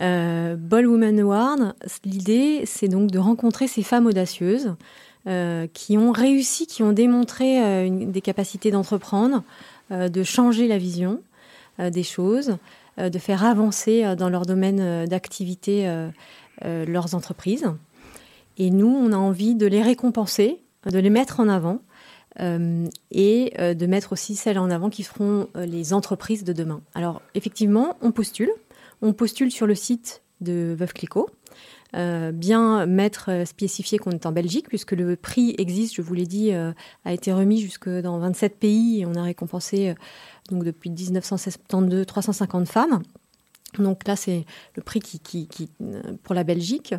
Euh, 0.00 0.56
Ball 0.56 0.86
Woman 0.86 1.20
Award, 1.20 1.74
l'idée, 2.04 2.62
c'est 2.64 2.88
donc 2.88 3.10
de 3.10 3.18
rencontrer 3.18 3.68
ces 3.68 3.82
femmes 3.82 4.06
audacieuses 4.06 4.74
euh, 5.28 5.68
qui 5.72 5.96
ont 5.96 6.10
réussi, 6.10 6.66
qui 6.66 6.82
ont 6.82 6.92
démontré 6.92 7.62
euh, 7.62 7.88
des 8.06 8.20
capacités 8.20 8.72
d'entreprendre, 8.72 9.44
euh, 9.92 10.08
de 10.08 10.24
changer 10.24 10.66
la 10.66 10.78
vision 10.78 11.20
des 11.78 12.02
choses, 12.02 12.58
de 12.98 13.18
faire 13.18 13.44
avancer 13.44 14.14
dans 14.16 14.28
leur 14.28 14.44
domaine 14.44 15.06
d'activité 15.06 15.90
leurs 16.62 17.14
entreprises. 17.14 17.64
Et 18.58 18.70
nous, 18.70 18.86
on 18.86 19.10
a 19.10 19.16
envie 19.16 19.54
de 19.54 19.66
les 19.66 19.82
récompenser, 19.82 20.58
de 20.84 20.98
les 20.98 21.08
mettre 21.08 21.40
en 21.40 21.48
avant 21.48 21.80
et 22.38 23.54
de 23.58 23.86
mettre 23.86 24.12
aussi 24.12 24.36
celles 24.36 24.58
en 24.58 24.70
avant 24.70 24.90
qui 24.90 25.02
seront 25.02 25.48
les 25.54 25.94
entreprises 25.94 26.44
de 26.44 26.52
demain. 26.52 26.82
Alors 26.94 27.22
effectivement, 27.34 27.96
on 28.02 28.12
postule. 28.12 28.52
On 29.00 29.14
postule 29.14 29.50
sur 29.50 29.66
le 29.66 29.74
site 29.74 30.20
de 30.42 30.76
Veuve 30.78 30.92
Clicquot. 30.92 31.30
Euh, 31.94 32.32
bien 32.32 32.86
mettre, 32.86 33.30
euh, 33.30 33.44
spécifier 33.44 33.98
qu'on 33.98 34.12
est 34.12 34.24
en 34.24 34.32
Belgique, 34.32 34.66
puisque 34.68 34.92
le 34.92 35.14
prix 35.14 35.54
existe, 35.58 35.94
je 35.94 36.00
vous 36.00 36.14
l'ai 36.14 36.24
dit, 36.24 36.52
euh, 36.52 36.72
a 37.04 37.12
été 37.12 37.32
remis 37.32 37.60
jusque 37.60 37.88
dans 37.88 38.18
27 38.18 38.58
pays 38.58 39.00
et 39.00 39.06
on 39.06 39.14
a 39.14 39.22
récompensé 39.22 39.94
donc 40.50 40.64
depuis 40.64 40.88
1972 40.88 42.06
350 42.06 42.66
femmes. 42.66 43.02
Donc 43.78 44.06
là, 44.06 44.16
c'est 44.16 44.44
le 44.74 44.82
prix 44.82 45.00
qui, 45.00 45.48
pour 46.22 46.34
la 46.34 46.44
Belgique. 46.44 46.94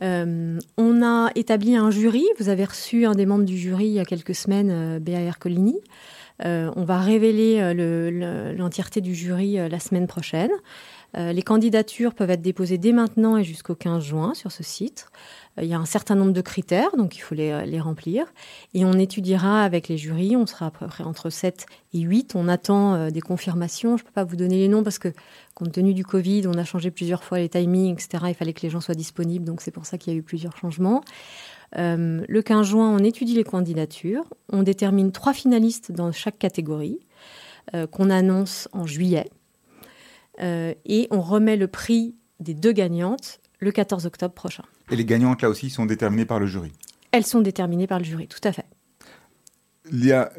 on 0.00 1.02
a 1.02 1.30
établi 1.34 1.76
un 1.76 1.90
jury. 1.90 2.24
Vous 2.38 2.48
avez 2.48 2.64
reçu 2.64 3.04
un 3.04 3.14
des 3.14 3.26
membres 3.26 3.44
du 3.44 3.58
jury 3.58 3.86
il 3.86 3.92
y 3.92 4.00
a 4.00 4.04
quelques 4.06 4.34
semaines, 4.34 4.98
Béa 4.98 5.20
Ercolini. 5.20 5.76
on 6.42 6.84
va 6.84 7.00
révéler 7.00 7.74
l'entièreté 8.56 9.02
du 9.02 9.14
jury 9.14 9.56
la 9.56 9.78
semaine 9.78 10.06
prochaine. 10.06 10.52
Euh, 11.16 11.32
les 11.32 11.42
candidatures 11.42 12.14
peuvent 12.14 12.30
être 12.30 12.42
déposées 12.42 12.78
dès 12.78 12.92
maintenant 12.92 13.36
et 13.36 13.44
jusqu'au 13.44 13.74
15 13.74 14.02
juin 14.02 14.34
sur 14.34 14.52
ce 14.52 14.62
site. 14.62 15.06
Euh, 15.58 15.62
il 15.64 15.68
y 15.68 15.74
a 15.74 15.78
un 15.78 15.86
certain 15.86 16.14
nombre 16.14 16.32
de 16.32 16.40
critères, 16.40 16.94
donc 16.96 17.16
il 17.16 17.20
faut 17.20 17.34
les, 17.34 17.64
les, 17.66 17.80
remplir. 17.80 18.26
Et 18.74 18.84
on 18.84 18.92
étudiera 18.92 19.62
avec 19.62 19.88
les 19.88 19.96
jurys, 19.96 20.36
on 20.36 20.46
sera 20.46 20.66
à 20.66 20.70
peu 20.70 20.86
près 20.86 21.04
entre 21.04 21.30
7 21.30 21.66
et 21.94 22.00
8. 22.00 22.34
On 22.34 22.48
attend 22.48 22.94
euh, 22.94 23.10
des 23.10 23.20
confirmations. 23.20 23.96
Je 23.96 24.02
ne 24.02 24.06
peux 24.06 24.12
pas 24.12 24.24
vous 24.24 24.36
donner 24.36 24.58
les 24.58 24.68
noms 24.68 24.82
parce 24.82 24.98
que, 24.98 25.12
compte 25.54 25.72
tenu 25.72 25.94
du 25.94 26.04
Covid, 26.04 26.46
on 26.46 26.54
a 26.54 26.64
changé 26.64 26.90
plusieurs 26.90 27.24
fois 27.24 27.38
les 27.38 27.48
timings, 27.48 27.94
etc. 27.94 28.24
Il 28.28 28.34
fallait 28.34 28.52
que 28.52 28.62
les 28.62 28.70
gens 28.70 28.80
soient 28.80 28.94
disponibles, 28.94 29.44
donc 29.44 29.62
c'est 29.62 29.70
pour 29.70 29.86
ça 29.86 29.96
qu'il 29.96 30.12
y 30.12 30.16
a 30.16 30.18
eu 30.18 30.22
plusieurs 30.22 30.56
changements. 30.56 31.02
le 31.74 32.40
15 32.40 32.66
juin, 32.66 32.90
on 32.90 32.98
étudie 32.98 33.34
les 33.34 33.44
candidatures. 33.44 34.24
On 34.52 34.62
détermine 34.62 35.12
trois 35.12 35.32
finalistes 35.32 35.92
dans 35.92 36.12
chaque 36.12 36.38
catégorie 36.38 37.00
qu'on 37.90 38.10
annonce 38.10 38.68
en 38.72 38.86
juillet. 38.86 39.30
Euh, 40.40 40.74
et 40.84 41.08
on 41.10 41.20
remet 41.20 41.56
le 41.56 41.68
prix 41.68 42.14
des 42.40 42.54
deux 42.54 42.72
gagnantes 42.72 43.40
le 43.58 43.72
14 43.72 44.06
octobre 44.06 44.34
prochain. 44.34 44.64
Et 44.90 44.96
les 44.96 45.04
gagnantes, 45.04 45.42
là 45.42 45.48
aussi, 45.48 45.70
sont 45.70 45.86
déterminées 45.86 46.26
par 46.26 46.38
le 46.38 46.46
jury 46.46 46.72
Elles 47.12 47.26
sont 47.26 47.40
déterminées 47.40 47.86
par 47.86 47.98
le 47.98 48.04
jury, 48.04 48.28
tout 48.28 48.40
à 48.44 48.52
fait. 48.52 48.66
Il 49.90 50.04
y 50.04 50.12
a, 50.12 50.32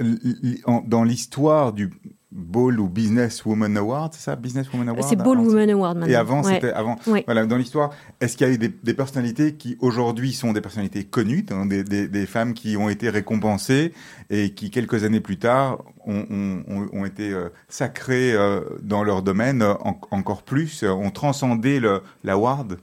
dans 0.85 1.03
l'histoire 1.03 1.73
du, 1.73 1.89
Ball 2.29 2.79
ou 2.79 2.89
Business 2.89 3.45
Woman 3.45 3.77
Award, 3.77 4.13
c'est 4.13 4.21
ça 4.21 4.35
Business 4.35 4.71
Woman 4.73 4.89
Award 4.89 5.07
C'est 5.07 5.15
Ball 5.15 5.39
Woman 5.39 5.69
Award 5.69 5.97
maintenant. 5.97 6.11
Et 6.11 6.15
avant, 6.15 6.43
c'était 6.43 6.71
avant. 6.71 6.97
Voilà, 7.25 7.45
dans 7.45 7.55
l'histoire, 7.55 7.91
est-ce 8.19 8.35
qu'il 8.35 8.47
y 8.47 8.49
a 8.49 8.53
eu 8.53 8.57
des, 8.57 8.93
personnalités 8.93 9.55
qui 9.55 9.77
aujourd'hui 9.79 10.33
sont 10.33 10.51
des 10.51 10.59
personnalités 10.59 11.05
connues, 11.05 11.45
des, 11.65 11.83
des, 12.07 12.25
femmes 12.25 12.53
qui 12.53 12.75
ont 12.75 12.89
été 12.89 13.09
récompensées 13.09 13.93
et 14.29 14.53
qui 14.53 14.71
quelques 14.71 15.05
années 15.05 15.21
plus 15.21 15.37
tard 15.37 15.83
ont, 16.05 16.63
ont, 16.91 17.05
été 17.05 17.31
euh, 17.31 17.49
sacrées 17.69 18.33
euh, 18.33 18.61
dans 18.81 19.03
leur 19.03 19.21
domaine 19.21 19.63
encore 20.11 20.43
plus, 20.43 20.83
ont 20.83 21.11
transcendé 21.11 21.81
l'award? 22.23 22.77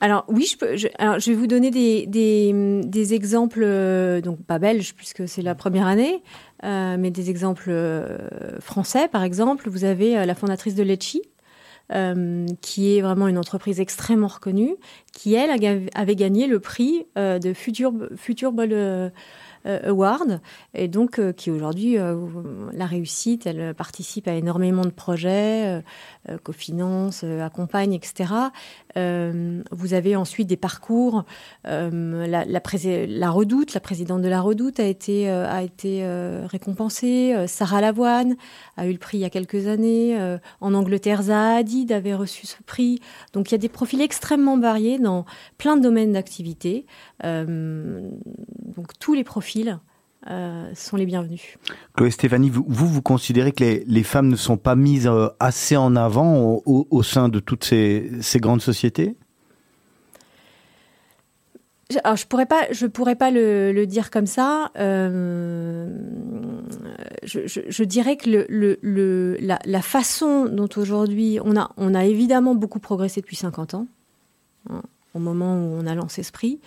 Alors 0.00 0.24
oui, 0.28 0.46
je, 0.50 0.56
peux, 0.58 0.74
vais 0.74 1.34
vous 1.34 1.46
donner 1.46 1.70
des, 1.70 3.14
exemples, 3.14 3.62
euh, 3.62 4.20
donc 4.20 4.42
pas 4.42 4.58
belges 4.58 4.94
puisque 4.94 5.26
c'est 5.26 5.42
la 5.42 5.54
première 5.54 5.86
année, 5.86 6.22
euh, 6.64 6.96
mais 6.98 7.10
des 7.10 7.30
exemples 7.30 7.70
euh, 7.70 8.60
français 8.60 9.08
par 9.08 9.22
exemple. 9.22 9.70
Vous 9.70 9.84
avez 9.84 10.26
la 10.26 10.34
fondatrice 10.34 10.74
de 10.74 10.82
Lecci, 10.82 11.22
qui 12.60 12.96
est 12.96 13.00
vraiment 13.00 13.28
une 13.28 13.38
entreprise 13.38 13.80
extrêmement 13.80 14.26
reconnue, 14.26 14.74
qui 15.12 15.34
elle 15.34 15.50
avait 15.94 16.16
gagné 16.16 16.46
le 16.46 16.60
prix 16.60 17.06
de 17.16 17.52
Future, 17.54 17.92
Future 18.16 18.52
Ball 18.52 19.12
Award, 19.66 20.40
et 20.74 20.86
donc 20.86 21.20
qui 21.34 21.50
aujourd'hui 21.50 21.98
euh, 21.98 22.14
la 22.72 22.86
réussite, 22.86 23.46
elle 23.46 23.74
participe 23.74 24.28
à 24.28 24.34
énormément 24.34 24.84
de 24.84 24.90
projets, 24.90 25.82
cofinance, 26.42 27.24
accompagne, 27.24 27.92
etc. 27.92 28.32
vous 28.96 29.94
avez 29.94 30.16
ensuite 30.16 30.48
des 30.48 30.56
parcours. 30.56 31.24
la, 31.64 32.44
la, 32.44 33.30
Redoute, 33.30 33.74
la 33.74 33.80
présidente 33.80 34.22
de 34.22 34.28
la 34.28 34.40
Redoute 34.40 34.80
a 34.80 34.84
été, 34.84 35.28
a 35.28 35.62
été 35.62 36.06
récompensée. 36.46 37.46
Sarah 37.46 37.80
Lavoine 37.80 38.36
a 38.76 38.86
eu 38.86 38.92
le 38.92 38.98
prix 38.98 39.18
il 39.18 39.20
y 39.20 39.24
a 39.24 39.30
quelques 39.30 39.66
années. 39.66 40.18
en 40.60 40.74
Angleterre, 40.74 41.22
Zaha 41.22 41.56
Hadid 41.56 41.92
avait 41.92 42.14
reçu 42.14 42.46
ce 42.46 42.56
prix. 42.64 43.00
Donc 43.32 43.50
il 43.50 43.52
y 43.52 43.56
a 43.56 43.58
des 43.58 43.68
profils 43.68 44.00
extrêmement 44.00 44.58
variés 44.58 44.98
dans 44.98 45.24
plein 45.58 45.76
de 45.76 45.82
domaines 45.82 46.12
d'activité. 46.12 46.86
donc 47.22 48.98
tous 48.98 49.14
les 49.14 49.24
profils 49.24 49.78
euh, 50.30 50.70
sont 50.74 50.96
les 50.96 51.06
bienvenus. 51.06 51.58
Chloé 51.96 52.10
Stéphanie, 52.10 52.50
vous, 52.50 52.64
vous, 52.66 53.02
considérez 53.02 53.52
que 53.52 53.62
les, 53.62 53.84
les, 53.86 54.02
femmes 54.02 54.28
ne 54.28 54.36
sont 54.36 54.56
pas 54.56 54.76
mises 54.76 55.06
euh, 55.06 55.28
assez 55.40 55.76
en 55.76 55.96
avant 55.96 56.60
au, 56.66 56.86
au 56.90 57.02
sein 57.02 57.28
de 57.28 57.38
toutes 57.38 57.64
ces, 57.64 58.10
ces 58.20 58.40
grandes 58.40 58.62
sociétés? 58.62 59.16
Alors, 62.02 62.16
je 62.16 62.26
pourrais 62.26 62.46
pas, 62.46 62.66
je 62.72 62.86
pourrais 62.86 63.14
pas 63.14 63.30
le, 63.30 63.72
le 63.72 63.86
dire 63.86 64.10
comme 64.10 64.26
ça. 64.26 64.72
Euh, 64.76 65.88
je, 67.22 67.46
je, 67.46 67.60
je, 67.68 67.84
dirais 67.84 68.16
que 68.16 68.28
le, 68.28 68.78
le, 68.82 69.36
la, 69.40 69.60
la, 69.64 69.82
façon 69.82 70.46
dont 70.46 70.68
aujourd'hui 70.76 71.38
on 71.44 71.56
a, 71.56 71.70
on 71.76 71.94
a 71.94 72.04
évidemment 72.04 72.56
beaucoup 72.56 72.80
progressé 72.80 73.20
depuis 73.20 73.36
50 73.36 73.74
ans, 73.74 73.86
hein, 74.68 74.82
au 75.14 75.20
moment 75.20 75.54
où 75.54 75.78
on 75.80 75.86
a 75.86 75.94
lancé 75.94 76.24
ce 76.24 76.32
prix, 76.32 76.58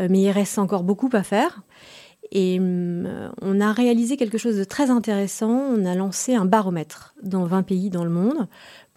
euh, 0.00 0.08
mais 0.08 0.22
il 0.22 0.30
reste 0.30 0.58
encore 0.58 0.84
beaucoup 0.84 1.10
à 1.12 1.22
faire. 1.22 1.62
Et 2.34 2.58
euh, 2.60 3.28
on 3.42 3.60
a 3.60 3.72
réalisé 3.72 4.16
quelque 4.16 4.38
chose 4.38 4.56
de 4.56 4.64
très 4.64 4.90
intéressant. 4.90 5.50
On 5.50 5.84
a 5.84 5.94
lancé 5.94 6.34
un 6.34 6.46
baromètre 6.46 7.14
dans 7.22 7.44
20 7.44 7.62
pays 7.62 7.90
dans 7.90 8.04
le 8.04 8.10
monde 8.10 8.48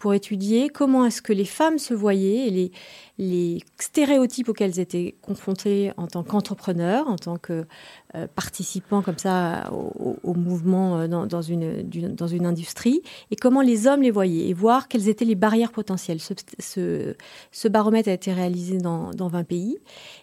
pour 0.06 0.14
étudier 0.14 0.68
comment 0.68 1.04
est-ce 1.04 1.20
que 1.20 1.32
les 1.32 1.44
femmes 1.44 1.80
se 1.80 1.92
voyaient 1.92 2.46
et 2.46 2.70
les, 3.18 3.60
stéréotypes 3.80 4.48
auxquels 4.48 4.70
elles 4.70 4.78
étaient 4.78 5.16
confrontées 5.20 5.90
en 5.96 6.06
tant 6.06 6.22
qu'entrepreneurs, 6.22 7.08
en 7.08 7.16
tant 7.16 7.38
que 7.38 7.66
euh, 8.14 8.28
participants 8.32 9.02
comme 9.02 9.18
ça 9.18 9.68
au, 9.72 10.34
mouvement 10.34 11.00
euh, 11.00 11.08
dans, 11.08 11.42
une, 11.42 12.46
industrie, 12.46 13.02
et 13.32 13.36
comment 13.36 13.62
les 13.62 13.88
hommes 13.88 14.02
les 14.02 14.12
voyaient, 14.12 14.48
et 14.48 14.54
voir 14.54 14.86
quelles 14.86 15.08
étaient 15.08 15.24
les 15.24 15.34
barrières 15.34 15.72
potentielles. 15.72 16.20
Ce 16.20 17.68
baromètre 17.68 18.08
a 18.08 18.12
été 18.12 18.32
réalisé 18.32 18.78
dans, 18.78 19.10
dans 19.10 19.26
20 19.26 19.42
pays. 19.42 19.76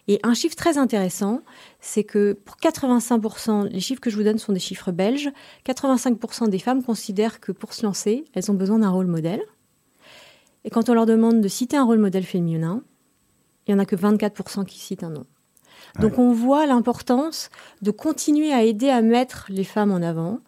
Et 0.08 0.18
un 0.22 0.32
chiffre 0.32 0.56
très 0.56 0.78
intéressant, 0.78 1.42
c'est 1.80 2.04
que 2.04 2.32
pour 2.32 2.56
85%, 2.56 3.68
les 3.68 3.80
chiffres 3.80 4.00
que 4.00 4.08
je 4.08 4.16
vous 4.16 4.24
donne 4.24 4.38
sont 4.38 4.54
des 4.54 4.60
chiffres 4.60 4.92
belges, 4.92 5.30
85% 5.66 6.48
des 6.48 6.58
femmes 6.58 6.82
considèrent 6.82 7.38
que 7.38 7.52
pour 7.52 7.74
se 7.74 7.84
lancer, 7.84 8.24
elles 8.32 8.50
ont 8.50 8.54
besoin 8.54 8.78
d'un 8.78 8.88
rôle 8.88 9.08
modèle. 9.08 9.42
Et 10.64 10.70
quand 10.70 10.88
on 10.88 10.94
leur 10.94 11.06
demande 11.06 11.40
de 11.40 11.48
citer 11.48 11.76
un 11.76 11.84
rôle 11.84 11.98
modèle 11.98 12.24
féminin, 12.24 12.82
il 13.66 13.74
n'y 13.74 13.80
en 13.80 13.82
a 13.82 13.86
que 13.86 13.96
24% 13.96 14.64
qui 14.64 14.78
citent 14.78 15.04
un 15.04 15.10
nom. 15.10 15.26
Donc 16.00 16.18
on 16.18 16.32
voit 16.32 16.66
l'importance 16.66 17.50
de 17.82 17.90
continuer 17.90 18.52
à 18.52 18.64
aider 18.64 18.88
à 18.88 19.02
mettre 19.02 19.46
les 19.48 19.64
femmes 19.64 19.92
en 19.92 20.02
avant, 20.02 20.40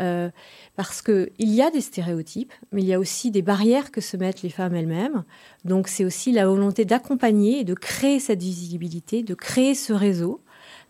euh, 0.00 0.30
parce 0.76 1.02
qu'il 1.02 1.30
y 1.38 1.62
a 1.62 1.70
des 1.70 1.80
stéréotypes, 1.80 2.52
mais 2.72 2.82
il 2.82 2.88
y 2.88 2.94
a 2.94 2.98
aussi 2.98 3.30
des 3.30 3.42
barrières 3.42 3.90
que 3.90 4.00
se 4.00 4.16
mettent 4.16 4.42
les 4.42 4.48
femmes 4.48 4.74
elles-mêmes. 4.74 5.24
Donc 5.64 5.88
c'est 5.88 6.04
aussi 6.04 6.32
la 6.32 6.46
volonté 6.46 6.84
d'accompagner 6.84 7.60
et 7.60 7.64
de 7.64 7.74
créer 7.74 8.18
cette 8.18 8.40
visibilité, 8.40 9.22
de 9.22 9.34
créer 9.34 9.74
ce 9.74 9.92
réseau, 9.92 10.40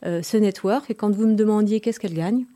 euh, 0.07 0.23
ce 0.23 0.37
network. 0.37 0.91
Et 0.91 0.95
quand 0.95 1.11
vous 1.11 1.27
me 1.27 1.35
demandiez 1.35 1.81
qu'est-ce 1.81 2.01
qu'elle 2.01 2.15
gagne, 2.15 2.47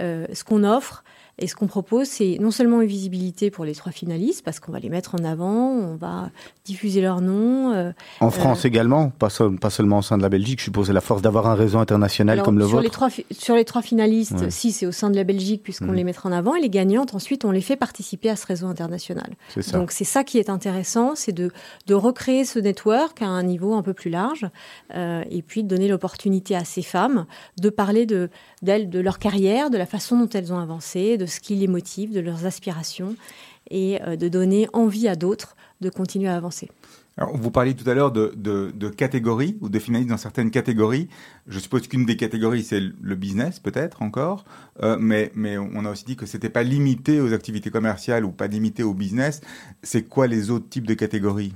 euh, 0.00 0.26
ce 0.32 0.44
qu'on 0.44 0.64
offre, 0.64 1.04
et 1.38 1.46
ce 1.46 1.54
qu'on 1.54 1.66
propose, 1.66 2.08
c'est 2.08 2.36
non 2.40 2.50
seulement 2.50 2.80
une 2.80 2.88
visibilité 2.88 3.50
pour 3.50 3.64
les 3.64 3.74
trois 3.74 3.92
finalistes, 3.92 4.44
parce 4.44 4.58
qu'on 4.60 4.72
va 4.72 4.80
les 4.80 4.88
mettre 4.88 5.14
en 5.14 5.24
avant, 5.24 5.70
on 5.70 5.96
va 5.96 6.30
diffuser 6.64 7.00
leur 7.00 7.20
nom. 7.20 7.72
Euh, 7.72 7.92
en 8.20 8.30
France 8.30 8.64
euh, 8.64 8.68
également, 8.68 9.10
pas, 9.10 9.28
pas, 9.60 9.70
seulement 9.70 9.98
au 9.98 10.02
sein 10.02 10.18
de 10.18 10.22
la 10.22 10.28
Belgique, 10.28 10.58
je 10.58 10.64
suppose, 10.64 10.90
la 10.90 11.00
force 11.00 11.22
d'avoir 11.22 11.46
un 11.46 11.54
réseau 11.54 11.78
international 11.78 12.34
Alors, 12.34 12.44
comme 12.44 12.58
le 12.58 12.66
sur 12.66 12.76
vôtre. 12.76 12.82
Les 12.82 12.90
trois, 12.90 13.08
sur 13.30 13.54
les 13.54 13.64
trois 13.64 13.82
finalistes, 13.82 14.40
ouais. 14.40 14.50
si 14.50 14.72
c'est 14.72 14.86
au 14.86 14.92
sein 14.92 15.10
de 15.10 15.16
la 15.16 15.24
Belgique, 15.24 15.62
puisqu'on 15.62 15.92
mmh. 15.92 15.94
les 15.94 16.04
mettra 16.04 16.28
en 16.28 16.32
avant, 16.32 16.54
et 16.56 16.60
les 16.60 16.70
gagnantes, 16.70 17.14
ensuite, 17.14 17.44
on 17.44 17.50
les 17.50 17.60
fait 17.60 17.76
participer 17.76 18.30
à 18.30 18.36
ce 18.36 18.46
réseau 18.46 18.66
international. 18.66 19.34
Donc 19.72 19.92
c'est 19.92 20.04
ça 20.04 20.24
qui 20.24 20.38
est 20.38 20.50
intéressant, 20.50 21.14
c'est 21.14 21.32
de, 21.32 21.50
de 21.86 21.94
recréer 21.94 22.44
ce 22.44 22.58
network 22.58 23.22
à 23.22 23.26
un 23.26 23.42
niveau 23.42 23.74
un 23.74 23.82
peu 23.82 23.94
plus 23.94 24.10
large, 24.10 24.46
euh, 24.94 25.22
et 25.30 25.42
puis 25.42 25.62
de 25.62 25.68
donner 25.68 25.88
l'opportunité 25.88 26.56
à 26.56 26.64
ces 26.64 26.82
femmes 26.82 27.26
de 27.60 27.70
parler 27.70 28.06
de 28.06 28.30
d'elles, 28.62 28.90
de 28.90 29.00
leur 29.00 29.18
carrière, 29.18 29.70
de 29.70 29.78
la 29.78 29.86
façon 29.86 30.18
dont 30.18 30.28
elles 30.28 30.52
ont 30.52 30.58
avancé, 30.58 31.16
de 31.16 31.26
ce 31.26 31.40
qui 31.40 31.54
les 31.54 31.68
motive, 31.68 32.12
de 32.12 32.20
leurs 32.20 32.46
aspirations 32.46 33.16
et 33.70 34.02
euh, 34.02 34.16
de 34.16 34.28
donner 34.28 34.68
envie 34.72 35.08
à 35.08 35.16
d'autres 35.16 35.56
de 35.80 35.90
continuer 35.90 36.28
à 36.28 36.36
avancer. 36.36 36.68
Alors, 37.16 37.36
vous 37.36 37.50
parliez 37.50 37.74
tout 37.74 37.88
à 37.90 37.94
l'heure 37.94 38.12
de, 38.12 38.32
de, 38.36 38.88
catégories 38.90 39.58
ou 39.60 39.68
de 39.68 39.78
finalistes 39.80 40.10
dans 40.10 40.16
certaines 40.16 40.52
catégories. 40.52 41.08
Je 41.48 41.58
suppose 41.58 41.88
qu'une 41.88 42.06
des 42.06 42.16
catégories, 42.16 42.62
c'est 42.62 42.80
le 42.80 43.14
business, 43.16 43.58
peut-être 43.58 44.02
encore, 44.02 44.44
euh, 44.82 44.96
mais, 45.00 45.32
mais 45.34 45.58
on 45.58 45.84
a 45.84 45.90
aussi 45.90 46.04
dit 46.04 46.16
que 46.16 46.26
c'était 46.26 46.48
pas 46.48 46.62
limité 46.62 47.20
aux 47.20 47.32
activités 47.32 47.70
commerciales 47.70 48.24
ou 48.24 48.30
pas 48.30 48.46
limité 48.46 48.84
au 48.84 48.94
business. 48.94 49.40
C'est 49.82 50.02
quoi 50.02 50.28
les 50.28 50.50
autres 50.50 50.68
types 50.68 50.86
de 50.86 50.94
catégories? 50.94 51.52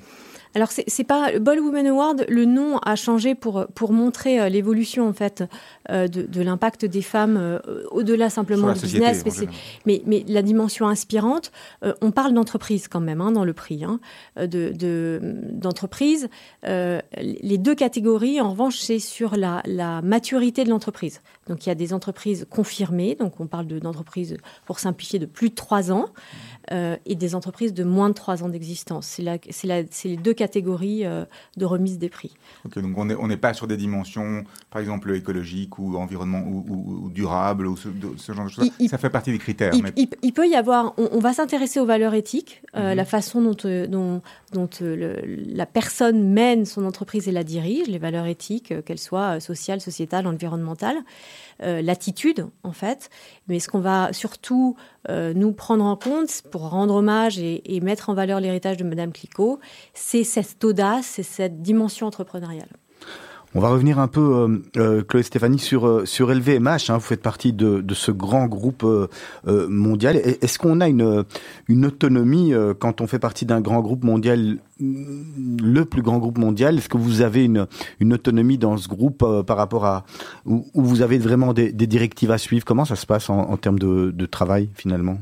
Alors 0.55 0.71
c'est 0.71 1.05
pas 1.05 1.38
Ball 1.38 1.61
Women 1.61 1.87
Award, 1.87 2.27
le 2.29 2.45
nom 2.45 2.79
a 2.79 2.97
changé 2.97 3.35
pour 3.35 3.67
pour 3.75 3.93
montrer 3.93 4.41
euh, 4.41 4.49
l'évolution 4.49 5.09
en 5.09 5.12
fait 5.12 5.45
euh, 5.91 6.09
de, 6.09 6.23
de 6.23 6.43
l'impact 6.43 6.85
des 6.85 7.03
femmes 7.03 7.37
euh, 7.37 7.59
au-delà 7.91 8.31
simplement 8.31 8.73
du 8.73 8.81
business, 8.81 9.25
mais, 9.25 9.49
mais, 9.87 10.03
mais 10.07 10.25
la 10.29 10.43
dimension 10.43 10.87
inspirante. 10.88 11.51
Euh, 11.85 11.95
on 12.03 12.11
parle 12.11 12.35
d'entreprise 12.35 12.88
quand 12.88 13.01
même 13.01 13.21
hein, 13.21 13.33
dans 13.33 13.45
le 13.45 13.53
prix, 13.53 13.85
hein, 13.85 14.01
de 14.37 15.21
d'entreprise. 15.53 16.29
De, 16.65 17.01
les 17.19 17.59
deux 17.59 17.75
catégories, 17.75 18.41
en 18.41 18.51
revanche, 18.51 18.79
c'est 18.79 18.99
sur 18.99 19.37
la, 19.37 19.62
la 19.65 20.03
maturité 20.03 20.65
de 20.65 20.71
l'entreprise. 20.71 21.21
Donc 21.49 21.67
il 21.67 21.69
y 21.69 21.73
a 21.73 21.75
des 21.75 21.93
entreprises 21.93 22.47
confirmées, 22.49 23.17
donc 23.17 23.41
on 23.41 23.47
parle 23.47 23.67
d'entreprises 23.67 24.37
pour 24.67 24.79
simplifier 24.79 25.19
de 25.19 25.27
plus 25.27 25.51
de 25.51 25.55
trois 25.55 25.91
ans, 25.91 26.07
euh, 26.73 26.97
et 27.05 27.15
des 27.15 27.35
entreprises 27.35 27.75
de 27.75 27.85
moins 27.85 28.09
de 28.09 28.15
trois 28.15 28.43
ans 28.43 28.49
d'existence. 28.49 29.07
C'est 29.51 29.67
les 30.05 30.17
deux 30.17 30.33
catégories 30.33 31.05
euh, 31.05 31.25
de 31.57 31.65
remise 31.65 31.99
des 31.99 32.09
prix. 32.09 32.35
Ok, 32.65 32.79
donc 32.79 32.97
on 32.97 33.05
n'est 33.05 33.15
on 33.15 33.29
pas 33.37 33.53
sur 33.53 33.67
des 33.67 33.77
dimensions, 33.77 34.45
par 34.71 34.81
exemple 34.81 35.15
écologiques 35.15 35.79
ou 35.79 35.97
environnement 35.97 36.41
ou, 36.41 36.65
ou, 36.69 37.05
ou 37.05 37.11
durable 37.11 37.67
ou 37.67 37.77
ce, 37.77 37.89
ce, 38.17 38.33
genre 38.33 38.47
de 38.47 38.51
choses. 38.51 38.71
Il, 38.79 38.89
ça 38.89 38.99
fait 38.99 39.11
partie 39.11 39.33
des 39.33 39.39
critères. 39.39 39.75
Il, 39.75 39.83
mais... 39.83 39.93
il, 39.97 40.09
il 40.23 40.33
peut 40.33 40.49
y 40.49 40.55
avoir. 40.55 40.95
On, 40.97 41.09
on 41.13 41.19
va 41.19 41.33
s'intéresser 41.33 41.79
aux 41.81 41.87
valeurs 41.87 42.15
éthiques, 42.15 42.63
euh, 42.75 42.81
-hmm. 42.81 42.95
la 42.95 43.05
façon 43.05 43.39
dont, 43.43 43.57
dont, 43.97 44.23
dont 44.57 44.71
le, 44.81 45.11
la 45.63 45.67
personne 45.67 46.19
mène 46.41 46.65
son 46.65 46.85
entreprise 46.91 47.25
et 47.29 47.33
la 47.33 47.45
dirige, 47.45 47.87
les 47.89 48.03
valeurs 48.09 48.29
éthiques, 48.37 48.73
qu'elles 48.85 49.05
soient 49.11 49.41
sociales, 49.41 49.81
sociétales, 49.81 50.27
environnementales, 50.35 51.01
l'attitude 51.89 52.41
en 52.71 52.75
fait. 52.83 53.01
Mais 53.49 53.59
ce 53.63 53.69
qu'on 53.71 53.85
va 53.93 54.13
surtout 54.13 54.77
nous 55.41 55.53
prendre 55.65 55.85
en 55.93 55.97
compte 56.07 56.33
pour 56.53 56.62
rendre 56.68 56.94
hommage 56.94 57.38
et, 57.38 57.77
et 57.77 57.81
mettre 57.81 58.11
en 58.11 58.14
valeur 58.14 58.40
l'héritage 58.40 58.77
de 58.77 58.85
Madame 58.85 59.12
Clicquot, 59.12 59.61
c'est 59.94 60.25
cette 60.25 60.62
audace, 60.64 61.07
c'est 61.07 61.22
cette 61.22 61.62
dimension 61.62 62.07
entrepreneuriale. 62.07 62.68
On 63.55 63.61
va 63.61 63.68
revenir 63.68 63.98
un 63.98 64.09
peu, 64.09 64.20
euh, 64.20 64.59
euh, 64.79 65.03
Chloé 65.03 65.22
Stéphanie, 65.22 65.59
sur, 65.59 65.87
euh, 65.87 66.07
sur 66.07 66.33
LVMH. 66.33 66.88
Hein, 66.88 66.94
vous 66.94 67.01
faites 67.01 67.20
partie 67.20 67.53
de, 67.53 67.85
ce 67.92 68.11
grand 68.11 68.46
groupe 68.46 68.83
euh, 68.83 69.09
mondial. 69.68 70.16
Est-ce 70.16 70.59
qu'on 70.59 70.81
a 70.81 70.88
une, 70.88 71.25
une 71.68 71.85
autonomie 71.85 72.55
quand 72.79 73.03
on 73.03 73.07
fait 73.07 73.18
partie 73.18 73.44
d'un 73.44 73.61
grand 73.61 73.81
groupe 73.81 74.05
mondial, 74.05 74.59
le 74.81 75.83
plus 75.85 76.01
grand 76.01 76.18
groupe 76.18 76.38
mondial? 76.38 76.79
Est-ce 76.79 76.88
que 76.88 76.96
vous 76.96 77.20
avez 77.20 77.44
une, 77.44 77.66
une 78.01 78.14
autonomie 78.14 78.57
dans 78.57 78.79
ce 78.79 78.88
groupe 78.88 79.25
par 79.46 79.57
rapport 79.59 79.85
à... 79.85 80.05
Où, 80.46 80.64
vous 80.75 81.03
avez 81.03 81.18
vraiment 81.18 81.53
des, 81.53 81.72
directives 81.72 82.31
à 82.31 82.38
suivre? 82.38 82.64
Comment 82.64 82.87
ça 82.87 82.96
se 82.96 83.05
passe 83.05 83.29
en, 83.29 83.57
termes 83.59 83.79
de, 83.79 84.27
travail, 84.27 84.70
finalement? 84.75 85.18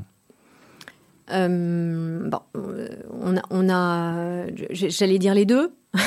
Bon, 1.30 2.40
on 2.54 3.36
a, 3.36 3.42
on 3.50 3.68
a 3.68 4.46
j'allais 4.70 5.18
dire 5.18 5.34
les 5.34 5.44
deux. 5.44 5.72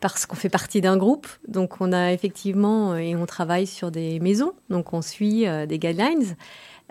parce 0.00 0.26
qu'on 0.26 0.36
fait 0.36 0.48
partie 0.48 0.80
d'un 0.80 0.96
groupe. 0.96 1.28
Donc 1.46 1.80
on 1.80 1.92
a 1.92 2.12
effectivement, 2.12 2.92
euh, 2.92 2.96
et 2.96 3.16
on 3.16 3.26
travaille 3.26 3.66
sur 3.66 3.90
des 3.90 4.18
maisons, 4.20 4.52
donc 4.68 4.92
on 4.92 5.02
suit 5.02 5.46
euh, 5.46 5.66
des 5.66 5.78
guidelines. 5.78 6.36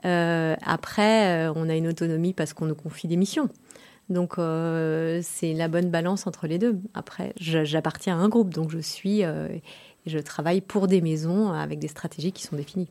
Euh, 0.05 0.55
après, 0.65 1.47
euh, 1.47 1.53
on 1.55 1.67
a 1.67 1.75
une 1.75 1.87
autonomie 1.87 2.33
parce 2.33 2.53
qu'on 2.53 2.65
nous 2.65 2.75
confie 2.75 3.07
des 3.07 3.17
missions. 3.17 3.49
Donc 4.09 4.37
c'est 4.37 5.53
la 5.53 5.67
bonne 5.67 5.91
balance 5.91 6.25
entre 6.25 6.47
les 6.47 6.57
deux. 6.57 6.79
Après, 6.95 7.31
j'appartiens 7.37 8.19
à 8.19 8.19
un 8.19 8.27
groupe, 8.27 8.51
donc 8.51 8.71
je 8.71 8.79
suis 8.79 9.21
et 9.21 9.61
je 10.07 10.17
travaille 10.17 10.61
pour 10.61 10.87
des 10.87 10.99
maisons 10.99 11.51
avec 11.51 11.77
des 11.77 11.89
stratégies 11.89 12.31
qui 12.31 12.41
sont 12.41 12.55
définies. 12.55 12.89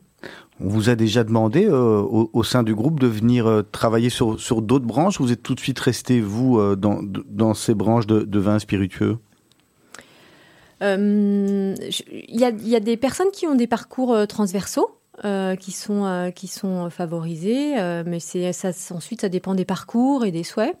On 0.59 0.67
vous 0.67 0.89
a 0.89 0.95
déjà 0.95 1.23
demandé 1.23 1.67
au, 1.69 2.43
sein 2.43 2.63
du 2.63 2.75
groupe 2.75 2.99
de 2.99 3.07
venir 3.07 3.63
travailler 3.71 4.09
sur, 4.09 4.61
d'autres 4.61 4.85
branches. 4.85 5.21
Vous 5.21 5.31
êtes 5.31 5.41
tout 5.41 5.55
de 5.55 5.59
suite 5.61 5.79
resté, 5.79 6.19
vous, 6.19 6.75
dans, 6.75 6.99
dans 7.01 7.53
ces 7.53 7.73
branches 7.73 8.07
de, 8.07 8.23
de 8.23 8.39
vins 8.39 8.59
spiritueux? 8.59 9.19
Il 10.81 11.77
y, 12.29 12.43
a, 12.43 12.79
des 12.81 12.97
personnes 12.97 13.31
qui 13.31 13.47
ont 13.47 13.55
des 13.55 13.67
parcours 13.67 14.27
transversaux. 14.27 14.99
Euh, 15.25 15.57
qui 15.57 15.73
sont 15.73 16.05
euh, 16.05 16.31
qui 16.31 16.47
sont 16.47 16.89
favorisés, 16.89 17.77
euh, 17.77 18.03
mais 18.05 18.21
c'est 18.21 18.51
ensuite 18.91 19.19
ça 19.19 19.27
dépend 19.27 19.53
des 19.53 19.65
parcours 19.65 20.23
et 20.23 20.31
des 20.31 20.45
souhaits. 20.45 20.77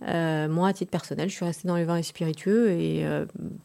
Moi, 0.00 0.68
à 0.68 0.72
titre 0.72 0.90
personnel, 0.90 1.28
je 1.28 1.34
suis 1.34 1.44
restée 1.44 1.68
dans 1.68 1.76
les 1.76 1.84
vins 1.84 2.02
spiritueux 2.02 2.70
et 2.70 3.04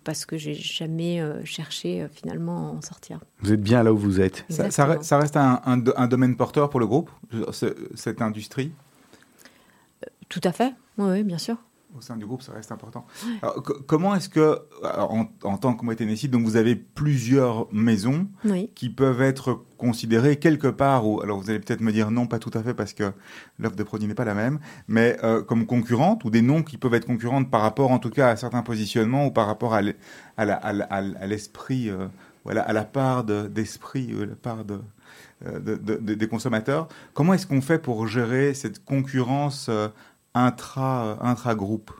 parce 0.03 0.25
que 0.25 0.37
j'ai 0.37 0.53
jamais 0.53 1.21
cherché 1.43 2.07
finalement 2.11 2.69
à 2.69 2.71
en 2.71 2.81
sortir. 2.81 3.19
Vous 3.39 3.53
êtes 3.53 3.61
bien 3.61 3.83
là 3.83 3.93
où 3.93 3.97
vous 3.97 4.19
êtes. 4.19 4.45
Ça, 4.49 4.71
ça, 4.71 5.17
reste 5.17 5.37
un, 5.37 5.61
un, 5.65 6.07
domaine 6.07 6.35
porteur 6.35 6.69
pour 6.69 6.79
le 6.79 6.87
groupe, 6.87 7.11
cette 7.95 8.21
industrie? 8.21 8.71
Tout 10.29 10.41
à 10.43 10.51
fait. 10.51 10.73
Oui, 10.97 11.23
bien 11.23 11.37
sûr 11.37 11.57
au 11.97 12.01
sein 12.01 12.17
du 12.17 12.25
groupe, 12.25 12.41
ça 12.41 12.53
reste 12.53 12.71
important. 12.71 13.05
comment 13.87 14.15
est-ce 14.15 14.29
que, 14.29 14.59
en, 14.83 15.57
tant 15.57 15.75
que 15.75 15.85
Moët 15.85 16.01
donc 16.29 16.43
vous 16.43 16.55
avez 16.55 16.75
plusieurs 16.75 17.67
maisons 17.73 18.27
qui 18.75 18.89
peuvent 18.89 19.21
être 19.21 19.63
considérées 19.77 20.37
quelque 20.37 20.67
part, 20.67 21.07
ou 21.07 21.21
alors 21.21 21.39
vous 21.39 21.49
allez 21.49 21.59
peut-être 21.59 21.81
me 21.81 21.91
dire 21.91 22.09
non, 22.09 22.25
pas 22.25 22.39
tout 22.39 22.51
à 22.53 22.63
fait 22.63 22.73
parce 22.73 22.93
que 22.93 23.11
l'offre 23.59 23.75
de 23.75 23.83
produits 23.83 24.07
n'est 24.07 24.15
pas 24.15 24.25
la 24.25 24.33
même, 24.33 24.59
mais 24.87 25.17
euh, 25.23 25.43
comme 25.43 25.65
concurrentes 25.65 26.23
ou 26.23 26.29
des 26.29 26.41
noms 26.41 26.63
qui 26.63 26.77
peuvent 26.77 26.93
être 26.93 27.05
concurrentes 27.05 27.51
par 27.51 27.61
rapport 27.61 27.91
en 27.91 27.99
tout 27.99 28.09
cas 28.09 28.29
à 28.29 28.35
certains 28.35 28.63
positionnements 28.63 29.25
ou 29.25 29.31
par 29.31 29.45
rapport 29.45 29.73
à 29.73 29.81
l'esprit, 31.27 31.89
euh, 31.89 32.07
voilà, 32.45 32.61
à 32.61 32.73
la 32.73 32.85
part 32.85 33.23
d'esprit, 33.23 34.09
euh, 34.13 34.25
la 34.25 34.35
part 34.35 34.63
de, 34.65 34.79
des 35.99 36.27
consommateurs. 36.29 36.87
Comment 37.13 37.33
est-ce 37.33 37.45
qu'on 37.45 37.61
fait 37.61 37.79
pour 37.79 38.07
gérer 38.07 38.53
cette 38.53 38.85
concurrence 38.85 39.69
intra, 40.33 41.17
intra-groupe 41.21 41.91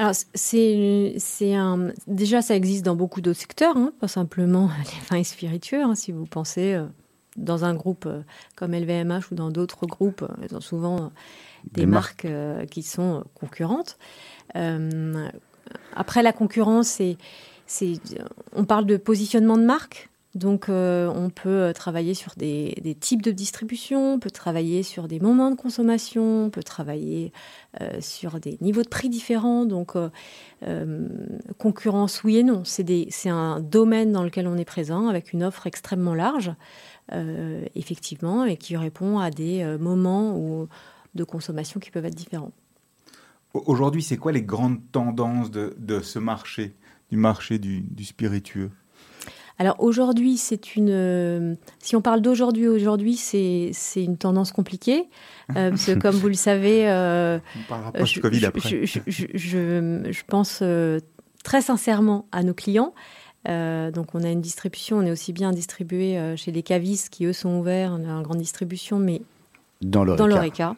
alors, 0.00 0.14
c'est, 0.14 1.16
c'est 1.18 1.54
un... 1.54 1.90
déjà, 2.06 2.40
ça 2.40 2.56
existe 2.56 2.86
dans 2.86 2.96
beaucoup 2.96 3.20
d'autres 3.20 3.38
secteurs, 3.38 3.76
hein, 3.76 3.92
pas 4.00 4.08
simplement 4.08 4.70
les 4.78 5.08
vins 5.10 5.22
spiritueux. 5.22 5.82
Hein, 5.82 5.94
si 5.94 6.10
vous 6.10 6.24
pensez 6.24 6.72
euh, 6.72 6.86
dans 7.36 7.66
un 7.66 7.74
groupe 7.74 8.06
euh, 8.06 8.22
comme 8.56 8.72
LVMH 8.72 9.30
ou 9.30 9.34
dans 9.34 9.50
d'autres 9.50 9.84
groupes, 9.86 10.22
euh, 10.22 10.46
ils 10.48 10.56
ont 10.56 10.62
souvent 10.62 11.12
des, 11.72 11.84
marques, 11.84 12.26
qui 12.70 12.82
sont 12.82 13.24
concurrentes. 13.34 13.98
après, 14.54 16.22
la 16.22 16.32
concurrence, 16.32 16.88
c'est, 16.88 17.18
c'est, 17.66 18.00
on 18.54 18.64
parle 18.64 18.86
de 18.86 18.96
positionnement 18.96 19.58
de 19.58 19.64
marque. 19.64 20.09
Donc, 20.36 20.68
euh, 20.68 21.08
on 21.08 21.28
peut 21.28 21.48
euh, 21.48 21.72
travailler 21.72 22.14
sur 22.14 22.34
des, 22.36 22.96
types 23.00 23.22
de 23.22 23.32
distribution, 23.32 24.14
on 24.14 24.18
peut 24.20 24.30
travailler 24.30 24.84
sur 24.84 25.08
des 25.08 25.18
moments 25.18 25.50
de 25.50 25.56
consommation, 25.56 26.44
on 26.46 26.50
peut 26.50 26.62
travailler 26.62 27.32
euh, 27.80 28.00
sur 28.00 28.38
des 28.38 28.56
niveaux 28.60 28.82
de 28.82 28.88
prix 28.88 29.08
différents. 29.08 29.64
Donc, 29.64 29.94
concurrence, 31.58 32.22
oui 32.22 32.38
et 32.38 32.42
non. 32.44 32.62
C'est 32.64 33.28
un 33.28 33.60
domaine 33.60 34.12
dans 34.12 34.22
lequel 34.22 34.46
on 34.46 34.56
est 34.56 34.64
présent 34.64 35.08
avec 35.08 35.32
une 35.32 35.42
offre 35.42 35.66
extrêmement 35.66 36.14
large, 36.14 36.52
effectivement, 37.74 38.44
et 38.44 38.56
qui 38.56 38.76
répond 38.76 39.18
à 39.18 39.30
des 39.30 39.64
moments 39.80 40.68
de 41.14 41.24
consommation 41.24 41.80
qui 41.80 41.90
peuvent 41.90 42.04
être 42.04 42.14
différents. 42.14 42.52
Aujourd'hui, 43.54 44.02
c'est 44.02 44.16
quoi 44.16 44.32
les 44.32 44.42
grandes 44.42 44.80
tendances 44.92 45.50
de, 45.50 46.00
ce 46.02 46.18
marché, 46.18 46.74
du 47.10 47.16
marché 47.16 47.58
du 47.58 48.04
spiritueux? 48.04 48.70
Alors 49.60 49.76
aujourd'hui, 49.78 50.38
c'est 50.38 50.74
une. 50.74 50.88
Euh, 50.90 51.54
si 51.80 51.94
on 51.94 52.00
parle 52.00 52.22
d'aujourd'hui, 52.22 52.66
aujourd'hui, 52.66 53.14
c'est 53.14 53.68
c'est 53.74 54.02
une 54.02 54.16
tendance 54.16 54.52
compliquée 54.52 55.04
euh, 55.50 55.68
parce 55.68 55.84
que 55.84 55.98
comme 55.98 56.16
vous 56.16 56.28
le 56.28 56.34
savez, 56.34 56.88
euh, 56.88 57.38
on 57.58 57.68
parlera 57.68 57.92
pas 57.92 58.04
je, 58.06 58.20
Covid 58.20 58.46
après. 58.46 58.86
Je, 58.86 59.00
je, 59.06 60.22
pense 60.26 60.62
très 61.44 61.60
sincèrement 61.60 62.26
à 62.32 62.42
nos 62.42 62.54
clients. 62.54 62.94
donc 63.44 64.14
on 64.14 64.24
a 64.24 64.30
une 64.30 64.40
distribution, 64.40 64.96
on 64.96 65.02
est 65.02 65.10
aussi 65.10 65.34
bien 65.34 65.50
distribué 65.50 66.18
chez 66.38 66.52
les 66.52 66.62
cavistes 66.62 67.10
qui 67.10 67.26
eux 67.26 67.34
sont 67.34 67.58
ouverts, 67.58 67.94
on 68.00 68.08
a 68.08 68.10
une 68.10 68.22
grande 68.22 68.38
distribution, 68.38 68.98
mais 68.98 69.20
dans 69.82 70.04
l'oreca. 70.04 70.74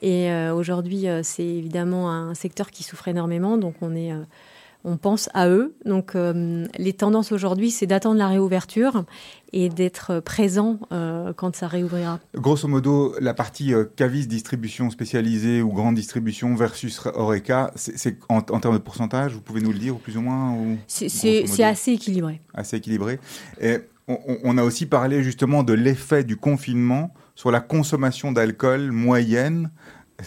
Et 0.00 0.30
aujourd'hui, 0.54 1.04
c'est 1.22 1.44
évidemment 1.44 2.10
un 2.10 2.32
secteur 2.32 2.70
qui 2.70 2.82
souffre 2.82 3.08
énormément, 3.08 3.58
donc 3.58 3.74
on 3.82 3.94
est 3.94 4.14
on 4.86 4.96
pense 4.96 5.28
à 5.34 5.48
eux. 5.48 5.74
Donc 5.84 6.14
euh, 6.14 6.64
les 6.78 6.92
tendances 6.92 7.32
aujourd'hui, 7.32 7.70
c'est 7.70 7.86
d'attendre 7.86 8.18
la 8.18 8.28
réouverture 8.28 9.04
et 9.52 9.68
d'être 9.68 10.20
présent 10.20 10.78
euh, 10.92 11.32
quand 11.34 11.56
ça 11.56 11.66
réouvrira. 11.66 12.20
Grosso 12.34 12.68
modo, 12.68 13.14
la 13.20 13.34
partie 13.34 13.74
euh, 13.74 13.84
cavis 13.96 14.28
distribution 14.28 14.88
spécialisée 14.90 15.60
ou 15.60 15.72
grande 15.72 15.96
distribution 15.96 16.54
versus 16.54 17.00
Oreca, 17.14 17.72
c'est 17.74 18.16
en, 18.28 18.40
termes 18.42 18.74
de 18.74 18.82
pourcentage, 18.82 19.34
vous 19.34 19.40
pouvez 19.40 19.60
nous 19.60 19.72
le 19.72 19.78
dire 19.78 19.96
plus 19.96 20.16
ou 20.16 20.20
moins 20.20 20.56
C'est 20.86 21.64
assez 21.64 21.92
équilibré. 21.92 22.40
Assez 22.54 22.76
équilibré. 22.76 23.18
Et 23.60 23.78
on, 24.06 24.56
a 24.56 24.62
aussi 24.62 24.86
parlé 24.86 25.24
justement 25.24 25.64
de 25.64 25.72
l'effet 25.72 26.22
du 26.22 26.36
confinement 26.36 27.12
sur 27.34 27.50
la 27.50 27.58
consommation 27.58 28.30
d'alcool 28.30 28.92
moyenne 28.92 29.70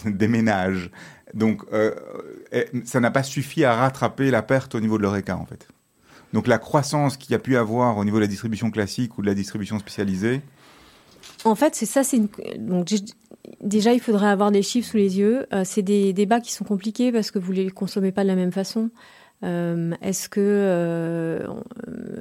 des 0.04 0.28
ménages. 0.28 0.90
Donc, 1.34 1.62
euh, 1.72 1.94
ça 2.84 3.00
n'a 3.00 3.10
pas 3.10 3.22
suffi 3.22 3.64
à 3.64 3.74
rattraper 3.74 4.30
la 4.30 4.42
perte 4.42 4.74
au 4.74 4.80
niveau 4.80 4.98
de 4.98 5.02
l'ORECA, 5.02 5.36
en 5.36 5.46
fait. 5.46 5.68
Donc, 6.32 6.46
la 6.46 6.58
croissance 6.58 7.16
qu'il 7.16 7.32
y 7.32 7.34
a 7.34 7.38
pu 7.38 7.56
avoir 7.56 7.96
au 7.98 8.04
niveau 8.04 8.18
de 8.18 8.22
la 8.22 8.26
distribution 8.26 8.70
classique 8.70 9.18
ou 9.18 9.22
de 9.22 9.26
la 9.26 9.34
distribution 9.34 9.78
spécialisée. 9.78 10.42
En 11.44 11.54
fait, 11.54 11.74
c'est 11.74 11.86
ça. 11.86 12.02
Déjà, 13.60 13.92
il 13.92 14.00
faudrait 14.00 14.28
avoir 14.28 14.50
des 14.50 14.62
chiffres 14.62 14.90
sous 14.90 14.96
les 14.96 15.18
yeux. 15.18 15.46
Euh, 15.52 15.62
c'est 15.64 15.82
des 15.82 16.12
débats 16.12 16.40
qui 16.40 16.52
sont 16.52 16.64
compliqués 16.64 17.10
parce 17.10 17.30
que 17.30 17.38
vous 17.38 17.52
ne 17.52 17.58
les 17.58 17.70
consommez 17.70 18.12
pas 18.12 18.22
de 18.22 18.28
la 18.28 18.36
même 18.36 18.52
façon. 18.52 18.90
Euh, 19.42 19.92
est-ce 20.02 20.28
que, 20.28 20.40
euh, 20.40 21.46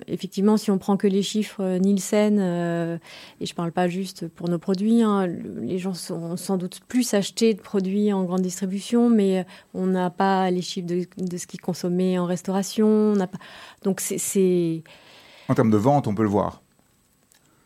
effectivement, 0.08 0.58
si 0.58 0.72
on 0.72 0.78
prend 0.78 0.96
que 0.96 1.08
les 1.08 1.22
chiffres 1.22 1.62
euh, 1.62 1.78
Nielsen, 1.78 2.40
et 2.40 3.46
je 3.46 3.52
ne 3.52 3.56
parle 3.56 3.72
pas 3.72 3.88
juste 3.88 4.28
pour 4.28 4.48
nos 4.50 4.60
produits, 4.60 5.02
hein, 5.02 5.28
les 5.28 5.80
gens 5.80 5.94
sont 5.94 6.38
sans 6.38 6.58
doute 6.58 6.80
plus 6.88 7.14
achetés 7.14 7.54
de 7.54 7.62
produits 7.62 8.14
en 8.14 8.24
grande 8.24 8.42
distribution, 8.42 9.10
mais 9.10 9.46
on 9.74 9.88
n'a 9.88 10.10
pas 10.10 10.50
les 10.52 10.62
chiffres 10.62 10.88
de, 10.88 11.38
ce 11.38 11.48
qui 11.48 11.58
est 11.58 11.62
consommé 11.62 12.18
en 12.18 12.26
restauration. 12.26 13.16
Donc 13.84 14.00
c'est... 14.00 14.84
En 15.48 15.56
termes 15.56 15.72
de 15.72 15.78
vente, 15.78 16.08
on 16.08 16.16
peut 16.16 16.24
le 16.24 16.30
voir. 16.30 16.62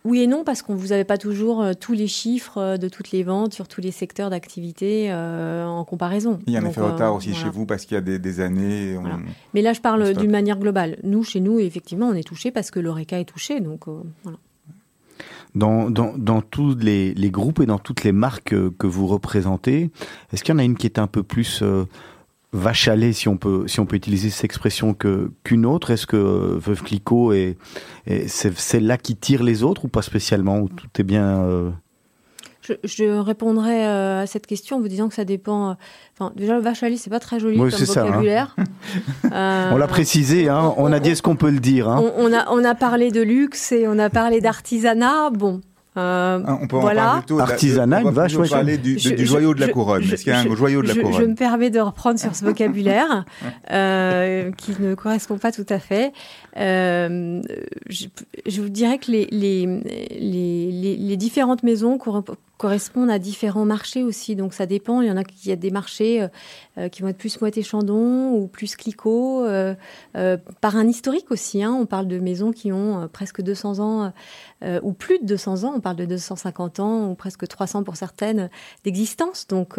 Oui 0.05 0.21
et 0.21 0.27
non, 0.27 0.43
parce 0.43 0.61
qu'on 0.61 0.75
vous 0.75 0.91
avez 0.91 1.05
pas 1.05 1.17
toujours 1.17 1.61
euh, 1.61 1.71
tous 1.79 1.93
les 1.93 2.07
chiffres 2.07 2.57
euh, 2.57 2.77
de 2.77 2.89
toutes 2.89 3.11
les 3.11 3.23
ventes 3.23 3.53
sur 3.53 3.69
tous 3.69 3.79
les 3.79 3.91
secteurs 3.91 4.29
d'activité 4.29 5.07
euh, 5.09 5.65
en 5.65 5.85
comparaison. 5.85 6.39
Il 6.45 6.53
y 6.53 6.57
a 6.57 6.59
un 6.59 6.65
effet 6.65 6.81
retard 6.81 7.15
aussi 7.15 7.33
chez 7.33 7.49
vous 7.49 7.65
parce 7.65 7.85
qu'il 7.85 7.95
y 7.95 7.97
a 7.97 8.01
des, 8.01 8.39
années. 8.41 8.97
Mais 9.53 9.61
là, 9.61 9.71
je 9.73 9.79
parle 9.79 10.13
d'une 10.13 10.31
manière 10.31 10.57
globale. 10.57 10.97
Nous, 11.03 11.23
chez 11.23 11.39
nous, 11.39 11.59
effectivement, 11.59 12.07
on 12.07 12.13
est 12.13 12.27
touché 12.27 12.51
parce 12.51 12.69
que 12.71 12.79
l'ORECA 12.79 13.19
est 13.19 13.25
touché. 13.25 13.61
Donc, 13.61 13.85
voilà. 14.23 14.37
Dans, 15.55 15.91
dans, 15.91 16.17
dans, 16.17 16.41
tous 16.41 16.75
les, 16.75 17.13
les, 17.13 17.29
groupes 17.29 17.59
et 17.59 17.67
dans 17.67 17.77
toutes 17.77 18.03
les 18.03 18.11
marques 18.11 18.55
que 18.77 18.87
vous 18.87 19.05
représentez, 19.05 19.91
est-ce 20.31 20.43
qu'il 20.43 20.53
y 20.53 20.55
en 20.55 20.59
a 20.59 20.63
une 20.63 20.75
qui 20.75 20.87
est 20.87 20.97
un 20.97 21.05
peu 21.05 21.21
plus 21.21 21.63
vache 22.53 22.87
à 22.87 22.95
lait, 22.95 23.13
si 23.13 23.27
on 23.27 23.35
peut, 23.35 23.67
si 23.67 23.79
on 23.79 23.85
peut 23.85 23.95
utiliser 23.95 24.29
cette 24.29 24.45
expression, 24.45 24.93
que, 24.93 25.31
qu'une 25.43 25.65
autre? 25.65 25.91
Est-ce 25.91 26.07
que 26.07 26.15
euh, 26.15 26.57
Veuve 26.57 26.83
Clicquot 26.83 27.33
est, 27.33 27.57
c'est 28.27 28.57
celle-là 28.57 28.97
qui 28.97 29.15
tire 29.15 29.43
les 29.43 29.63
autres 29.63 29.85
ou 29.85 29.87
pas 29.87 30.03
spécialement 30.03 30.59
Ou 30.59 30.69
tout 30.69 30.87
est 30.99 31.03
bien 31.03 31.43
euh? 31.43 31.71
je, 32.61 32.73
je, 32.83 33.19
répondrai 33.19 33.85
euh, 33.85 34.21
à 34.21 34.27
cette 34.27 34.47
question 34.47 34.77
en 34.77 34.79
vous 34.79 34.87
disant 34.87 35.09
que 35.09 35.15
ça 35.15 35.25
dépend. 35.25 35.75
Enfin, 36.17 36.31
déjà, 36.35 36.55
le 36.55 36.61
vache 36.61 36.83
à 36.83 36.89
lait, 36.89 36.97
c'est 36.97 37.09
pas 37.09 37.19
très 37.19 37.39
joli 37.39 37.57
comme 37.57 37.67
hein. 37.67 37.85
vocabulaire. 37.85 38.55
on 39.23 39.77
l'a 39.77 39.87
précisé, 39.87 40.47
hein. 40.47 40.73
on, 40.77 40.91
a 40.93 40.99
dit 40.99 41.09
est-ce 41.09 41.23
qu'on 41.23 41.35
peut 41.35 41.51
le 41.51 41.59
dire. 41.59 41.89
Hein. 41.89 42.01
On, 42.17 42.27
on, 42.27 42.33
a, 42.33 42.49
on 42.51 42.63
a 42.63 42.75
parlé 42.75 43.11
de 43.11 43.21
luxe 43.21 43.71
et 43.71 43.87
on 43.87 43.97
a 43.97 44.09
parlé 44.09 44.41
d'artisanat. 44.41 45.31
Bon, 45.31 45.61
euh, 45.95 46.41
ah, 46.45 46.57
on 46.59 46.67
peut 46.67 46.77
en 46.77 46.81
parler 46.81 47.01
plutôt 47.19 47.39
artisanat, 47.39 48.01
on 48.03 48.11
va 48.11 48.27
parler 48.49 48.77
du, 48.79 48.95
du 48.95 49.25
joyau 49.25 49.53
de 49.53 49.59
la 49.59 49.67
couronne. 49.67 50.03
Est-ce 50.03 50.23
qu'il 50.23 50.33
y 50.33 50.35
a 50.35 50.39
un 50.39 50.55
joyau 50.55 50.81
de 50.81 50.87
la 50.87 50.95
couronne 50.95 51.21
Je 51.21 51.25
me 51.25 51.35
permets 51.35 51.69
de 51.69 51.79
reprendre 51.79 52.19
sur 52.19 52.35
ce 52.35 52.43
vocabulaire 52.43 53.25
euh, 53.71 54.51
qui 54.57 54.75
ne 54.79 54.95
correspond 54.95 55.37
pas 55.37 55.51
tout 55.51 55.65
à 55.69 55.77
fait. 55.77 56.11
Euh, 56.57 57.41
je, 57.89 58.07
je, 58.47 58.61
vous 58.61 58.69
dirais 58.69 58.97
que 58.97 59.11
les, 59.11 59.27
les, 59.31 59.67
les, 60.19 60.97
les 60.97 61.17
différentes 61.17 61.61
maisons 61.61 61.99
correspondent 62.57 63.09
à 63.09 63.19
différents 63.19 63.65
marchés 63.65 64.03
aussi. 64.03 64.35
Donc 64.35 64.53
ça 64.53 64.65
dépend. 64.65 65.01
Il 65.01 65.07
y 65.07 65.11
en 65.11 65.17
a 65.17 65.23
qui 65.23 65.51
a 65.51 65.55
des 65.55 65.71
marchés 65.71 66.21
euh, 66.21 66.27
euh, 66.77 66.89
qui 66.89 67.01
vont 67.01 67.09
être 67.09 67.17
plus 67.17 67.41
moitié 67.41 67.63
chandon 67.63 68.31
ou 68.31 68.47
plus 68.47 68.75
cliquot, 68.75 69.45
euh, 69.45 69.75
par 70.61 70.75
un 70.75 70.87
historique 70.87 71.31
aussi. 71.31 71.63
Hein. 71.63 71.73
On 71.73 71.85
parle 71.85 72.07
de 72.07 72.19
maisons 72.19 72.51
qui 72.51 72.71
ont 72.71 73.07
presque 73.11 73.41
200 73.41 73.79
ans 73.79 74.13
ou 74.81 74.93
plus 74.93 75.19
de 75.19 75.25
200 75.25 75.63
ans. 75.63 75.73
On 75.75 75.81
parle 75.81 75.97
de 75.97 76.05
250 76.05 76.79
ans 76.79 77.09
ou 77.09 77.15
presque 77.15 77.47
300 77.47 77.83
pour 77.83 77.95
certaines 77.95 78.49
d'existence. 78.83 79.47
Donc 79.47 79.77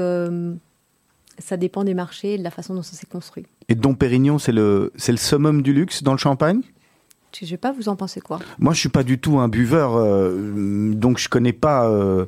ça 1.38 1.56
dépend 1.56 1.84
des 1.84 1.94
marchés 1.94 2.34
et 2.34 2.38
de 2.38 2.44
la 2.44 2.50
façon 2.50 2.74
dont 2.74 2.82
ça 2.82 2.96
s'est 2.96 3.06
construit. 3.06 3.46
Et 3.68 3.74
Dom 3.74 3.96
Pérignon, 3.96 4.38
c'est 4.38 4.52
le, 4.52 4.92
c'est 4.96 5.12
le 5.12 5.18
summum 5.18 5.62
du 5.62 5.72
luxe 5.72 6.02
dans 6.02 6.12
le 6.12 6.18
champagne? 6.18 6.60
Je 7.38 7.44
ne 7.44 7.50
sais 7.50 7.56
pas, 7.56 7.72
vous 7.72 7.88
en 7.88 7.96
pensez 7.96 8.20
quoi? 8.20 8.38
Moi, 8.58 8.72
je 8.72 8.80
suis 8.80 8.88
pas 8.88 9.02
du 9.02 9.18
tout 9.18 9.38
un 9.38 9.48
buveur, 9.48 9.96
euh, 9.96 10.92
donc 10.92 11.18
je 11.18 11.28
connais 11.28 11.52
pas, 11.52 11.88
euh, 11.88 12.26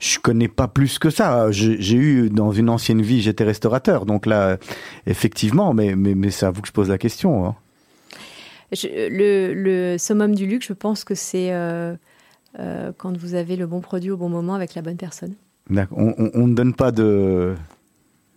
je 0.00 0.18
connais 0.18 0.48
pas 0.48 0.68
plus 0.68 0.98
que 0.98 1.10
ça. 1.10 1.50
J'ai 1.50 1.96
eu 1.96 2.30
dans 2.30 2.52
une 2.52 2.68
ancienne 2.68 3.02
vie, 3.02 3.20
j'étais 3.20 3.44
restaurateur, 3.44 4.06
donc 4.06 4.26
là, 4.26 4.58
effectivement, 5.06 5.72
mais 5.74 5.94
mais, 5.96 6.14
mais 6.14 6.30
c'est 6.30 6.46
à 6.46 6.50
vous 6.50 6.62
que 6.62 6.68
je 6.68 6.72
pose 6.72 6.88
la 6.88 6.98
question. 6.98 7.46
Hein. 7.46 7.54
le, 8.72 9.52
le, 9.54 9.96
summum 9.98 10.34
du 10.34 10.46
luxe, 10.46 10.68
je 10.68 10.72
pense 10.72 11.04
que 11.04 11.14
c'est 11.14 11.50
euh, 11.52 11.96
quand 12.96 13.16
vous 13.16 13.34
avez 13.34 13.56
le 13.56 13.66
bon 13.66 13.80
produit 13.80 14.10
au 14.10 14.16
bon 14.16 14.28
moment 14.28 14.54
avec 14.54 14.74
la 14.74 14.82
bonne 14.82 14.96
personne. 14.96 15.34
On, 15.70 16.14
on, 16.34 16.46
ne 16.46 16.54
donne 16.54 16.72
pas 16.72 16.90
de, 16.90 17.54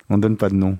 on 0.09 0.17
donne 0.17 0.36
pas 0.36 0.49
de 0.49 0.55
nom. 0.55 0.78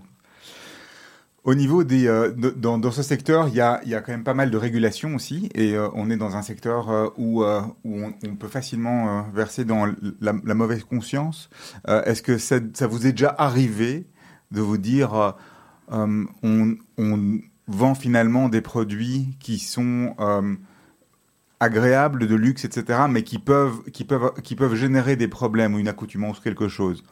Au 1.44 1.56
niveau 1.56 1.84
des, 1.84 2.06
euh, 2.06 2.32
dans, 2.32 2.92
ce 2.92 3.02
secteur, 3.02 3.48
il 3.48 3.56
y 3.56 3.62
a, 3.62 3.82
y 3.84 3.96
a, 3.96 4.02
quand 4.02 4.12
même 4.12 4.24
pas 4.24 4.36
mal 4.36 4.52
de 4.52 4.58
régulation 4.58 5.16
aussi, 5.16 5.50
et 5.56 5.74
euh, 5.76 5.90
on 5.96 6.12
est 6.12 6.18
dans 6.18 6.36
un 6.36 6.44
secteur 6.44 6.92
euh, 6.92 7.08
où, 7.18 7.44
où 7.44 8.04
on, 8.24 8.36
peut 8.36 8.48
facilement 8.48 9.26
verser 9.34 9.66
dans 9.66 9.88
la, 10.20 10.34
la 10.44 10.54
mauvaise 10.54 10.84
conscience. 10.84 11.50
Est-ce 11.88 12.22
que 12.22 12.38
ça, 12.38 12.58
ça, 12.74 12.86
vous 12.86 13.08
est 13.08 13.12
déjà 13.12 13.34
arrivé 13.36 14.06
de 14.52 14.62
vous 14.62 14.78
dire, 14.78 15.36
on, 15.90 16.28
on, 16.44 17.40
vend 17.68 17.96
finalement 17.96 18.50
des 18.50 18.62
produits 18.62 19.36
qui 19.40 19.58
sont 19.58 20.16
agréables, 21.60 22.28
de 22.28 22.36
luxe, 22.36 22.66
etc., 22.66 23.02
mais 23.10 23.24
qui 23.24 23.40
peuvent, 23.40 23.82
qui 23.92 24.04
peuvent, 24.04 24.34
qui 24.44 24.56
peuvent 24.56 24.76
générer 24.76 25.16
des 25.16 25.28
problèmes 25.28 25.74
ou 25.74 25.80
une 25.80 25.88
accoutumance 25.88 26.40
ou 26.40 26.42
quelque 26.42 26.68
chose? 26.68 27.04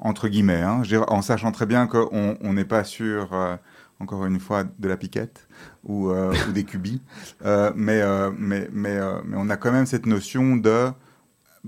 Entre 0.00 0.28
guillemets, 0.28 0.62
hein, 0.62 0.82
en 1.08 1.22
sachant 1.22 1.52
très 1.52 1.66
bien 1.66 1.86
qu'on 1.86 2.52
n'est 2.52 2.64
pas 2.64 2.84
sur, 2.84 3.32
euh, 3.32 3.56
encore 4.00 4.24
une 4.26 4.40
fois, 4.40 4.64
de 4.64 4.88
la 4.88 4.96
piquette 4.96 5.46
ou, 5.84 6.10
euh, 6.10 6.34
des 6.54 6.64
cubis, 6.64 7.00
euh, 7.44 7.70
mais, 7.76 8.02
mais, 8.38 8.68
mais, 8.72 9.00
mais, 9.24 9.36
on 9.36 9.50
a 9.50 9.56
quand 9.56 9.72
même 9.72 9.86
cette 9.86 10.06
notion 10.06 10.56
de 10.56 10.88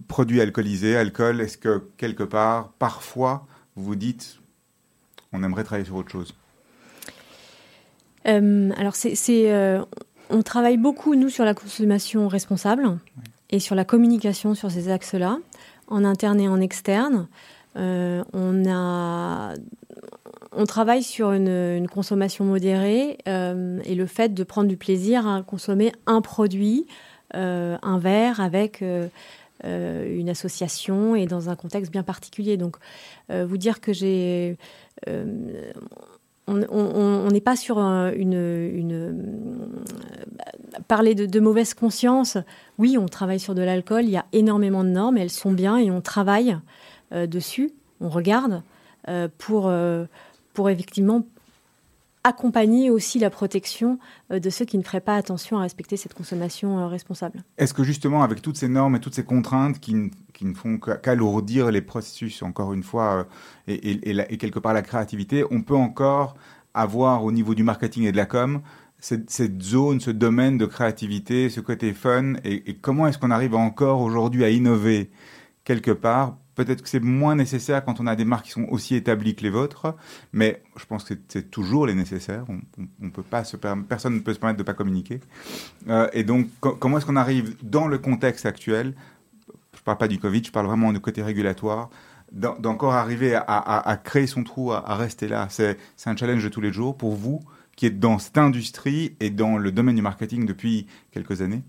produit 0.09 0.41
alcoolisé, 0.41 0.97
alcool. 0.97 1.41
Est-ce 1.41 1.59
que 1.59 1.83
quelque 1.99 2.24
part, 2.24 2.72
parfois, 2.78 3.47
vous 3.76 3.85
vous 3.85 3.97
dites, 3.97 4.39
on 5.33 5.43
aimerait 5.43 5.64
travailler 5.64 5.87
sur 5.87 5.97
autre 5.97 6.11
chose? 6.11 6.35
Alors, 8.24 8.95
c'est, 8.95 9.51
on 10.30 10.43
travaille 10.43 10.78
beaucoup, 10.78 11.14
nous, 11.16 11.28
sur 11.28 11.45
la 11.45 11.55
consommation 11.55 12.28
responsable 12.28 12.99
et 13.51 13.59
sur 13.59 13.74
la 13.74 13.85
communication 13.85 14.55
sur 14.55 14.70
ces 14.70 14.89
axes-là, 14.89 15.39
en 15.89 16.05
interne 16.05 16.41
et 16.41 16.49
en 16.49 16.61
externe. 16.61 17.28
Euh, 17.77 18.23
on, 20.53 20.66
travaille 20.66 21.03
sur 21.03 21.33
une, 21.33 21.87
consommation 21.89 22.45
modérée 22.45 23.18
euh, 23.29 23.81
et 23.85 23.95
le 23.95 24.07
fait 24.07 24.35
de 24.35 24.45
prendre 24.45 24.68
du 24.68 24.77
plaisir 24.77 25.27
à 25.27 25.43
consommer 25.43 25.93
un 26.07 26.20
produit, 26.20 26.87
euh, 27.35 27.77
un 27.83 27.99
verre 27.99 28.41
avec 28.41 28.85
une 29.64 30.29
association 30.29 31.14
et 31.14 31.27
dans 31.27 31.51
un 31.51 31.57
contexte 31.57 31.93
bien 31.93 32.03
particulier. 32.03 32.57
Donc, 32.57 32.77
vous 33.31 33.57
dire 33.57 33.81
que 33.81 33.93
j'ai 33.93 34.57
on 36.49 37.29
n'est 37.31 37.41
pas 37.41 37.57
sur 37.57 37.79
une, 37.79 39.14
parler 40.89 41.14
de, 41.14 41.27
de, 41.27 41.41
mauvaise 41.41 41.73
conscience. 41.75 42.37
Oui, 42.79 42.99
on 42.99 43.07
travaille 43.07 43.41
sur 43.41 43.55
de 43.55 43.62
l'alcool. 43.62 44.05
Il 44.05 44.11
y 44.11 44.16
a 44.16 44.27
énormément 44.33 44.85
de 44.85 44.89
normes, 44.89 45.16
elles 45.18 45.31
sont 45.31 45.53
bien 45.53 45.79
et 45.79 45.91
on 45.91 46.01
travaille 46.01 46.59
dessus, 47.13 47.73
on 48.03 48.09
regarde 48.09 48.63
euh, 49.09 49.29
pour, 49.39 49.69
euh, 49.69 50.05
pour 50.55 50.69
effectivement 50.69 51.27
accompagner 52.25 52.89
aussi 52.89 53.19
la 53.19 53.31
protection 53.31 53.99
de 54.31 54.49
ceux 54.49 54.65
qui 54.65 54.79
ne 54.79 54.85
feraient 54.85 55.01
pas 55.01 55.17
attention 55.17 55.59
à 55.59 55.63
respecter 55.63 55.97
cette 55.97 56.15
consommation 56.15 56.89
responsable. 56.89 57.43
Est-ce 57.59 57.75
que 57.75 57.83
justement, 57.83 58.23
avec 58.23 58.43
toutes 58.43 58.57
ces 58.57 58.69
normes 58.69 58.95
et 58.95 59.01
toutes 59.01 59.17
ces 59.17 59.25
contraintes 59.25 59.81
qui, 59.81 59.95
ne 59.95 60.55
font 60.55 60.79
qu'alourdir 60.79 61.73
les 61.73 61.81
processus, 61.81 62.45
encore 62.45 62.75
une 62.75 62.85
fois, 62.85 63.27
et, 63.67 64.39
quelque 64.39 64.61
part 64.61 64.73
la 64.73 64.83
créativité, 64.83 65.45
on 65.51 65.63
peut 65.63 65.75
encore 65.75 66.37
avoir 66.75 67.25
au 67.25 67.33
niveau 67.33 67.57
du 67.57 67.65
marketing 67.65 68.05
et 68.05 68.13
de 68.13 68.17
la 68.17 68.27
com 68.27 68.63
cette, 69.01 69.61
zone, 69.61 69.99
ce 69.99 70.13
domaine 70.13 70.59
de 70.59 70.67
créativité, 70.67 71.51
ce 71.51 71.59
côté 71.59 71.93
fun, 71.93 72.35
et 72.45 72.77
comment 72.77 73.09
est-ce 73.09 73.19
qu'on 73.19 73.33
arrive 73.33 73.57
encore 73.57 74.01
aujourd'hui 74.01 74.45
à 74.45 74.51
innover 74.51 75.11
quelque 75.65 75.91
part 75.91 76.37
Peut-être 76.55 76.82
que 76.82 76.88
c'est 76.88 77.00
moins 77.00 77.34
nécessaire 77.34 77.84
quand 77.84 78.00
on 78.00 78.07
a 78.07 78.14
des 78.14 78.24
marques 78.24 78.46
qui 78.46 78.50
sont 78.50 78.66
aussi 78.70 78.94
établies 78.94 79.34
que 79.34 79.42
les 79.42 79.50
vôtres, 79.50 79.94
mais 80.32 80.62
je 80.76 80.84
pense 80.84 81.05
que 81.05 81.14
c'est 81.28 81.50
toujours 81.50 81.86
les 81.86 81.94
nécessaires. 81.94 82.44
On, 83.00 83.11
peut 83.11 83.22
pas 83.22 83.44
se 83.44 83.57
personne 83.57 84.14
ne 84.14 84.20
peut 84.20 84.34
se 84.34 84.38
permettre 84.38 84.59
de 84.59 84.64
pas 84.64 84.74
communiquer. 84.74 85.20
Euh, 85.88 86.09
et 86.12 86.24
donc, 86.24 86.48
comment 86.61 86.98
est-ce 86.98 87.07
qu'on 87.07 87.16
arrive 87.16 87.57
dans 87.62 87.88
le 87.88 87.98
contexte 87.98 88.44
actuel 88.44 88.94
Je 89.74 89.80
parle 89.82 89.98
pas 89.98 90.09
du 90.09 90.18
Covid, 90.18 90.44
je 90.44 90.53
parle 90.53 90.66
vraiment 90.66 90.92
du 90.92 91.00
côté 91.00 91.22
régulatoire 91.22 91.88
d'encore 92.32 92.94
arriver 92.94 93.34
à, 93.34 94.00
créer 94.03 94.26
son 94.26 94.42
trou, 94.42 94.72
à, 94.72 94.96
rester 94.96 95.28
là? 95.28 95.48
C'est 95.50 95.76
un 96.07 96.16
challenge 96.16 96.42
de 96.42 96.48
tous 96.48 96.61
les 96.61 96.72
jours 96.72 96.96
pour 96.96 97.14
vous 97.14 97.40
qui 97.76 97.86
êtes 97.86 97.98
dans 97.98 98.18
cette 98.18 98.38
industrie 98.38 99.16
et 99.20 99.30
dans 99.30 99.59
le 99.59 99.72
domaine 99.72 99.96
du 99.96 100.03
marketing 100.03 100.46
depuis 100.46 100.86
quelques 101.11 101.42
années? 101.42 101.62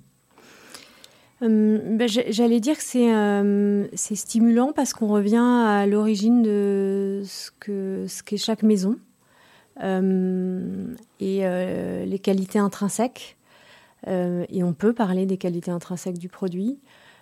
Ben, 1.47 2.07
J'allais 2.07 2.59
dire 2.59 2.77
que 2.77 2.97
euh, 2.97 3.87
c'est 3.93 4.15
stimulant 4.15 4.71
parce 4.73 4.93
qu'on 4.93 5.07
revient 5.07 5.35
à 5.37 5.85
l'origine 5.85 6.41
de 6.41 7.21
ce 7.25 7.51
qu'est 7.59 8.07
ce 8.07 8.23
qu'est 8.23 8.37
chaque 8.37 8.63
maison 8.63 8.97
euh, 9.81 10.95
et 11.19 11.41
les 12.05 12.19
qualités 12.19 12.59
intrinsèques. 12.59 13.37
et 14.07 14.63
on 14.63 14.73
peut 14.73 14.93
parler 14.93 15.25
des 15.25 15.37
qualités 15.37 15.71
intrinsèques 15.71 16.17
du 16.17 16.29
produit, 16.29 16.79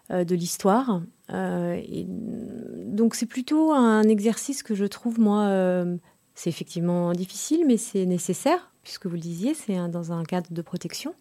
de 0.09 0.35
l'histoire. 0.35 1.01
donc 1.29 3.15
c'est 3.15 3.25
plutôt 3.25 3.71
un 3.71 4.03
exercice 4.03 4.63
que 4.63 4.75
je 4.75 4.85
trouve, 4.85 5.19
moi, 5.19 5.85
c'est 6.35 6.49
effectivement 6.49 7.13
difficile, 7.13 7.65
mais 7.65 7.77
c'est 7.77 8.05
nécessaire, 8.05 8.71
puisque 8.83 9.05
vous 9.05 9.15
le 9.15 9.21
disiez, 9.21 9.53
c'est 9.53 9.75
dans 9.89 10.11
un 10.11 10.23
cadre 10.23 10.51
de 10.51 10.61
protection. 10.61 11.13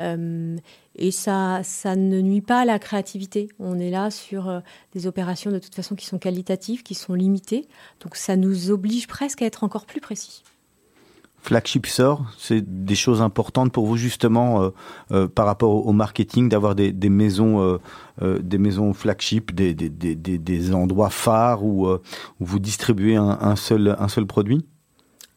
Euh, 0.00 0.56
et 0.94 1.10
ça, 1.10 1.60
ça 1.62 1.96
ne 1.96 2.20
nuit 2.20 2.40
pas 2.40 2.60
à 2.60 2.64
la 2.64 2.78
créativité. 2.78 3.48
On 3.58 3.78
est 3.78 3.90
là 3.90 4.10
sur 4.10 4.48
euh, 4.48 4.60
des 4.94 5.06
opérations 5.06 5.50
de 5.50 5.58
toute 5.58 5.74
façon 5.74 5.94
qui 5.94 6.06
sont 6.06 6.18
qualitatives, 6.18 6.82
qui 6.82 6.94
sont 6.94 7.14
limitées. 7.14 7.66
Donc 8.02 8.16
ça 8.16 8.36
nous 8.36 8.70
oblige 8.70 9.06
presque 9.06 9.42
à 9.42 9.46
être 9.46 9.64
encore 9.64 9.86
plus 9.86 10.00
précis. 10.00 10.42
Flagship 11.38 11.86
sort, 11.86 12.24
c'est 12.36 12.84
des 12.84 12.96
choses 12.96 13.22
importantes 13.22 13.70
pour 13.70 13.86
vous 13.86 13.96
justement 13.96 14.72
euh, 15.12 15.28
par 15.28 15.46
rapport 15.46 15.86
au, 15.86 15.92
marketing, 15.92 16.48
d'avoir 16.48 16.74
des, 16.74 16.92
maisons, 17.08 17.78
des 18.20 18.58
maisons 18.58 18.92
flagship, 18.92 19.54
des, 19.54 19.72
des, 19.72 19.88
des 20.16 20.74
endroits 20.74 21.10
phares 21.10 21.62
où, 21.62 21.86
vous 22.40 22.58
distribuez 22.58 23.14
un, 23.14 23.54
seul, 23.54 23.94
un 23.96 24.08
seul 24.08 24.26
produit? 24.26 24.66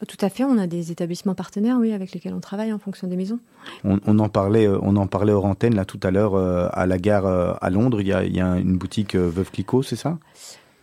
Tout 0.08 0.18
à 0.22 0.30
fait, 0.30 0.45
on 0.45 0.58
a 0.58 0.66
des 0.66 0.91
établissements 0.91 1.36
partenaires, 1.36 1.78
oui, 1.78 1.91
avec 1.91 2.14
lesquels 2.14 2.34
on 2.34 2.39
travaille 2.39 2.72
en 2.72 2.80
fonction 2.80 3.08
des 3.08 3.18
maisons. 3.18 3.39
On, 3.84 4.20
en 4.20 4.30
parlait, 4.30 4.66
euh, 4.66 4.80
on 4.82 4.95
en 4.95 5.08
parlait 5.08 5.34
hors 5.34 5.43
antenne 5.43 5.76
là 5.76 5.84
tout 5.84 6.00
à 6.04 6.12
l'heure 6.12 6.36
euh, 6.36 6.70
à 6.72 6.86
la 6.86 6.97
gare 6.97 7.26
euh, 7.26 7.54
à 7.60 7.70
Londres. 7.70 8.00
Il 8.00 8.08
y 8.08 8.14
a, 8.14 8.58
une 8.58 8.78
boutique 8.78 9.16
Veuve 9.16 9.52
Clicquot, 9.52 9.84
c'est 9.84 9.97
ça? 9.97 10.18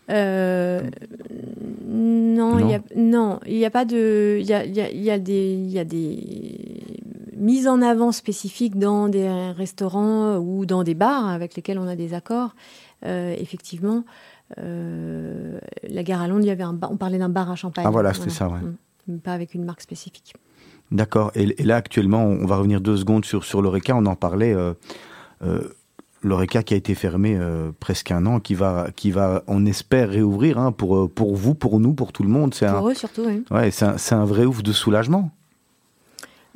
Non, 0.08 0.84
il 1.88 2.80
non, 2.94 3.40
il 3.46 3.56
n'y 3.56 3.64
a 3.64 3.70
pas 3.70 3.86
de, 3.86 4.36
il 4.38 4.46
y 4.46 4.52
a, 4.52 4.64
il 4.64 4.74
y 4.74 5.10
a, 5.10 5.18
des, 5.18 5.52
il 5.54 5.70
y 5.70 5.78
a 5.78 5.84
des 5.84 7.00
mises 7.36 7.66
en 7.66 7.80
avant 7.82 8.12
spécifiques 8.12 8.78
dans 8.78 9.08
des 9.08 9.28
restaurants 9.56 10.36
ou 10.36 10.66
dans 10.66 10.84
des 10.84 10.94
bars 10.94 11.26
avec 11.28 11.56
lesquels 11.56 11.78
on 11.78 11.88
a 11.88 11.96
des 11.96 12.12
accords. 12.12 12.54
effectivement, 13.02 14.04
la 14.58 16.02
gare 16.04 16.20
à 16.20 16.28
Londres, 16.28 16.42
il 16.42 16.48
y 16.48 16.50
avait 16.50 16.62
un 16.62 16.78
on 16.88 16.96
parlait 16.98 17.18
d'un 17.18 17.30
bar 17.30 17.50
à 17.50 17.56
champagne. 17.56 17.84
Ah 17.86 17.90
voilà, 17.90 18.12
c'était 18.12 18.30
ça, 18.30 18.48
ouais. 18.48 18.60
Mm 18.60 18.76
pas 19.22 19.32
avec 19.32 19.54
une 19.54 19.64
marque 19.64 19.80
spécifique. 19.80 20.34
D'accord. 20.90 21.32
Et, 21.34 21.62
là, 21.62 21.76
actuellement, 21.76 22.24
on 22.24 22.46
va 22.46 22.56
revenir 22.56 22.80
deux 22.80 22.96
secondes 22.96 23.24
sur, 23.24 23.44
sur 23.44 23.62
l'ORECA. 23.62 23.96
On 23.96 24.06
en 24.06 24.16
parlait. 24.16 24.54
Euh, 24.54 24.74
euh, 25.42 25.60
L'ORECA 26.22 26.62
qui 26.64 26.74
a 26.74 26.76
été 26.76 26.94
fermé 26.94 27.36
euh, 27.36 27.70
presque 27.78 28.10
un 28.10 28.26
an, 28.26 28.40
qui 28.40 28.54
va, 28.54 28.88
qui 28.96 29.12
va, 29.12 29.44
on 29.46 29.64
espère 29.64 30.08
réouvrir 30.08 30.58
hein, 30.58 30.72
pour, 30.72 31.08
pour 31.10 31.36
vous, 31.36 31.54
pour 31.54 31.78
nous, 31.78 31.92
pour 31.92 32.12
tout 32.12 32.24
le 32.24 32.28
monde. 32.28 32.52
Pour 32.54 32.88
eux 32.88 32.94
surtout, 32.94 33.22
oui. 33.26 33.44
Ouais, 33.50 33.70
c'est 33.70 33.84
un, 33.84 34.18
un, 34.18 34.24
vrai 34.24 34.44
ouf 34.44 34.62
de 34.62 34.72
soulagement. 34.72 35.30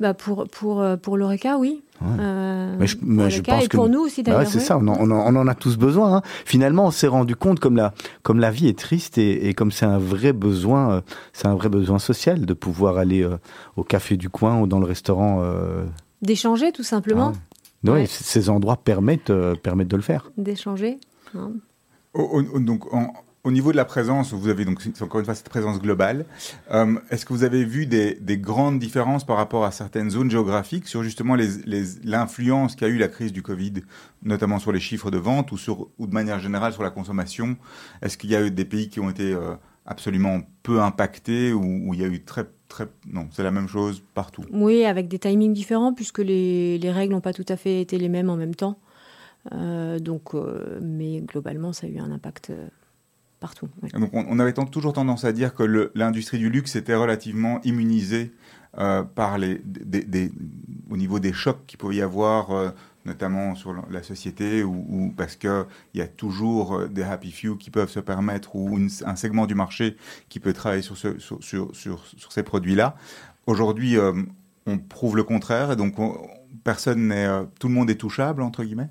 Bah 0.01 0.15
pour 0.15 0.47
pour 0.49 0.83
pour 1.01 1.15
l'Oreca, 1.15 1.57
oui. 1.59 1.83
Euh, 2.03 2.75
mais 2.79 2.87
je, 2.87 2.97
je 3.29 3.41
pense 3.41 3.65
et 3.65 3.67
pour 3.67 3.87
nous 3.87 3.99
aussi 3.99 4.23
bah 4.23 4.31
d'ailleurs. 4.31 4.49
c'est 4.49 4.59
ça, 4.59 4.77
on 4.77 4.87
en, 4.87 5.11
on, 5.11 5.35
en, 5.35 5.47
a 5.47 5.53
tous 5.53 5.77
besoin. 5.77 6.15
Hein. 6.15 6.21
Finalement, 6.45 6.87
on 6.87 6.91
s'est 6.91 7.07
rendu 7.07 7.35
compte 7.35 7.59
comme 7.59 7.75
la 7.75 7.93
comme 8.23 8.39
la 8.39 8.49
vie 8.49 8.67
est 8.67 8.77
triste 8.77 9.19
et, 9.19 9.47
et 9.47 9.53
comme 9.53 9.71
c'est 9.71 9.85
un 9.85 9.99
vrai 9.99 10.33
besoin, 10.33 10.91
euh, 10.91 11.01
c'est 11.33 11.47
un 11.47 11.53
vrai 11.53 11.69
besoin 11.69 11.99
social 11.99 12.45
de 12.45 12.53
pouvoir 12.53 12.97
aller 12.97 13.23
euh, 13.23 13.37
au 13.75 13.83
café 13.83 14.17
du 14.17 14.29
coin 14.29 14.59
ou 14.59 14.67
dans 14.67 14.79
le 14.79 14.85
restaurant. 14.85 15.43
D'échanger 16.23 16.71
tout 16.71 16.83
simplement. 16.83 17.33
Ah 17.87 17.91
oui, 17.91 18.07
ces 18.07 18.49
endroits 18.49 18.77
permettent 18.77 19.33
permettent 19.61 19.87
de 19.87 19.97
le 19.97 20.01
faire. 20.01 20.31
D'échanger. 20.37 20.99
donc 22.15 22.85
au 23.43 23.51
niveau 23.51 23.71
de 23.71 23.77
la 23.77 23.85
présence, 23.85 24.33
vous 24.33 24.49
avez 24.49 24.65
donc 24.65 24.81
encore 25.01 25.19
une 25.19 25.25
fois 25.25 25.33
cette 25.33 25.49
présence 25.49 25.79
globale. 25.79 26.25
Euh, 26.71 26.99
est-ce 27.09 27.25
que 27.25 27.33
vous 27.33 27.43
avez 27.43 27.65
vu 27.65 27.87
des, 27.87 28.37
grandes 28.37 28.79
différences 28.79 29.25
par 29.25 29.37
rapport 29.37 29.65
à 29.65 29.71
certaines 29.71 30.11
zones 30.11 30.29
géographiques 30.29 30.87
sur 30.87 31.03
justement 31.03 31.35
l'influence 32.03 32.75
qu'a 32.75 32.87
eu 32.87 32.97
la 32.97 33.07
crise 33.07 33.33
du 33.33 33.41
Covid, 33.41 33.73
notamment 34.23 34.59
sur 34.59 34.71
les 34.71 34.79
chiffres 34.79 35.09
de 35.09 35.17
vente 35.17 35.51
ou, 35.51 35.57
de 35.57 36.13
manière 36.13 36.39
générale 36.39 36.73
sur 36.73 36.83
la 36.83 36.91
consommation? 36.91 37.57
Est-ce 38.01 38.17
qu'il 38.17 38.29
y 38.29 38.35
a 38.35 38.45
eu 38.45 38.51
des 38.51 38.65
pays 38.65 38.89
qui 38.89 38.99
ont 38.99 39.09
été 39.09 39.33
euh, 39.33 39.55
absolument 39.87 40.41
peu 40.61 40.79
impactés 40.81 41.51
ou, 41.51 41.93
il 41.93 41.99
y 41.99 42.03
a 42.03 42.07
eu 42.07 42.21
très 42.21 42.45
Très, 42.71 42.87
non, 43.05 43.27
c'est 43.31 43.43
la 43.43 43.51
même 43.51 43.67
chose 43.67 44.01
partout? 44.13 44.45
Oui, 44.49 44.85
avec 44.85 45.09
des 45.09 45.19
timings 45.19 45.51
différents, 45.51 45.93
puisque 45.93 46.19
les, 46.19 46.77
les 46.77 46.89
règles 46.89 47.11
n'ont 47.11 47.19
pas 47.19 47.33
tout 47.33 47.45
à 47.49 47.57
fait 47.57 47.81
été 47.81 47.97
les 47.97 48.07
mêmes 48.07 48.29
en 48.29 48.37
même 48.37 48.55
temps. 48.55 48.79
Euh, 49.51 49.99
donc, 49.99 50.29
mais 50.81 51.19
globalement, 51.19 51.73
ça 51.73 51.87
a 51.87 51.89
eu 51.89 51.99
un 51.99 52.09
impact 52.13 52.53
partout. 53.41 53.67
Donc 53.93 54.11
on, 54.13 54.39
avait 54.39 54.53
toujours 54.53 54.93
tendance 54.93 55.25
à 55.25 55.33
dire 55.33 55.53
que 55.53 55.91
l'industrie 55.95 56.37
du 56.37 56.49
luxe 56.49 56.77
était 56.77 56.95
relativement 56.95 57.59
immunisée 57.63 58.31
euh, 58.77 59.03
par 59.03 59.37
les, 59.37 59.61
au 60.89 60.95
niveau 60.95 61.19
des 61.19 61.33
chocs 61.33 61.65
qu'il 61.65 61.79
pouvait 61.79 61.95
y 61.95 62.01
avoir, 62.01 62.51
euh, 62.51 62.69
notamment 63.05 63.55
sur 63.55 63.73
la 63.89 64.03
société, 64.03 64.63
ou, 64.63 65.11
parce 65.17 65.35
qu'il 65.35 65.65
y 65.95 66.01
a 66.01 66.07
toujours 66.07 66.75
euh, 66.75 66.87
des 66.87 67.03
happy 67.03 67.31
few 67.31 67.57
qui 67.57 67.71
peuvent 67.71 67.89
se 67.89 67.99
permettre, 67.99 68.55
ou 68.55 68.79
un 69.05 69.15
segment 69.15 69.47
du 69.47 69.55
marché 69.55 69.97
qui 70.29 70.39
peut 70.39 70.53
travailler 70.53 70.83
sur, 70.83 70.95
ce, 70.95 71.17
sur, 71.19 71.43
sur, 71.43 71.73
sur, 71.73 72.31
ces 72.31 72.43
produits-là. 72.43 72.95
Aujourd'hui, 73.47 73.97
on 74.67 74.77
prouve 74.77 75.17
le 75.17 75.23
contraire, 75.23 75.71
et 75.71 75.75
donc 75.75 75.95
personne 76.63 77.11
tout 77.59 77.67
le 77.67 77.73
monde 77.73 77.89
est 77.89 77.95
touchable, 77.95 78.43
entre 78.43 78.63
guillemets? 78.63 78.89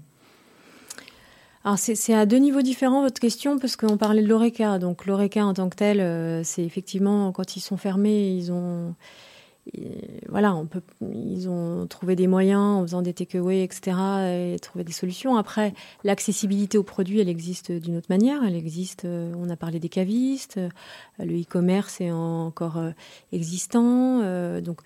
Alors 1.62 1.78
c'est 1.78 2.14
à 2.14 2.24
deux 2.24 2.38
niveaux 2.38 2.62
différents 2.62 3.02
votre 3.02 3.20
question 3.20 3.58
parce 3.58 3.76
qu'on 3.76 3.98
parlait 3.98 4.22
de 4.22 4.28
l'ORECA. 4.28 4.78
Donc 4.78 5.04
l'ORECA 5.04 5.44
en 5.44 5.52
tant 5.52 5.68
que 5.68 5.76
tel, 5.76 6.00
euh, 6.00 6.42
c'est 6.42 6.64
effectivement 6.64 7.32
quand 7.32 7.54
ils 7.56 7.60
sont 7.60 7.76
fermés, 7.76 8.30
ils 8.30 8.50
ont 8.50 8.94
voilà, 10.28 10.54
on 10.56 10.66
peut, 10.66 10.80
ils 11.02 11.48
ont 11.48 11.86
trouvé 11.86 12.16
des 12.16 12.26
moyens 12.26 12.60
en 12.60 12.82
faisant 12.82 13.02
des 13.02 13.12
takeaways, 13.12 13.62
etc. 13.62 13.96
et 14.54 14.56
trouvé 14.58 14.84
des 14.84 14.92
solutions. 14.92 15.36
Après, 15.36 15.74
l'accessibilité 16.02 16.78
aux 16.78 16.82
produits, 16.82 17.20
elle 17.20 17.28
existe 17.28 17.70
d'une 17.70 17.98
autre 17.98 18.08
manière. 18.08 18.42
Elle 18.42 18.56
existe. 18.56 19.04
Euh, 19.04 19.32
on 19.36 19.50
a 19.50 19.56
parlé 19.56 19.78
des 19.78 19.90
cavistes, 19.90 20.56
euh, 20.56 20.70
le 21.18 21.40
e-commerce 21.40 22.00
est 22.00 22.10
encore 22.10 22.82
existant. 23.32 24.20
donc 24.60 24.80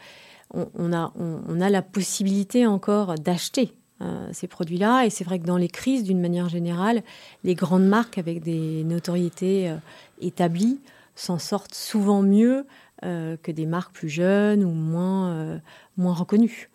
on, 0.53 0.93
a 0.93 1.13
on 1.17 1.61
a 1.61 1.71
la 1.71 1.83
possibilité 1.83 2.67
encore 2.67 3.15
d'acheter 3.15 3.73
euh, 4.05 4.29
ces 4.33 4.49
produits-là. 4.49 5.07
Et 5.07 5.11
c'est 5.11 5.25
vrai 5.25 5.39
que 5.39 5.47
dans 5.47 5.57
les 5.57 5.69
crises, 5.69 6.05
d'une 6.05 6.21
manière 6.21 6.49
générale, 6.49 7.03
les 7.43 7.55
grandes 7.55 7.87
marques 7.87 8.19
avec 8.19 8.43
des 8.43 8.85
notoriétés 8.85 9.71
euh, 9.71 9.77
établies 10.21 10.81
s'en 11.15 11.39
sortent 11.39 11.75
souvent 11.75 12.21
mieux 12.21 12.67
euh, 13.05 13.37
que 13.43 13.51
des 13.51 13.67
marques 13.67 13.95
plus 13.95 14.09
jeunes 14.09 14.65
ou 14.65 14.73
moins, 14.73 15.61
moins 15.97 16.13
reconnues. 16.13 16.71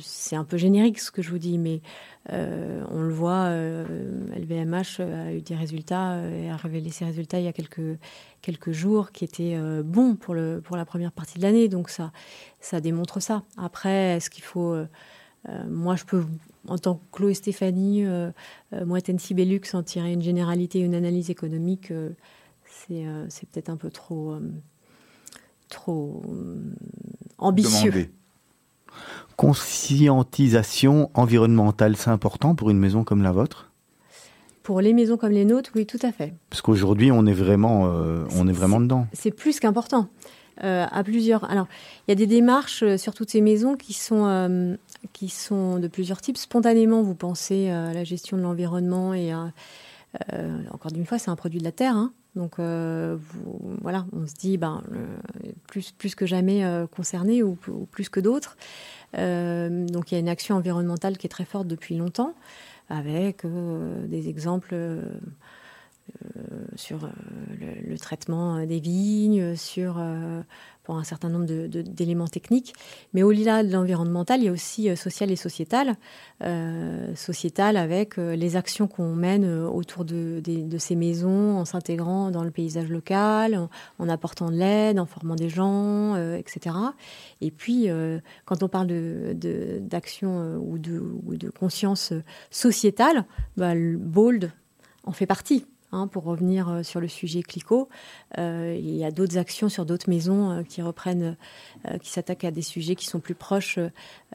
c'est 0.00 0.36
un 0.36 0.44
peu 0.44 0.56
générique 0.56 0.98
ce 0.98 1.10
que 1.10 1.22
je 1.22 1.30
vous 1.30 1.38
dis, 1.38 1.56
mais 1.56 1.80
on 2.28 3.00
le 3.00 3.12
voit, 3.12 3.48
LVMH 3.50 5.00
a 5.00 5.32
eu 5.32 5.40
des 5.40 5.54
résultats 5.54 6.18
et 6.28 6.50
a 6.50 6.56
révélé 6.56 6.90
ses 6.90 7.04
résultats 7.04 7.38
il 7.38 7.44
y 7.44 7.48
a 7.48 7.52
quelques, 7.52 7.98
quelques 8.40 8.72
jours 8.72 9.12
qui 9.12 9.24
étaient 9.24 9.56
bons 9.84 10.16
pour, 10.16 10.34
le, 10.34 10.60
pour 10.60 10.76
la 10.76 10.84
première 10.84 11.12
partie 11.12 11.38
de 11.38 11.44
l'année. 11.44 11.68
Donc 11.68 11.88
ça, 11.88 12.10
ça 12.60 12.80
démontre 12.80 13.20
ça. 13.20 13.44
Après, 13.56 14.16
est-ce 14.16 14.30
qu'il 14.30 14.44
faut 14.44 14.74
moi, 15.68 15.96
je 15.96 16.04
peux, 16.04 16.24
en 16.68 16.78
tant 16.78 16.96
que 16.96 17.00
Chloé 17.12 17.34
Stéphanie, 17.34 18.04
euh, 18.04 18.30
euh 18.72 18.84
Moitensi 18.84 19.34
Bellux, 19.34 19.62
en 19.74 19.82
tirer 19.82 20.12
une 20.12 20.22
généralité, 20.22 20.80
une 20.80 20.94
analyse 20.94 21.30
économique, 21.30 21.90
euh, 21.90 22.10
c'est 23.28 23.48
peut-être 23.50 23.68
un 23.68 23.76
peu 23.76 23.90
trop, 23.90 24.36
trop 25.68 26.22
ambitieux. 27.38 28.10
Conscientisation 29.36 31.10
environnementale, 31.14 31.96
c'est 31.96 32.10
important 32.10 32.54
pour 32.54 32.70
une 32.70 32.78
maison 32.78 33.04
comme 33.04 33.22
la 33.22 33.32
vôtre? 33.32 33.70
Pour 34.62 34.80
les 34.80 34.92
maisons 34.92 35.16
comme 35.16 35.32
les 35.32 35.44
nôtres, 35.44 35.70
oui, 35.74 35.86
tout 35.86 35.98
à 36.02 36.12
fait. 36.12 36.34
Parce 36.50 36.62
qu'aujourd'hui, 36.62 37.10
on 37.10 37.26
est 37.26 37.32
vraiment, 37.32 37.82
on 38.36 38.48
est 38.48 38.52
vraiment 38.52 38.80
dedans. 38.80 39.06
C'est 39.12 39.32
plus 39.32 39.58
qu'important. 39.58 40.08
À 40.58 41.02
plusieurs. 41.04 41.50
Alors, 41.50 41.66
il 42.06 42.10
y 42.10 42.12
a 42.12 42.14
des 42.14 42.26
démarches 42.26 42.96
sur 42.96 43.14
toutes 43.14 43.30
ces 43.30 43.40
maisons 43.40 43.76
qui 43.76 43.92
sont 43.92 44.76
qui 45.12 45.28
sont 45.28 45.78
de 45.78 45.88
plusieurs 45.88 46.20
types. 46.20 46.36
Spontanément, 46.36 47.02
vous 47.02 47.14
pensez 47.14 47.70
à 47.70 47.92
la 47.92 48.04
gestion 48.04 48.36
de 48.36 48.42
l'environnement 48.42 49.14
et 49.14 49.32
euh, 50.32 50.58
encore 50.70 50.92
une 50.94 51.06
fois, 51.06 51.18
c'est 51.18 51.30
un 51.30 51.36
produit 51.36 51.58
de 51.58 51.64
la 51.64 51.72
terre. 51.72 51.96
Hein. 51.96 52.12
Donc 52.34 52.58
euh, 52.58 53.18
voilà, 53.82 54.06
on 54.12 54.26
se 54.26 54.34
dit 54.34 54.56
ben, 54.56 54.82
plus, 55.68 55.92
plus 55.92 56.14
que 56.14 56.24
jamais 56.24 56.64
euh, 56.64 56.86
concerné 56.86 57.42
ou, 57.42 57.56
plus 57.90 58.08
que 58.08 58.20
d'autres. 58.20 58.56
donc 59.14 60.10
il 60.10 60.14
y 60.14 60.16
a 60.16 60.20
une 60.20 60.28
action 60.28 60.56
environnementale 60.56 61.18
qui 61.18 61.26
est 61.26 61.30
très 61.30 61.44
forte 61.44 61.66
depuis 61.66 61.96
longtemps, 61.96 62.34
avec 62.88 63.44
des 63.44 64.28
exemples 64.28 64.74
sur 66.76 67.08
le, 67.60 67.98
traitement 67.98 68.64
des 68.64 68.80
vignes, 68.80 69.56
sur 69.56 69.98
pour 70.82 70.96
un 70.96 71.04
certain 71.04 71.28
nombre 71.28 71.46
d'éléments 71.46 72.26
techniques. 72.26 72.74
Mais 73.14 73.22
au-delà 73.22 73.62
de 73.62 73.72
l'environnemental, 73.72 74.40
il 74.40 74.44
y 74.44 74.48
a 74.48 74.52
aussi 74.52 74.88
euh, 74.88 74.96
social 74.96 75.30
et 75.30 75.36
sociétal. 75.36 75.94
Euh, 76.42 77.14
sociétal 77.14 77.76
avec 77.76 78.18
euh, 78.18 78.34
les 78.34 78.56
actions 78.56 78.88
qu'on 78.88 79.14
mène 79.14 79.44
autour 79.44 80.04
de, 80.04 80.42
ces 80.78 80.96
maisons, 80.96 81.58
en 81.58 81.64
s'intégrant 81.64 82.30
dans 82.30 82.42
le 82.42 82.50
paysage 82.50 82.88
local, 82.88 83.68
en, 83.98 84.08
apportant 84.08 84.50
de 84.50 84.56
l'aide, 84.56 84.98
en 84.98 85.06
formant 85.06 85.36
des 85.36 85.48
gens, 85.48 86.16
etc. 86.34 86.76
Et 87.40 87.50
puis, 87.50 87.88
quand 88.44 88.62
on 88.62 88.68
parle 88.68 88.88
d'action 89.80 90.56
ou, 90.56 90.74
ou, 90.74 91.36
de, 91.36 91.50
conscience 91.50 92.12
sociétale, 92.50 93.24
bah, 93.56 93.74
Bold 93.74 94.52
en 95.04 95.12
fait 95.12 95.26
partie. 95.26 95.64
Hein, 95.94 96.06
pour 96.06 96.24
revenir 96.24 96.70
euh, 96.70 96.82
sur 96.82 97.00
le 97.00 97.08
sujet 97.08 97.42
Clico. 97.42 97.90
Euh, 98.38 98.74
il 98.78 98.96
y 98.96 99.04
a 99.04 99.10
d'autres 99.10 99.36
actions 99.36 99.68
sur 99.68 99.84
d'autres 99.84 100.08
maisons 100.08 100.50
euh, 100.50 100.62
qui 100.62 100.80
reprennent, 100.80 101.36
qui 102.00 102.08
s'attaquent 102.08 102.44
à 102.44 102.50
des 102.50 102.62
sujets 102.62 102.94
qui 102.94 103.04
sont 103.06 103.20
plus 103.20 103.34
proches 103.34 103.78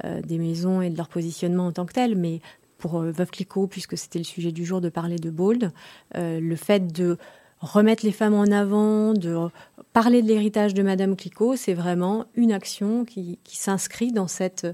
des 0.04 0.38
maisons 0.38 0.82
et 0.82 0.90
de 0.90 0.98
leur 0.98 1.08
positionnement 1.08 1.66
en 1.66 1.72
tant 1.72 1.86
que 1.86 1.94
tel. 1.94 2.16
Mais 2.16 2.42
pour 2.78 3.00
Veuve 3.00 3.32
Clicquot, 3.32 3.66
puisque 3.66 3.98
c'était 3.98 4.20
le 4.20 4.26
sujet 4.26 4.52
du 4.52 4.66
jour 4.66 4.82
de 4.82 4.90
parler 4.90 5.16
de 5.16 5.32
Bold, 5.32 5.72
le 6.14 6.56
fait 6.56 6.92
de 6.92 7.18
remettre 7.60 8.06
les 8.06 8.12
femmes 8.12 8.34
en 8.34 8.52
avant, 8.52 9.14
de 9.14 9.48
parler 9.94 10.22
de 10.22 10.28
l'héritage 10.28 10.74
de 10.74 10.84
Madame 10.84 11.16
Clicquot, 11.16 11.56
c'est 11.56 11.74
vraiment 11.74 12.26
une 12.36 12.52
action 12.52 13.06
qui, 13.06 13.40
s'inscrit 13.46 14.12
dans 14.12 14.28
cette, 14.28 14.68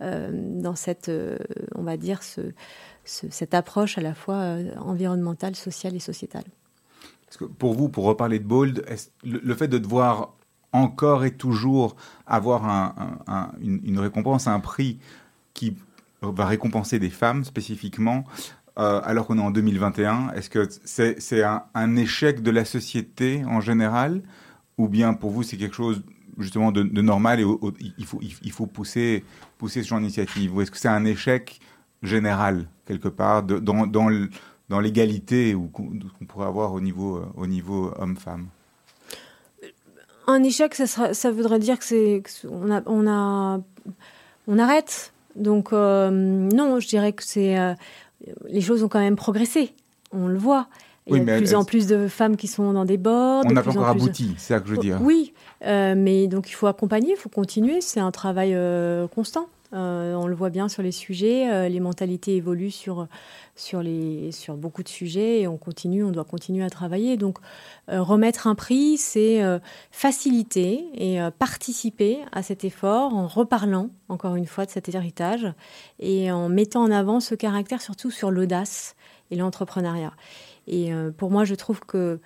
dans 0.00 0.76
cette, 0.76 1.10
on 1.74 1.82
va 1.82 1.96
dire, 1.96 2.22
ce, 2.22 2.42
cette 3.08 3.54
approche 3.54 3.98
à 3.98 4.00
la 4.00 4.14
fois 4.14 4.36
euh, 4.36 4.74
environnementale, 4.78 5.56
sociale 5.56 5.96
et 5.96 6.00
sociétale. 6.00 6.44
pour 7.58 7.74
vous, 7.74 7.88
pour 7.88 8.04
reparler 8.04 8.38
de 8.38 8.44
Bold, 8.44 8.84
le, 9.24 9.54
fait 9.54 9.68
de 9.68 9.78
devoir 9.78 10.34
encore 10.72 11.24
et 11.24 11.32
toujours 11.32 11.96
avoir 12.26 12.62
une, 13.60 13.98
récompense, 13.98 14.46
un 14.46 14.60
prix 14.60 14.98
qui 15.54 15.76
va 16.20 16.44
récompenser 16.44 16.98
des 16.98 17.10
femmes 17.10 17.44
spécifiquement, 17.44 18.24
euh, 18.78 19.00
alors 19.04 19.26
qu'on 19.26 19.38
est 19.38 19.42
en 19.42 19.50
2021, 19.50 20.32
est-ce 20.34 20.50
que 20.50 20.68
c'est 20.84 21.42
un, 21.42 21.96
échec 21.96 22.42
de 22.42 22.50
la 22.50 22.64
société 22.64 23.42
en 23.46 23.60
général? 23.60 24.22
Ou 24.76 24.88
bien 24.88 25.14
pour 25.14 25.30
vous 25.30 25.42
c'est 25.42 25.56
quelque 25.56 25.74
chose 25.74 26.02
justement 26.38 26.70
de, 26.70 26.82
normal 27.00 27.40
et 27.40 27.46
il, 27.98 28.04
faut, 28.04 28.20
il, 28.20 28.52
faut 28.52 28.66
pousser, 28.66 29.24
pousser 29.56 29.82
ce 29.82 29.88
genre 29.88 29.98
d'initiative? 29.98 30.54
Ou 30.54 30.60
est-ce 30.60 30.70
que 30.70 30.78
c'est 30.78 30.88
un 30.88 31.06
échec 31.06 31.60
général, 32.02 32.66
quelque 32.86 33.08
part, 33.08 33.42
dans, 33.42 33.86
dans, 33.86 34.10
dans 34.68 34.80
l'égalité 34.80 35.56
qu'on 35.72 36.26
pourrait 36.26 36.46
avoir 36.46 36.72
au 36.72 36.80
niveau, 36.80 37.16
euh, 37.16 37.26
au 37.36 37.46
niveau 37.46 37.92
homme-femme 37.98 38.48
Un 40.26 40.42
échec, 40.42 40.74
ça, 40.74 40.86
sera, 40.86 41.14
ça 41.14 41.30
voudrait 41.30 41.58
dire 41.58 41.78
que 41.78 41.84
c'est 41.84 42.22
on 42.48 42.70
a, 42.70 42.82
on 42.86 43.06
a 43.08 43.60
on 44.46 44.58
arrête. 44.58 45.12
Donc 45.36 45.72
euh, 45.72 46.10
non, 46.10 46.80
je 46.80 46.88
dirais 46.88 47.12
que 47.12 47.22
c'est 47.24 47.58
euh, 47.58 47.74
les 48.48 48.60
choses 48.60 48.82
ont 48.82 48.88
quand 48.88 49.00
même 49.00 49.16
progressé. 49.16 49.72
On 50.12 50.26
le 50.26 50.38
voit. 50.38 50.68
Il 51.06 51.16
y 51.16 51.20
a 51.20 51.24
de 51.24 51.38
plus 51.38 51.54
en 51.54 51.64
plus 51.64 51.86
de 51.86 52.06
femmes 52.06 52.36
qui 52.36 52.48
sont 52.48 52.74
dans 52.74 52.84
des 52.84 52.98
bords. 52.98 53.42
On 53.46 53.50
n'a 53.52 53.62
pas 53.62 53.70
encore 53.70 53.88
abouti, 53.88 54.34
c'est 54.36 54.52
ça 54.54 54.60
que 54.60 54.68
je 54.68 54.74
veux 54.74 54.78
dire. 54.78 54.98
Oui, 55.00 55.32
mais 55.62 56.26
donc 56.28 56.50
il 56.50 56.52
faut 56.52 56.66
accompagner, 56.66 57.12
il 57.12 57.16
faut 57.16 57.30
continuer. 57.30 57.80
C'est 57.80 58.00
un 58.00 58.10
travail 58.10 58.54
constant. 59.14 59.48
On 59.72 60.26
le 60.26 60.34
voit 60.34 60.50
bien 60.50 60.68
sur 60.68 60.82
les 60.82 60.92
sujets. 60.92 61.68
les 61.68 61.80
mentalités 61.80 62.36
évoluent 62.36 62.70
sur, 62.70 63.06
sur, 63.54 63.82
les, 63.82 64.32
sur 64.32 64.56
beaucoup 64.56 64.82
de 64.82 64.88
sujets 64.88 65.40
et 65.40 65.48
on 65.48 65.56
continue, 65.56 66.04
on 66.04 66.10
doit 66.10 66.24
continuer 66.24 66.64
à 66.64 66.70
travailler. 66.70 67.16
Donc, 67.16 67.38
remettre 67.88 68.46
un 68.46 68.54
prix, 68.54 68.96
c'est 68.96 69.42
faciliter 69.90 70.86
et 70.94 71.18
participer 71.38 72.18
à 72.32 72.42
cet 72.42 72.64
effort 72.64 73.14
en 73.14 73.26
reparlant, 73.26 73.90
encore 74.08 74.36
une 74.36 74.46
fois, 74.46 74.64
de 74.64 74.70
cet 74.70 74.88
héritage 74.88 75.46
et 75.98 76.32
en 76.32 76.48
mettant 76.48 76.82
en 76.82 76.90
avant 76.90 77.20
ce 77.20 77.34
caractère 77.34 77.82
surtout 77.82 78.10
sur 78.10 78.30
l'audace 78.30 78.96
et 79.30 79.36
l'entrepreneuriat. 79.36 80.12
Et 80.66 80.90
pour 81.16 81.30
moi, 81.30 81.44
je 81.44 81.54
trouve 81.54 81.80
que 81.80 82.20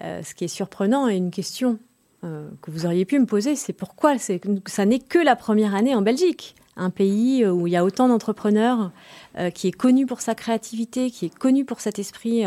ce 0.00 0.34
qui 0.34 0.44
est 0.44 0.48
surprenant 0.48 1.08
et 1.08 1.16
une 1.16 1.30
question 1.30 1.78
euh, 2.22 2.50
que 2.60 2.70
vous 2.70 2.84
auriez 2.84 3.06
pu 3.06 3.18
me 3.18 3.24
poser, 3.24 3.56
c'est 3.56 3.72
pourquoi 3.72 4.16
ça 4.18 4.84
n'est 4.84 4.98
que 4.98 5.18
la 5.18 5.36
première 5.36 5.74
année 5.74 5.94
en 5.94 6.02
Belgique, 6.02 6.54
un 6.80 6.90
pays 6.90 7.44
euh, 7.44 7.52
où 7.52 7.66
il 7.66 7.72
y 7.72 7.76
a 7.76 7.84
autant 7.84 8.08
d'entrepreneurs, 8.08 8.90
euh, 9.38 9.50
qui 9.50 9.68
est 9.68 9.72
connu 9.72 10.06
pour 10.06 10.20
sa 10.20 10.34
créativité, 10.34 11.10
qui 11.10 11.26
est 11.26 11.34
connu 11.34 11.64
pour 11.64 11.80
cet 11.80 11.98
esprit 11.98 12.44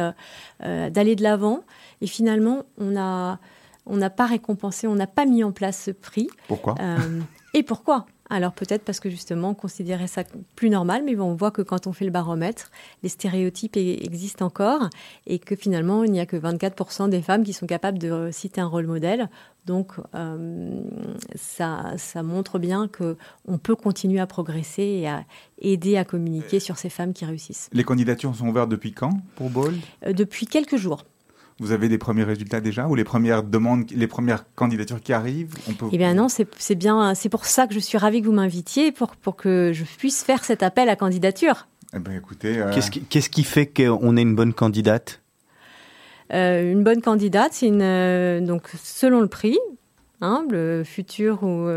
d'aller 0.59 1.15
de 1.15 1.23
l'avant. 1.23 1.63
Et 2.01 2.07
finalement, 2.07 2.63
on 2.77 2.91
n'a 2.91 3.39
on 3.85 3.99
pas 4.09 4.25
récompensé, 4.25 4.87
on 4.87 4.95
n'a 4.95 5.07
pas 5.07 5.25
mis 5.25 5.43
en 5.43 5.51
place 5.51 5.83
ce 5.85 5.91
prix. 5.91 6.29
Pourquoi? 6.47 6.75
Et 7.53 7.63
pourquoi? 7.63 8.05
Alors 8.29 8.53
peut-être 8.53 8.83
parce 8.83 8.99
que 8.99 9.09
justement 9.09 9.49
on 9.49 9.53
considérait 9.53 10.07
ça 10.07 10.23
plus 10.55 10.69
normal, 10.69 11.03
mais 11.05 11.15
on 11.17 11.35
voit 11.35 11.51
que 11.51 11.61
quand 11.61 11.87
on 11.87 11.93
fait 11.93 12.05
le 12.05 12.11
baromètre, 12.11 12.71
les 13.03 13.09
stéréotypes 13.09 13.75
e-, 13.75 14.03
existent 14.03 14.45
encore 14.45 14.89
et 15.27 15.39
que 15.39 15.55
finalement 15.55 16.03
il 16.03 16.11
n'y 16.11 16.19
a 16.19 16.25
que 16.25 16.37
24% 16.37 17.09
des 17.09 17.21
femmes 17.21 17.43
qui 17.43 17.53
sont 17.53 17.67
capables 17.67 17.99
de 17.99 18.29
citer 18.31 18.61
un 18.61 18.67
rôle 18.67 18.87
modèle. 18.87 19.29
Donc 19.65 19.93
euh, 20.13 20.81
ça, 21.35 21.93
ça, 21.97 22.23
montre 22.23 22.59
bien 22.59 22.89
qu'on 22.89 23.57
peut 23.57 23.75
continuer 23.75 24.19
à 24.19 24.27
progresser 24.27 24.83
et 24.83 25.07
à 25.07 25.23
aider 25.59 25.95
à 25.95 26.03
communiquer 26.03 26.59
sur 26.59 26.77
ces 26.77 26.89
femmes 26.89 27.13
qui 27.13 27.23
réussissent. 27.23 27.69
Les 27.71 27.83
candidatures 27.85 28.35
sont 28.35 28.47
ouvertes 28.47 28.69
depuis 28.69 28.91
quand 28.91 29.21
pour 29.35 29.49
Bold? 29.49 29.79
Euh, 30.05 30.11
Depuis 30.11 30.47
quelques 30.47 30.75
jours. 30.75 31.05
Vous 31.59 31.71
avez 31.71 31.87
des 31.87 31.97
premiers 31.97 32.23
résultats 32.23 32.61
déjà 32.61 32.87
ou 32.87 32.95
les 32.95 33.03
premières 33.03 33.43
demandes, 33.43 33.89
les 33.91 34.07
premières 34.07 34.45
candidatures 34.55 35.01
qui 35.01 35.13
arrivent 35.13 35.53
on 35.69 35.73
peut... 35.73 35.85
Eh 35.91 35.97
bien 35.97 36.13
non, 36.13 36.27
c'est 36.29 36.75
bien, 36.75 37.13
c'est 37.15 37.29
pour 37.29 37.45
ça 37.45 37.67
que 37.67 37.73
je 37.73 37.79
suis 37.79 37.97
ravie 37.97 38.21
que 38.21 38.25
vous 38.25 38.33
m'invitiez 38.33 38.91
pour, 38.91 39.15
pour 39.15 39.35
que 39.35 39.71
je 39.73 39.83
puisse 39.83 40.23
faire 40.23 40.43
cet 40.43 40.63
appel 40.63 40.89
à 40.89 40.95
candidature. 40.95 41.67
Eh 41.95 41.99
ben 41.99 42.13
écoutez, 42.13 42.57
euh, 42.57 42.71
qu'est-ce 43.09 43.29
qui, 43.29 43.43
fait 43.43 43.67
qu'on 43.67 44.17
est 44.17 44.21
une 44.21 44.35
bonne 44.35 44.53
candidate? 44.53 45.21
Euh, 46.33 46.71
Une 46.71 46.83
bonne 46.83 47.01
candidate, 47.01 47.53
c'est 47.53 47.67
une 47.67 47.81
euh, 47.83 48.41
donc 48.41 48.69
selon 48.81 49.21
le 49.21 49.27
prix. 49.27 49.57
Hein, 50.21 50.45
le 50.49 50.83
futur 50.85 51.43
ou 51.43 51.67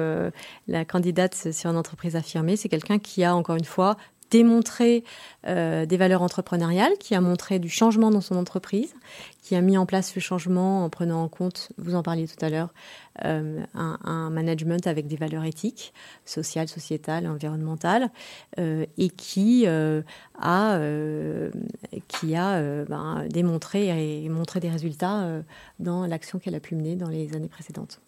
la 0.68 0.84
candidate 0.84 1.48
sur 1.50 1.68
une 1.68 1.76
entreprise 1.76 2.14
affirmée, 2.14 2.54
c'est 2.54 2.68
quelqu'un 2.68 3.00
qui 3.00 3.24
a 3.24 3.34
encore 3.34 3.56
une 3.56 3.64
fois 3.64 3.96
démontré 4.30 5.04
euh, 5.46 5.86
des 5.86 5.96
valeurs 5.96 6.22
entrepreneuriales, 6.22 6.92
qui 6.98 7.14
a 7.14 7.20
montré 7.20 7.58
du 7.58 7.68
changement 7.68 8.10
dans 8.10 8.20
son 8.20 8.36
entreprise, 8.36 8.94
qui 9.46 9.54
a 9.54 9.60
mis 9.60 9.78
en 9.78 9.86
place 9.86 10.10
ce 10.10 10.18
changement 10.18 10.84
en 10.84 10.90
prenant 10.90 11.22
en 11.22 11.28
compte, 11.28 11.70
vous 11.78 11.94
en 11.94 12.02
parliez 12.02 12.26
tout 12.26 12.44
à 12.44 12.50
l'heure, 12.50 12.74
euh, 13.24 13.62
un, 13.74 14.28
management 14.30 14.88
avec 14.88 15.06
des 15.06 15.14
valeurs 15.14 15.44
éthiques, 15.44 15.94
sociales, 16.24 16.66
sociétales, 16.66 17.28
environnementales, 17.28 18.10
euh, 18.58 18.86
et 18.98 19.08
qui 19.08 19.68
a, 19.68 20.80
qui 22.08 22.34
a 22.34 22.84
ben, 22.86 23.24
démontré 23.30 24.24
et 24.24 24.28
montré 24.28 24.58
des 24.58 24.68
résultats 24.68 25.28
dans 25.78 26.06
l'action 26.06 26.40
qu'elle 26.40 26.56
a 26.56 26.60
pu 26.60 26.74
mener 26.74 26.96
dans 26.96 27.08
les 27.08 27.32
années 27.36 27.46
précédentes. 27.46 28.00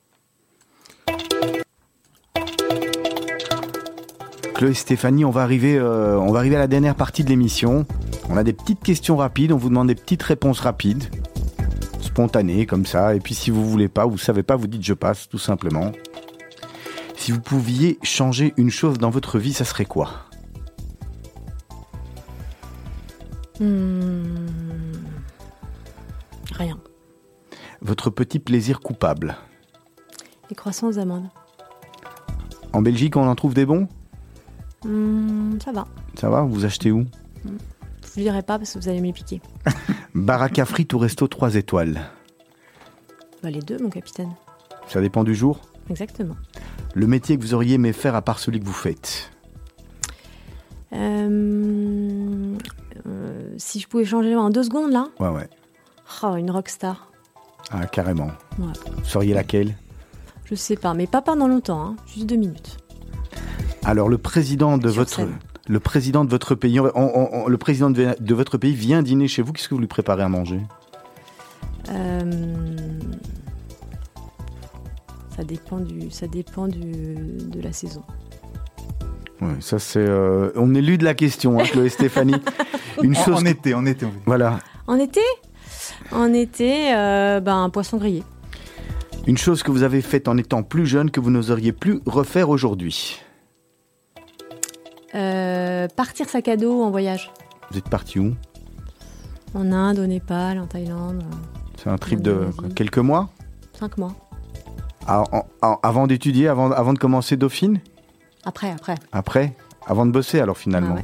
Chloé 4.59 4.75
Stéphanie, 4.75 5.25
on 5.25 5.31
va 5.31 5.43
arriver, 5.43 5.79
euh, 5.79 6.19
on 6.19 6.33
va 6.33 6.41
arriver 6.41 6.57
à 6.57 6.59
la 6.59 6.67
dernière 6.67 6.97
partie 6.97 7.23
de 7.23 7.29
l'émission. 7.29 7.87
On 8.29 8.37
a 8.37 8.43
des 8.43 8.53
petites 8.53 8.83
questions 8.83 9.17
rapides, 9.17 9.53
on 9.53 9.57
vous 9.57 9.69
demande 9.69 9.87
des 9.87 9.95
petites 9.95 10.25
réponses 10.25 10.59
rapides, 10.59 11.05
spontanées 12.01 12.67
comme 12.67 12.85
ça. 12.85 13.15
Et 13.15 13.21
puis 13.21 13.35
si 13.35 13.53
vous 13.53 13.65
voulez 13.65 13.87
pas, 13.87 14.05
vous 14.05 14.19
savez 14.19 14.43
pas, 14.43 14.57
vous 14.57 14.67
dites 14.67 14.83
je 14.83 14.95
passe, 14.95 15.29
tout 15.29 15.39
simplement. 15.39 15.93
Si 17.17 17.31
vous 17.31 17.41
pouviez 17.41 18.01
changer 18.03 18.53
une 18.57 18.71
chose 18.71 18.99
dans 18.99 19.11
votre 19.11 19.39
vie, 19.39 19.53
ça 19.53 19.65
serait 19.65 19.85
quoi? 19.85 20.11
Hmm. 23.61 24.25
Rien. 26.55 26.81
Votre 27.81 28.11
petit 28.11 28.41
plaisir 28.41 28.81
coupable 28.81 29.37
Les 30.51 30.57
croissants 30.57 30.89
aux 30.89 30.99
amandes. 30.99 31.29
En 32.73 32.83
Belgique, 32.83 33.17
on 33.17 33.29
en 33.29 33.37
trouve 33.37 33.55
des 33.55 33.65
bons? 33.65 33.87
Hmm, 34.85 35.59
ça 35.65 35.73
va. 35.73 35.87
Ça 36.19 36.31
va 36.31 36.43
Vous 36.43 36.65
achetez 36.65 36.91
où? 36.93 37.05
Je 37.45 38.21
ne 38.21 38.25
dirai 38.25 38.43
pas 38.43 38.59
parce 38.59 38.73
que 38.75 38.79
vous 38.79 38.89
allez 38.89 39.01
m'y 39.01 39.13
piquer. 39.13 39.41
Baraka 40.15 40.65
frite 40.65 40.93
ou 40.95 40.99
resto 40.99 41.27
3 41.29 41.55
étoiles? 41.57 42.01
Bah, 43.43 43.51
Les 43.51 43.61
deux, 43.61 43.79
mon 43.79 43.91
capitaine. 43.91 44.33
Ça 44.89 45.01
dépend 45.01 45.25
du 45.25 45.35
jour? 45.35 45.61
Exactement. 45.91 46.37
Le 46.95 47.07
métier 47.07 47.37
que 47.37 47.43
vous 47.43 47.55
auriez 47.55 47.75
aimé 47.75 47.93
faire 47.93 48.15
à 48.15 48.23
part 48.23 48.39
celui 48.39 48.61
que 48.61 48.65
vous 48.65 48.73
faites? 48.73 49.31
Euh, 50.93 52.57
euh, 53.07 53.55
Si 53.59 53.81
je 53.81 53.89
pouvais 53.89 54.05
changer 54.05 54.35
en 54.37 54.51
deux 54.51 54.63
secondes, 54.65 54.91
là? 54.93 55.09
Ouais, 55.21 55.29
ouais. 55.29 55.49
Oh, 56.23 56.35
une 56.37 56.51
rockstar. 56.51 57.11
Ah, 57.71 57.87
carrément. 57.87 58.31
Ouais. 58.59 58.73
Vous 58.97 59.05
seriez 59.05 59.35
laquelle? 59.35 59.77
Je 60.45 60.55
sais 60.55 60.77
pas, 60.77 60.95
mais 60.95 61.07
pas 61.07 61.21
pendant 61.21 61.47
longtemps, 61.47 61.83
hein. 61.85 61.97
juste 62.07 62.27
deux 62.27 62.37
minutes. 62.37 62.79
Alors 63.89 64.11
le 64.11 64.19
président 64.19 64.77
de 64.77 64.91
votre 64.91 65.23
le 65.67 65.81
président 65.81 66.23
de 66.23 66.29
votre 66.29 66.55
pays, 66.55 66.79
le 66.79 67.57
président 67.57 67.89
de, 67.89 68.35
votre 68.35 68.59
pays 68.59 68.75
vient 68.75 69.03
dîner 69.03 69.29
chez 69.29 69.41
vous. 69.41 69.55
Qu'est-ce 69.55 69.67
que 69.67 69.75
vous 69.75 69.81
lui 69.81 69.87
préparez 69.87 70.23
à 70.23 70.29
manger? 70.29 70.61
Euh, 71.89 72.77
Ça 75.35 75.43
dépend 75.43 75.79
du 75.79 76.11
ça 76.11 76.27
dépend 76.27 76.69
de 76.69 77.63
la 77.63 77.73
saison. 77.73 78.03
Ouais, 79.41 79.57
ça 79.61 79.79
c'est 79.79 80.07
euh, 80.07 80.51
on 80.55 80.75
est 80.75 80.83
lu 80.83 80.99
de 80.99 81.05
la 81.05 81.15
question, 81.15 81.59
hein, 81.59 81.63
Chloé 81.65 81.89
Stéphanie. 81.89 82.43
Une 83.03 83.15
chose 83.15 83.41
en, 83.41 83.47
été, 83.47 83.73
en 83.73 83.87
été. 83.87 84.07
Voilà. 84.27 84.59
En 84.87 84.99
été? 84.99 85.23
En 86.13 86.35
été, 86.35 86.95
euh, 86.95 87.41
ben, 87.41 87.57
un 87.57 87.71
poisson 87.71 87.97
grillé. 87.97 88.23
Une 89.27 89.39
chose 89.39 89.63
que 89.63 89.71
vous 89.71 89.83
avez 89.83 90.03
faite 90.03 90.29
en 90.29 90.37
étant 90.37 90.63
plus 90.63 90.85
jeune 90.85 91.11
que 91.11 91.21
vous 91.21 91.31
n'oseriez 91.31 91.73
plus 91.73 92.01
refaire 92.05 92.51
aujourd'hui. 92.51 93.23
Euh, 95.15 95.89
partir 95.89 96.29
sac 96.29 96.49
à 96.49 96.57
dos 96.57 96.83
en 96.83 96.91
voyage. 96.91 97.31
Vous 97.71 97.79
êtes 97.79 97.89
parti 97.89 98.19
où? 98.19 98.35
En 99.55 99.73
Inde, 99.73 99.99
au 99.99 100.07
Népal, 100.07 100.59
en 100.59 100.67
Thaïlande. 100.67 101.25
C'est 101.77 101.89
un 101.89 101.97
trip 101.97 102.21
de 102.21 102.49
quelques 102.75 102.99
mois? 102.99 103.31
Cinq 103.73 103.97
mois. 103.99 104.15
Ah, 105.07 105.25
avant 105.83 106.07
d'étudier, 106.07 106.49
avant, 106.49 106.71
avant 106.71 106.93
de 106.93 106.99
commencer 106.99 107.37
Dauphine? 107.37 107.81
Après, 108.45 108.71
après. 108.71 108.97
Après? 109.13 109.57
Avant 109.87 110.05
de 110.05 110.11
bosser 110.11 110.41
alors 110.41 110.59
finalement? 110.59 110.97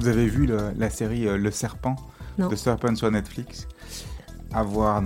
Vous 0.00 0.08
avez 0.08 0.26
vu 0.26 0.50
la 0.76 0.90
série 0.90 1.28
euh, 1.28 1.36
Le 1.36 1.50
Serpent? 1.50 1.94
Non. 2.36 2.48
de 2.48 2.56
Serpent 2.56 2.96
sur 2.96 3.08
Netflix? 3.10 3.68
À 4.52 4.64
voir 4.64 5.00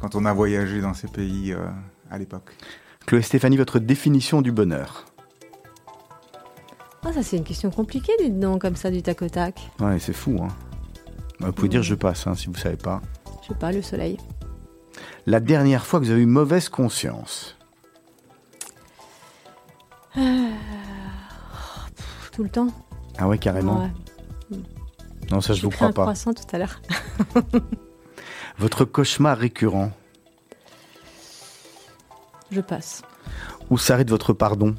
quand 0.00 0.16
on 0.16 0.24
a 0.24 0.32
voyagé 0.32 0.80
dans 0.80 0.94
ces 0.94 1.06
pays 1.06 1.52
euh, 1.52 1.58
à 2.10 2.18
l'époque. 2.18 2.50
Chloé 3.06 3.22
Stéphanie, 3.22 3.56
votre 3.56 3.78
définition 3.78 4.42
du 4.42 4.50
bonheur? 4.50 5.04
Ah, 7.04 7.12
ça 7.12 7.22
c'est 7.22 7.36
une 7.36 7.44
question 7.44 7.70
compliquée, 7.70 8.12
dites 8.20 8.38
donc, 8.38 8.60
comme 8.62 8.76
ça, 8.76 8.90
du 8.90 9.02
tac 9.02 9.22
au 9.22 9.28
tac. 9.28 9.60
Ouais, 9.80 9.98
c'est 9.98 10.12
fou. 10.12 10.38
Hein. 10.42 10.48
Bah, 11.40 11.46
vous 11.46 11.52
pouvez 11.52 11.68
dire 11.68 11.82
je 11.82 11.94
passe, 11.94 12.26
hein, 12.26 12.34
si 12.34 12.46
vous 12.46 12.54
savez 12.54 12.76
pas. 12.76 13.00
Je 13.42 13.48
sais 13.48 13.54
pas, 13.54 13.72
le 13.72 13.82
soleil. 13.82 14.18
La 15.26 15.40
dernière 15.40 15.84
fois 15.84 15.98
que 16.00 16.04
vous 16.04 16.10
avez 16.10 16.22
eu 16.22 16.26
mauvaise 16.26 16.68
conscience 16.68 17.56
euh, 20.16 20.50
Tout 22.32 22.44
le 22.44 22.48
temps. 22.48 22.68
Ah 23.18 23.28
ouais, 23.28 23.38
carrément. 23.38 23.88
Non, 25.30 25.40
ça 25.40 25.54
je 25.54 25.62
vous 25.62 25.70
crois 25.70 25.92
pas. 25.92 26.02
croissant 26.02 26.32
tout 26.34 26.44
à 26.52 26.58
l'heure. 26.58 26.80
Votre 28.58 28.84
cauchemar 28.84 29.38
récurrent 29.38 29.90
Je 32.50 32.60
passe. 32.60 33.02
Où 33.70 33.78
s'arrête 33.78 34.10
votre 34.10 34.34
pardon? 34.34 34.74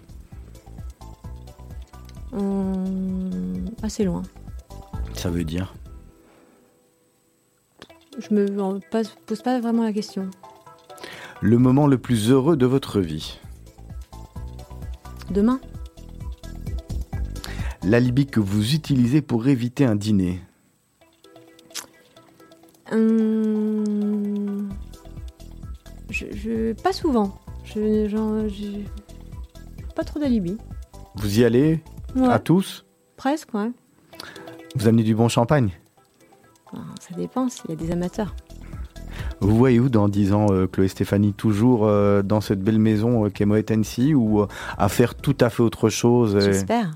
Hum, 2.36 3.66
assez 3.84 4.04
loin. 4.04 4.24
Ça 5.14 5.30
veut 5.30 5.44
dire 5.44 5.74
Je 8.18 8.34
me 8.34 8.80
pose 9.26 9.42
pas 9.42 9.60
vraiment 9.60 9.84
la 9.84 9.94
question. 9.94 10.30
Le 11.42 11.58
moment 11.58 11.88
le 11.88 11.98
plus 11.98 12.32
heureux 12.32 12.58
de 12.58 12.66
votre 12.66 13.00
vie 13.00 13.40
Demain. 15.30 15.60
L'alibi 17.84 18.26
que 18.26 18.40
vous 18.40 18.74
utilisez 18.74 19.22
pour 19.22 19.48
éviter 19.48 19.86
un 19.86 19.96
dîner 19.96 20.42
hum, 22.92 24.70
je, 26.10 26.74
pas 26.74 26.94
souvent. 26.94 27.38
Je, 27.66 28.08
genre, 28.08 28.44
pas 29.96 30.04
trop 30.04 30.20
d'alibi. 30.20 30.58
Vous 31.16 31.40
y 31.40 31.44
allez 31.44 31.82
Ouais, 32.16 32.28
À 32.28 32.40
tous 32.40 32.86
presque, 33.18 33.54
ouais. 33.54 33.72
Vous 34.76 34.88
amenez 34.88 35.04
du 35.04 35.16
bon 35.16 35.28
champagne 35.30 35.70
Ah, 36.74 36.78
Ça 37.00 37.16
dépend 37.16 37.48
s'il 37.50 37.70
y 37.70 37.74
a 37.74 37.76
des 37.76 37.92
amateurs. 37.92 38.36
Vous 39.40 39.56
voyez 39.56 39.80
où 39.80 39.90
dans 39.90 40.08
10 40.10 40.34
ans, 40.34 40.48
euh, 40.52 40.68
Chloé 40.68 40.88
Stéphanie 40.88 41.34
Toujours 41.34 41.86
euh, 41.86 42.22
dans 42.22 42.42
cette 42.42 42.62
belle 42.62 42.80
maison 42.80 43.26
euh, 43.26 43.30
qu'est 43.30 43.46
Moet 43.46 43.70
Hennessy 43.70 44.14
ou 44.14 44.42
euh, 44.42 44.48
à 44.78 44.90
faire 44.90 45.16
tout 45.16 45.36
à 45.42 45.50
fait 45.50 45.62
autre 45.64 45.90
chose 45.90 46.36
et- 46.36 46.42
J'espère. 46.42 46.92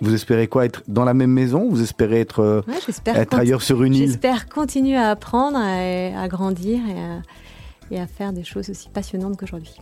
Vous 0.00 0.14
espérez 0.14 0.46
quoi 0.46 0.64
Être 0.64 0.82
dans 0.86 1.04
la 1.04 1.12
même 1.14 1.32
maison 1.32 1.68
Vous 1.68 1.82
espérez 1.82 2.20
être, 2.20 2.38
euh, 2.40 2.60
Ouais, 2.68 2.74
être 3.16 3.34
ailleurs 3.36 3.62
sur 3.62 3.82
une 3.82 3.94
île? 3.94 4.06
J'espère 4.06 4.48
continuer 4.48 4.96
à 4.96 5.10
apprendre, 5.10 5.56
à, 5.58 6.20
à 6.22 6.28
grandir 6.28 6.78
et 6.88 7.00
à, 7.00 7.22
et 7.90 8.00
à 8.00 8.06
faire 8.06 8.32
des 8.32 8.44
choses 8.44 8.70
aussi 8.70 8.88
passionnantes 8.90 9.36
qu'aujourd'hui. 9.36 9.74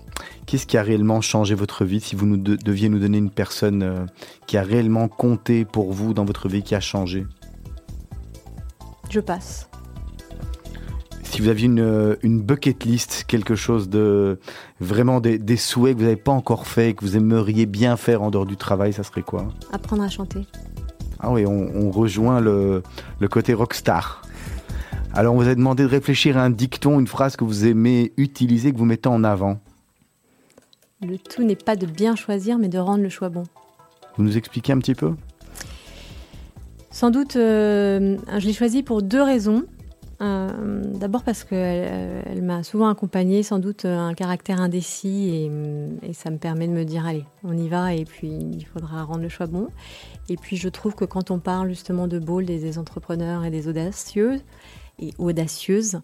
Qu'est-ce 0.47 0.67
qui 0.67 0.77
a 0.79 0.83
réellement 0.83 1.21
changé 1.21 1.55
votre 1.55 1.85
vie 1.85 2.01
Si 2.01 2.15
vous 2.15 2.25
nous 2.27 2.37
de- 2.37 2.55
deviez 2.57 2.89
nous 2.89 3.01
donner 3.01 3.19
une 3.19 3.31
personne 3.31 3.83
euh, 3.83 4.07
qui 4.47 4.57
a 4.57 4.63
réellement 4.63 5.09
compté 5.09 5.65
pour 5.65 5.93
vous 5.93 6.15
dans 6.15 6.25
votre 6.25 6.49
vie, 6.49 6.63
qui 6.63 6.75
a 6.77 6.81
changé? 6.81 7.27
Je 9.11 9.21
passe. 9.21 9.69
Si 11.25 11.43
vous 11.43 11.49
aviez 11.49 11.67
une, 11.67 11.81
euh, 11.81 12.15
une 12.23 12.41
bucket 12.41 12.85
list, 12.85 13.25
quelque 13.27 13.57
chose 13.57 13.89
de 13.89 14.39
vraiment 14.81 15.21
des, 15.21 15.39
des 15.39 15.57
souhaits 15.57 15.95
que 15.95 15.99
vous 15.99 16.05
n'avez 16.05 16.17
pas 16.17 16.33
encore 16.33 16.67
fait, 16.69 16.95
que 16.95 17.05
vous 17.05 17.17
aimeriez 17.17 17.67
bien 17.67 17.97
faire 17.97 18.23
en 18.23 18.31
dehors 18.31 18.47
du 18.47 18.57
travail, 18.57 18.93
ça 18.93 19.03
serait 19.03 19.23
quoi? 19.23 19.49
Apprendre 19.73 20.05
à 20.05 20.09
chanter. 20.09 20.47
Ah 21.19 21.33
oui, 21.33 21.45
on, 21.45 21.69
on 21.75 21.91
rejoint 21.91 22.41
le, 22.41 22.83
le 23.19 23.29
côté 23.29 23.53
rockstar. 23.53 24.23
Alors 25.13 25.35
on 25.35 25.39
vous 25.39 25.49
a 25.49 25.55
demandé 25.55 25.83
de 25.83 25.89
réfléchir 25.89 26.37
à 26.39 26.43
un 26.43 26.51
dicton, 26.51 27.01
une 27.01 27.07
phrase 27.07 27.37
que 27.37 27.45
vous 27.45 27.67
aimez 27.67 28.13
utiliser, 28.17 28.73
que 28.73 28.79
vous 28.79 28.85
mettez 28.85 29.09
en 29.09 29.25
avant. 29.25 29.59
Le 31.03 31.19
tout 31.19 31.43
n'est 31.43 31.57
pas 31.57 31.77
de 31.77 31.87
bien 31.87 32.17
choisir, 32.17 32.59
mais 32.59 32.69
de 32.69 32.79
rendre 32.79 33.03
le 33.03 33.09
choix 33.09 33.29
bon. 33.29 33.45
Vous 34.17 34.25
nous 34.25 34.37
expliquez 34.37 34.73
un 34.73 34.79
petit 34.79 34.95
peu? 34.95 35.15
Sans 36.91 37.11
doute, 37.11 37.37
euh, 37.37 38.17
je 38.39 38.47
l'ai 38.47 38.55
choisi 38.55 38.83
pour 38.83 39.03
deux 39.03 39.23
raisons. 39.23 39.65
Euh, 40.23 40.83
D'abord 40.95 41.23
parce 41.23 41.45
qu'elle 41.45 42.25
elle, 42.25 42.43
m'a 42.43 42.63
souvent 42.63 42.89
accompagnée, 42.89 43.43
sans 43.43 43.59
doute 43.59 43.85
euh, 43.85 43.99
un 43.99 44.15
caractère 44.15 44.61
indécis, 44.63 45.29
et, 45.29 46.09
et, 46.09 46.13
ça 46.15 46.31
me 46.31 46.39
permet 46.39 46.67
de 46.67 46.73
me 46.73 46.85
dire 46.85 47.05
allez, 47.07 47.25
on 47.45 47.57
y 47.57 47.69
va, 47.69 47.95
et 47.95 48.07
puis 48.07 48.29
il 48.29 48.65
faudra 48.65 49.05
rendre 49.05 49.21
le 49.21 49.29
choix 49.29 49.47
bon. 49.47 49.69
Et 50.31 50.37
puis 50.37 50.57
je 50.57 50.71
trouve 50.71 50.95
que 50.95 51.05
quand 51.05 51.31
on 51.31 51.39
parle 51.39 51.69
justement 51.69 52.09
de 52.09 52.19
bold 52.19 52.49
et 52.49 52.59
des 52.59 52.79
entrepreneurs 52.79 53.45
et 53.45 53.51
des 53.51 53.69
audacieux 53.69 54.41
et 54.99 55.13
audacieuses, 55.19 56.01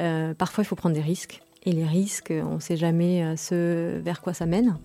euh, 0.00 0.34
parfois 0.34 0.64
il 0.64 0.66
faut 0.66 0.76
prendre 0.76 0.96
des 0.96 1.00
risques. 1.00 1.40
Et 1.64 1.72
les 1.72 1.86
risques, 1.86 2.32
on 2.32 2.54
ne 2.54 2.60
sait 2.60 2.76
jamais 2.76 3.22
euh, 3.22 3.36
ce 3.36 4.00
vers 4.00 4.20
quoi 4.20 4.34
ça 4.34 4.46
mène. 4.46 4.78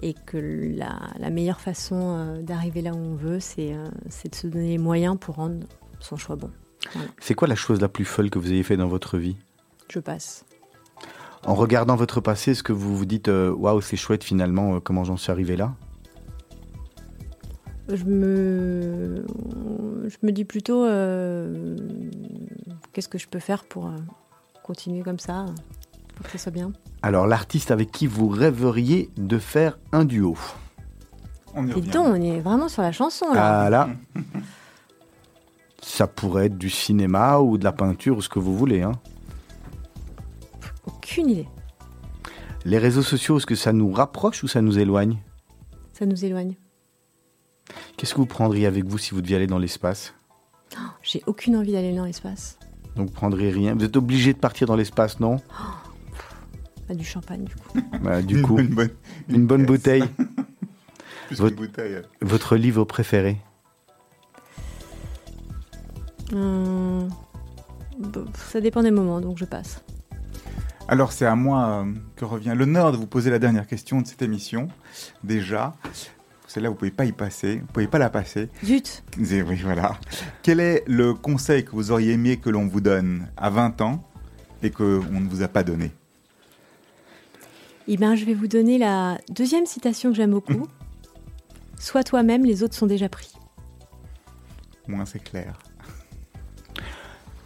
Et 0.00 0.14
que 0.14 0.38
la, 0.38 1.00
la 1.18 1.30
meilleure 1.30 1.60
façon 1.60 1.96
euh, 2.00 2.42
d'arriver 2.42 2.80
là 2.80 2.92
où 2.92 2.98
on 2.98 3.14
veut, 3.14 3.40
c'est 3.40 3.74
euh, 3.74 3.86
de 3.86 4.34
se 4.34 4.46
donner 4.46 4.68
les 4.68 4.78
moyens 4.78 5.16
pour 5.18 5.34
rendre 5.34 5.66
son 6.00 6.16
choix 6.16 6.36
bon. 6.36 6.50
Voilà. 6.92 7.08
C'est 7.20 7.34
quoi 7.34 7.48
la 7.48 7.56
chose 7.56 7.80
la 7.80 7.88
plus 7.88 8.04
folle 8.04 8.30
que 8.30 8.38
vous 8.38 8.52
ayez 8.52 8.62
fait 8.62 8.76
dans 8.76 8.88
votre 8.88 9.18
vie? 9.18 9.36
Je 9.88 9.98
passe. 9.98 10.44
En 11.44 11.54
regardant 11.54 11.96
votre 11.96 12.20
passé, 12.20 12.52
est-ce 12.52 12.62
que 12.62 12.72
vous 12.72 12.96
vous 12.96 13.04
dites 13.04 13.28
waouh, 13.28 13.80
c'est 13.80 13.96
chouette 13.96 14.22
finalement, 14.22 14.78
comment 14.80 15.02
j'en 15.02 15.16
suis 15.16 15.32
arrivé 15.32 15.56
là? 15.56 15.74
Je 17.88 18.04
me, 18.04 19.26
je 20.06 20.16
me 20.22 20.30
dis 20.30 20.44
plutôt 20.44 20.84
euh, 20.84 21.76
qu'est-ce 22.92 23.08
que 23.08 23.18
je 23.18 23.26
peux 23.26 23.40
faire 23.40 23.64
pour 23.64 23.90
continuer 24.62 25.02
comme 25.02 25.18
ça, 25.18 25.46
pour 26.22 26.32
que 26.32 26.38
ça 26.38 26.44
soit 26.44 26.52
bien. 26.52 26.72
Alors, 27.02 27.26
l'artiste 27.26 27.70
avec 27.70 27.90
qui 27.90 28.06
vous 28.06 28.28
rêveriez 28.28 29.10
de 29.16 29.38
faire 29.38 29.78
un 29.92 30.04
duo 30.04 30.36
On 31.54 31.66
y 31.66 31.80
donc, 31.82 32.06
on 32.06 32.14
est 32.20 32.40
vraiment 32.40 32.68
sur 32.68 32.82
la 32.82 32.92
chanson 32.92 33.32
là. 33.32 33.64
Ah 33.64 33.70
là 33.70 33.88
Ça 35.82 36.06
pourrait 36.06 36.46
être 36.46 36.56
du 36.56 36.70
cinéma 36.70 37.38
ou 37.38 37.58
de 37.58 37.64
la 37.64 37.72
peinture 37.72 38.16
ou 38.16 38.22
ce 38.22 38.28
que 38.28 38.38
vous 38.38 38.56
voulez. 38.56 38.82
Hein. 38.82 38.92
Aucune 40.86 41.28
idée. 41.28 41.48
Les 42.64 42.78
réseaux 42.78 43.02
sociaux, 43.02 43.38
est-ce 43.38 43.46
que 43.46 43.56
ça 43.56 43.72
nous 43.72 43.90
rapproche 43.92 44.44
ou 44.44 44.48
ça 44.48 44.62
nous 44.62 44.78
éloigne? 44.78 45.18
Ça 45.92 46.06
nous 46.06 46.24
éloigne. 46.24 46.54
Qu'est-ce 47.96 48.14
que 48.14 48.18
vous 48.18 48.26
prendriez 48.26 48.66
avec 48.66 48.84
vous 48.84 48.98
si 48.98 49.10
vous 49.10 49.20
deviez 49.20 49.36
aller 49.36 49.46
dans 49.48 49.58
l'espace? 49.58 50.14
Oh, 50.76 50.80
J'ai 51.02 51.22
aucune 51.26 51.56
envie 51.56 51.72
d'aller 51.72 51.94
dans 51.94 52.04
l'espace. 52.04 52.58
Donc 52.96 53.08
vous 53.08 53.14
prendriez 53.14 53.50
rien? 53.50 53.74
Vous 53.74 53.84
êtes 53.84 53.96
obligé 53.96 54.32
de 54.32 54.38
partir 54.38 54.68
dans 54.68 54.76
l'espace, 54.76 55.18
non? 55.18 55.36
Oh, 55.50 55.62
bah, 56.88 56.94
Du 56.94 57.04
champagne, 57.04 57.44
du 57.44 57.54
coup. 57.54 57.80
Bah, 58.02 58.22
du 58.22 58.42
coup, 58.42 58.58
une 58.58 58.68
bonne, 58.68 58.90
une 59.28 59.34
une 59.36 59.46
bonne 59.46 59.66
bouteille. 59.66 60.04
Votre, 61.30 61.56
bouteille. 61.56 62.02
votre 62.20 62.56
livre 62.56 62.84
préféré 62.84 63.38
hum, 66.30 67.08
Ça 68.34 68.60
dépend 68.60 68.82
des 68.82 68.90
moments, 68.90 69.18
donc 69.22 69.38
je 69.38 69.46
passe. 69.46 69.82
Alors 70.88 71.12
c'est 71.12 71.24
à 71.24 71.34
moi 71.34 71.84
euh, 71.86 71.92
que 72.16 72.26
revient 72.26 72.52
l'honneur 72.54 72.92
de 72.92 72.98
vous 72.98 73.06
poser 73.06 73.30
la 73.30 73.38
dernière 73.38 73.66
question 73.66 74.02
de 74.02 74.06
cette 74.06 74.20
émission. 74.20 74.68
Déjà, 75.24 75.72
celle-là, 76.48 76.68
vous 76.68 76.74
pouvez 76.74 76.90
pas 76.90 77.06
y 77.06 77.12
passer, 77.12 77.60
vous 77.60 77.66
pouvez 77.72 77.86
pas 77.86 77.98
la 77.98 78.10
passer. 78.10 78.50
Zut 78.62 79.02
Oui, 79.16 79.60
voilà. 79.62 79.98
Quel 80.42 80.60
est 80.60 80.84
le 80.86 81.14
conseil 81.14 81.64
que 81.64 81.70
vous 81.70 81.92
auriez 81.92 82.12
aimé 82.12 82.36
que 82.36 82.50
l'on 82.50 82.66
vous 82.66 82.82
donne 82.82 83.28
à 83.38 83.48
20 83.48 83.80
ans 83.80 84.06
et 84.62 84.70
qu'on 84.70 84.84
ne 84.84 85.28
vous 85.30 85.42
a 85.42 85.48
pas 85.48 85.62
donné? 85.62 85.92
Eh 87.88 87.96
bien, 87.96 88.14
je 88.14 88.24
vais 88.24 88.34
vous 88.34 88.46
donner 88.46 88.78
la 88.78 89.18
deuxième 89.28 89.66
citation 89.66 90.10
que 90.10 90.16
j'aime 90.16 90.30
beaucoup. 90.30 90.68
Sois 91.78 92.04
toi-même, 92.04 92.44
les 92.44 92.62
autres 92.62 92.74
sont 92.74 92.86
déjà 92.86 93.08
pris. 93.08 93.32
Moins 94.86 95.04
c'est 95.04 95.22
clair. 95.22 95.58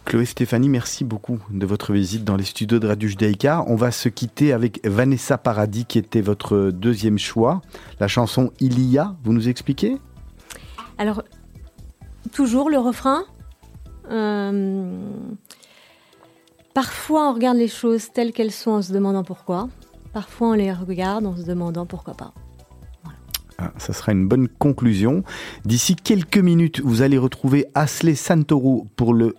Chloé 0.05 0.25
Stéphanie, 0.25 0.69
merci 0.69 1.03
beaucoup 1.03 1.39
de 1.49 1.65
votre 1.65 1.91
visite 1.91 2.23
dans 2.23 2.37
les 2.37 2.45
studios 2.45 2.79
de 2.79 2.87
Radio 2.87 3.09
Judaïka. 3.09 3.65
On 3.67 3.75
va 3.75 3.91
se 3.91 4.07
quitter 4.07 4.53
avec 4.53 4.85
Vanessa 4.87 5.37
Paradis, 5.37 5.85
qui 5.85 5.97
était 5.97 6.21
votre 6.21 6.71
deuxième 6.71 7.17
choix. 7.17 7.61
La 7.99 8.07
chanson 8.07 8.51
Il 8.61 8.79
y 8.79 8.97
a, 8.97 9.15
vous 9.23 9.33
nous 9.33 9.49
expliquez? 9.49 9.97
Alors, 10.97 11.23
toujours 12.31 12.69
le 12.69 12.77
refrain. 12.77 13.25
Euh, 14.09 14.97
parfois, 16.73 17.29
on 17.29 17.33
regarde 17.33 17.57
les 17.57 17.67
choses 17.67 18.11
telles 18.13 18.31
qu'elles 18.31 18.53
sont 18.53 18.71
en 18.71 18.81
se 18.81 18.93
demandant 18.93 19.25
pourquoi. 19.25 19.67
Parfois, 20.17 20.47
on 20.47 20.53
les 20.53 20.73
regarde 20.73 21.27
en 21.27 21.37
se 21.37 21.43
demandant 21.43 21.85
pourquoi 21.85 22.15
pas. 22.15 22.33
Ah, 23.59 23.71
ça 23.77 23.93
sera 23.93 24.13
une 24.13 24.27
bonne 24.27 24.47
conclusion. 24.47 25.23
D'ici 25.63 25.95
quelques 25.95 26.39
minutes, 26.39 26.81
vous 26.83 27.03
allez 27.03 27.19
retrouver 27.19 27.67
Asley 27.75 28.15
Santoro 28.15 28.87
pour 28.95 29.13
le 29.13 29.35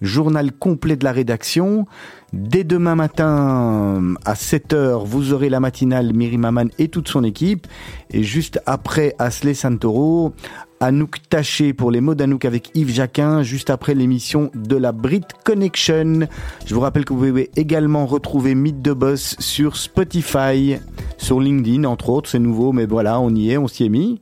journal 0.00 0.52
complet 0.52 0.96
de 0.96 1.04
la 1.04 1.12
rédaction. 1.12 1.86
Dès 2.32 2.64
demain 2.64 2.96
matin 2.96 4.14
à 4.24 4.34
7h, 4.34 5.04
vous 5.04 5.32
aurez 5.32 5.48
la 5.48 5.60
matinale 5.60 6.12
Miri 6.12 6.38
Maman 6.38 6.66
et 6.78 6.88
toute 6.88 7.08
son 7.08 7.24
équipe. 7.24 7.66
Et 8.10 8.22
juste 8.22 8.60
après 8.66 9.14
Asley 9.18 9.54
Santoro, 9.54 10.34
Anouk 10.80 11.16
Taché 11.30 11.72
pour 11.72 11.90
les 11.90 12.00
mots 12.00 12.14
d'Anouk 12.14 12.44
avec 12.44 12.70
Yves 12.74 12.92
Jacquin, 12.92 13.42
juste 13.42 13.70
après 13.70 13.94
l'émission 13.94 14.50
de 14.54 14.76
la 14.76 14.92
Brit 14.92 15.22
Connection. 15.44 16.28
Je 16.66 16.74
vous 16.74 16.80
rappelle 16.80 17.04
que 17.04 17.14
vous 17.14 17.26
pouvez 17.26 17.50
également 17.56 18.06
retrouver 18.06 18.54
Mythe 18.54 18.82
de 18.82 18.92
Boss 18.92 19.36
sur 19.38 19.76
Spotify, 19.76 20.76
sur 21.16 21.40
LinkedIn 21.40 21.84
entre 21.84 22.10
autres, 22.10 22.28
c'est 22.28 22.38
nouveau, 22.38 22.72
mais 22.72 22.86
voilà, 22.86 23.20
on 23.20 23.34
y 23.34 23.52
est, 23.52 23.56
on 23.56 23.68
s'y 23.68 23.84
est 23.84 23.88
mis. 23.88 24.20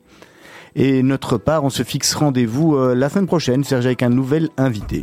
Et 0.77 1.03
notre 1.03 1.39
part, 1.39 1.65
on 1.65 1.71
se 1.71 1.83
fixe 1.83 2.15
rendez-vous 2.15 2.77
euh, 2.77 2.95
la 2.95 3.09
semaine 3.09 3.27
prochaine, 3.27 3.63
Serge, 3.63 3.87
avec 3.87 4.03
un 4.03 4.09
nouvel 4.09 4.49
invité. 4.57 5.03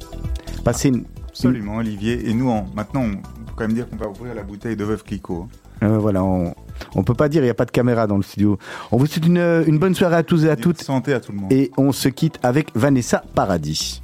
Passez 0.63 0.89
une... 0.89 1.05
Absolument, 1.29 1.77
Olivier. 1.77 2.29
Et 2.29 2.33
nous, 2.33 2.49
on, 2.49 2.65
maintenant, 2.75 3.03
on 3.03 3.15
peut 3.45 3.53
quand 3.55 3.63
même 3.67 3.73
dire 3.73 3.89
qu'on 3.89 3.95
va 3.95 4.09
ouvrir 4.09 4.35
la 4.35 4.43
bouteille 4.43 4.75
de 4.75 4.83
Veuve 4.83 5.03
Clicquot. 5.03 5.47
Euh, 5.81 5.97
voilà, 5.97 6.23
on, 6.23 6.53
on 6.93 7.03
peut 7.03 7.13
pas 7.13 7.29
dire, 7.29 7.41
il 7.41 7.45
n'y 7.45 7.51
a 7.51 7.55
pas 7.55 7.65
de 7.65 7.71
caméra 7.71 8.05
dans 8.05 8.17
le 8.17 8.23
studio. 8.23 8.59
On 8.91 8.97
vous 8.97 9.05
souhaite 9.05 9.25
une, 9.25 9.63
une 9.65 9.79
bonne 9.79 9.95
soirée 9.95 10.17
à 10.17 10.23
tous 10.23 10.43
et 10.45 10.49
à 10.49 10.55
toutes. 10.55 10.81
Santé 10.81 11.13
à 11.13 11.19
tout 11.21 11.31
le 11.31 11.39
monde. 11.39 11.51
Et 11.53 11.71
on 11.77 11.91
se 11.91 12.09
quitte 12.09 12.37
avec 12.43 12.69
Vanessa 12.75 13.23
Paradis. 13.33 14.03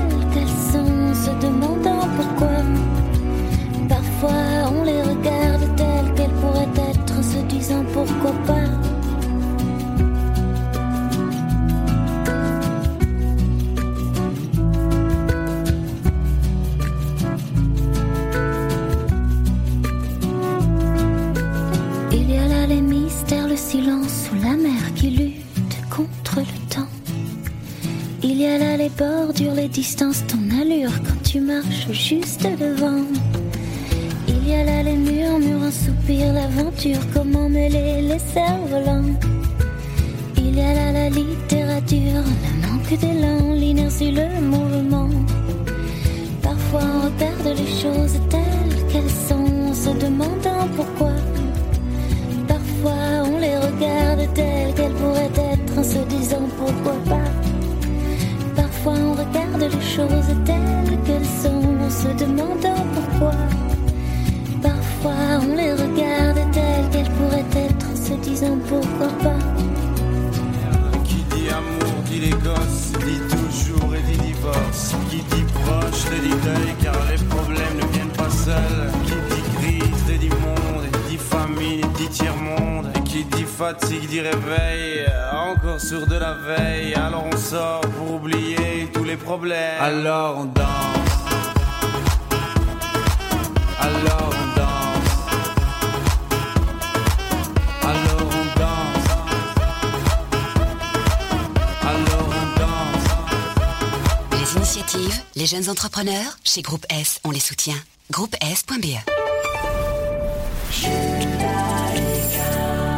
entrepreneurs, 105.71 106.37
chez 106.43 106.61
Groupe 106.61 106.85
S, 106.89 107.21
on 107.23 107.31
les 107.31 107.39
soutient. 107.39 107.77
Groupe 108.11 108.35
S.be 108.41 108.97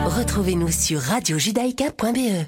Retrouvez-nous 0.07 0.71
sur 0.71 0.99
radiojudaïka.be. 0.99 2.47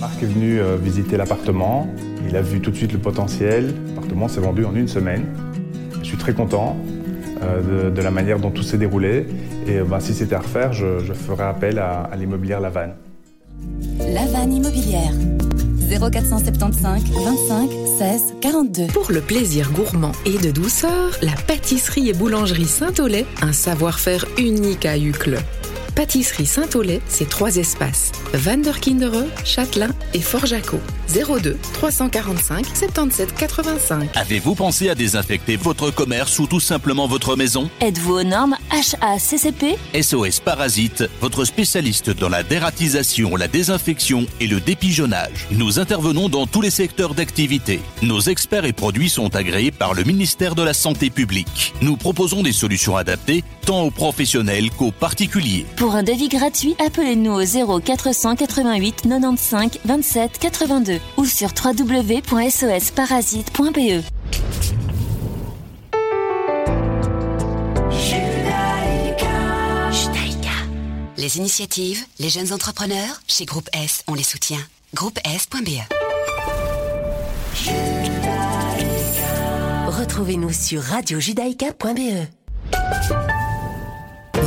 Marc 0.00 0.22
est 0.22 0.26
venu 0.26 0.60
euh, 0.60 0.76
visiter 0.76 1.16
l'appartement, 1.16 1.88
il 2.28 2.36
a 2.36 2.42
vu 2.42 2.60
tout 2.60 2.70
de 2.70 2.76
suite 2.76 2.92
le 2.92 2.98
potentiel, 2.98 3.74
l'appartement 3.88 4.28
s'est 4.28 4.40
vendu 4.40 4.64
en 4.64 4.74
une 4.74 4.88
semaine. 4.88 5.24
Je 6.00 6.04
suis 6.04 6.16
très 6.16 6.34
content 6.34 6.76
euh, 7.42 7.88
de, 7.88 7.94
de 7.94 8.02
la 8.02 8.10
manière 8.10 8.38
dont 8.38 8.50
tout 8.50 8.62
s'est 8.62 8.78
déroulé 8.78 9.26
et 9.66 9.78
euh, 9.78 9.84
bah, 9.84 10.00
si 10.00 10.12
c'était 10.12 10.34
à 10.34 10.40
refaire, 10.40 10.72
je, 10.72 10.98
je 10.98 11.12
ferais 11.12 11.44
appel 11.44 11.78
à, 11.78 12.02
à 12.02 12.16
l'immobilière 12.16 12.60
Lavanne. 12.60 12.94
La 14.12 14.26
vanne 14.26 14.52
immobilière. 14.52 15.12
0475 15.88 17.02
25 17.12 17.70
16 17.98 18.22
42. 18.40 18.86
Pour 18.88 19.12
le 19.12 19.20
plaisir 19.20 19.70
gourmand 19.70 20.12
et 20.26 20.38
de 20.38 20.50
douceur, 20.50 21.10
la 21.22 21.32
pâtisserie 21.46 22.08
et 22.08 22.12
boulangerie 22.12 22.64
Saint-Olay, 22.66 23.26
un 23.42 23.52
savoir-faire 23.52 24.26
unique 24.38 24.86
à 24.86 24.98
Uccle. 24.98 25.38
Pâtisserie 25.94 26.46
Saint-Olay, 26.46 27.00
c'est 27.08 27.28
trois 27.28 27.56
espaces. 27.56 28.10
Van 28.32 28.56
der 28.56 28.80
Kindere, 28.80 29.24
Châtelain 29.44 29.90
et 30.12 30.20
Fort-Jaco. 30.20 30.80
02 31.14 31.56
345 31.74 32.66
77 32.74 33.34
85. 33.34 34.10
Avez-vous 34.14 34.54
pensé 34.54 34.88
à 34.88 34.94
désinfecter 34.94 35.56
votre 35.56 35.90
commerce 35.90 36.38
ou 36.38 36.46
tout 36.46 36.60
simplement 36.60 37.06
votre 37.06 37.36
maison? 37.36 37.70
Êtes-vous 37.80 38.14
aux 38.14 38.22
normes 38.24 38.56
HACCP 38.70 39.76
SOS 40.00 40.40
Parasite, 40.40 41.04
votre 41.20 41.44
spécialiste 41.44 42.10
dans 42.10 42.28
la 42.28 42.42
dératisation, 42.42 43.36
la 43.36 43.46
désinfection 43.48 44.26
et 44.40 44.46
le 44.46 44.60
dépigeonnage. 44.60 45.46
Nous 45.52 45.78
intervenons 45.78 46.28
dans 46.28 46.46
tous 46.46 46.60
les 46.62 46.70
secteurs 46.70 47.14
d'activité. 47.14 47.80
Nos 48.02 48.20
experts 48.20 48.64
et 48.64 48.72
produits 48.72 49.10
sont 49.10 49.36
agréés 49.36 49.70
par 49.70 49.94
le 49.94 50.02
ministère 50.02 50.54
de 50.54 50.62
la 50.62 50.74
Santé 50.74 51.10
publique. 51.10 51.74
Nous 51.82 51.96
proposons 51.96 52.42
des 52.42 52.52
solutions 52.52 52.96
adaptées 52.96 53.44
tant 53.64 53.82
aux 53.82 53.90
professionnels 53.90 54.70
qu'aux 54.70 54.90
particuliers. 54.90 55.66
Pour 55.76 55.83
un 55.92 56.02
devis 56.02 56.28
gratuit, 56.28 56.74
appelez-nous 56.78 57.32
au 57.32 57.80
0488 57.80 59.02
95 59.02 59.70
27 59.84 60.38
82 60.38 61.00
ou 61.16 61.24
sur 61.24 61.50
www.sosparasite.be. 61.62 64.02
Judaïka. 69.90 70.48
Les 71.16 71.38
initiatives, 71.38 72.04
les 72.18 72.28
jeunes 72.28 72.52
entrepreneurs, 72.52 73.22
chez 73.28 73.44
Groupe 73.44 73.68
S, 73.72 74.02
on 74.08 74.14
les 74.14 74.22
soutient. 74.22 74.60
Groupe 74.94 75.18
S.be 75.24 75.80
Retrouvez-nous 79.88 80.52
sur 80.52 80.82
radiojudaïka.be. 80.82 82.43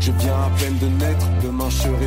Je 0.00 0.12
viens 0.12 0.34
à 0.34 0.50
peine 0.58 0.78
de 0.78 0.86
naître, 0.86 1.26
demain 1.42 1.68
je 1.70 1.76
serai 1.76 2.06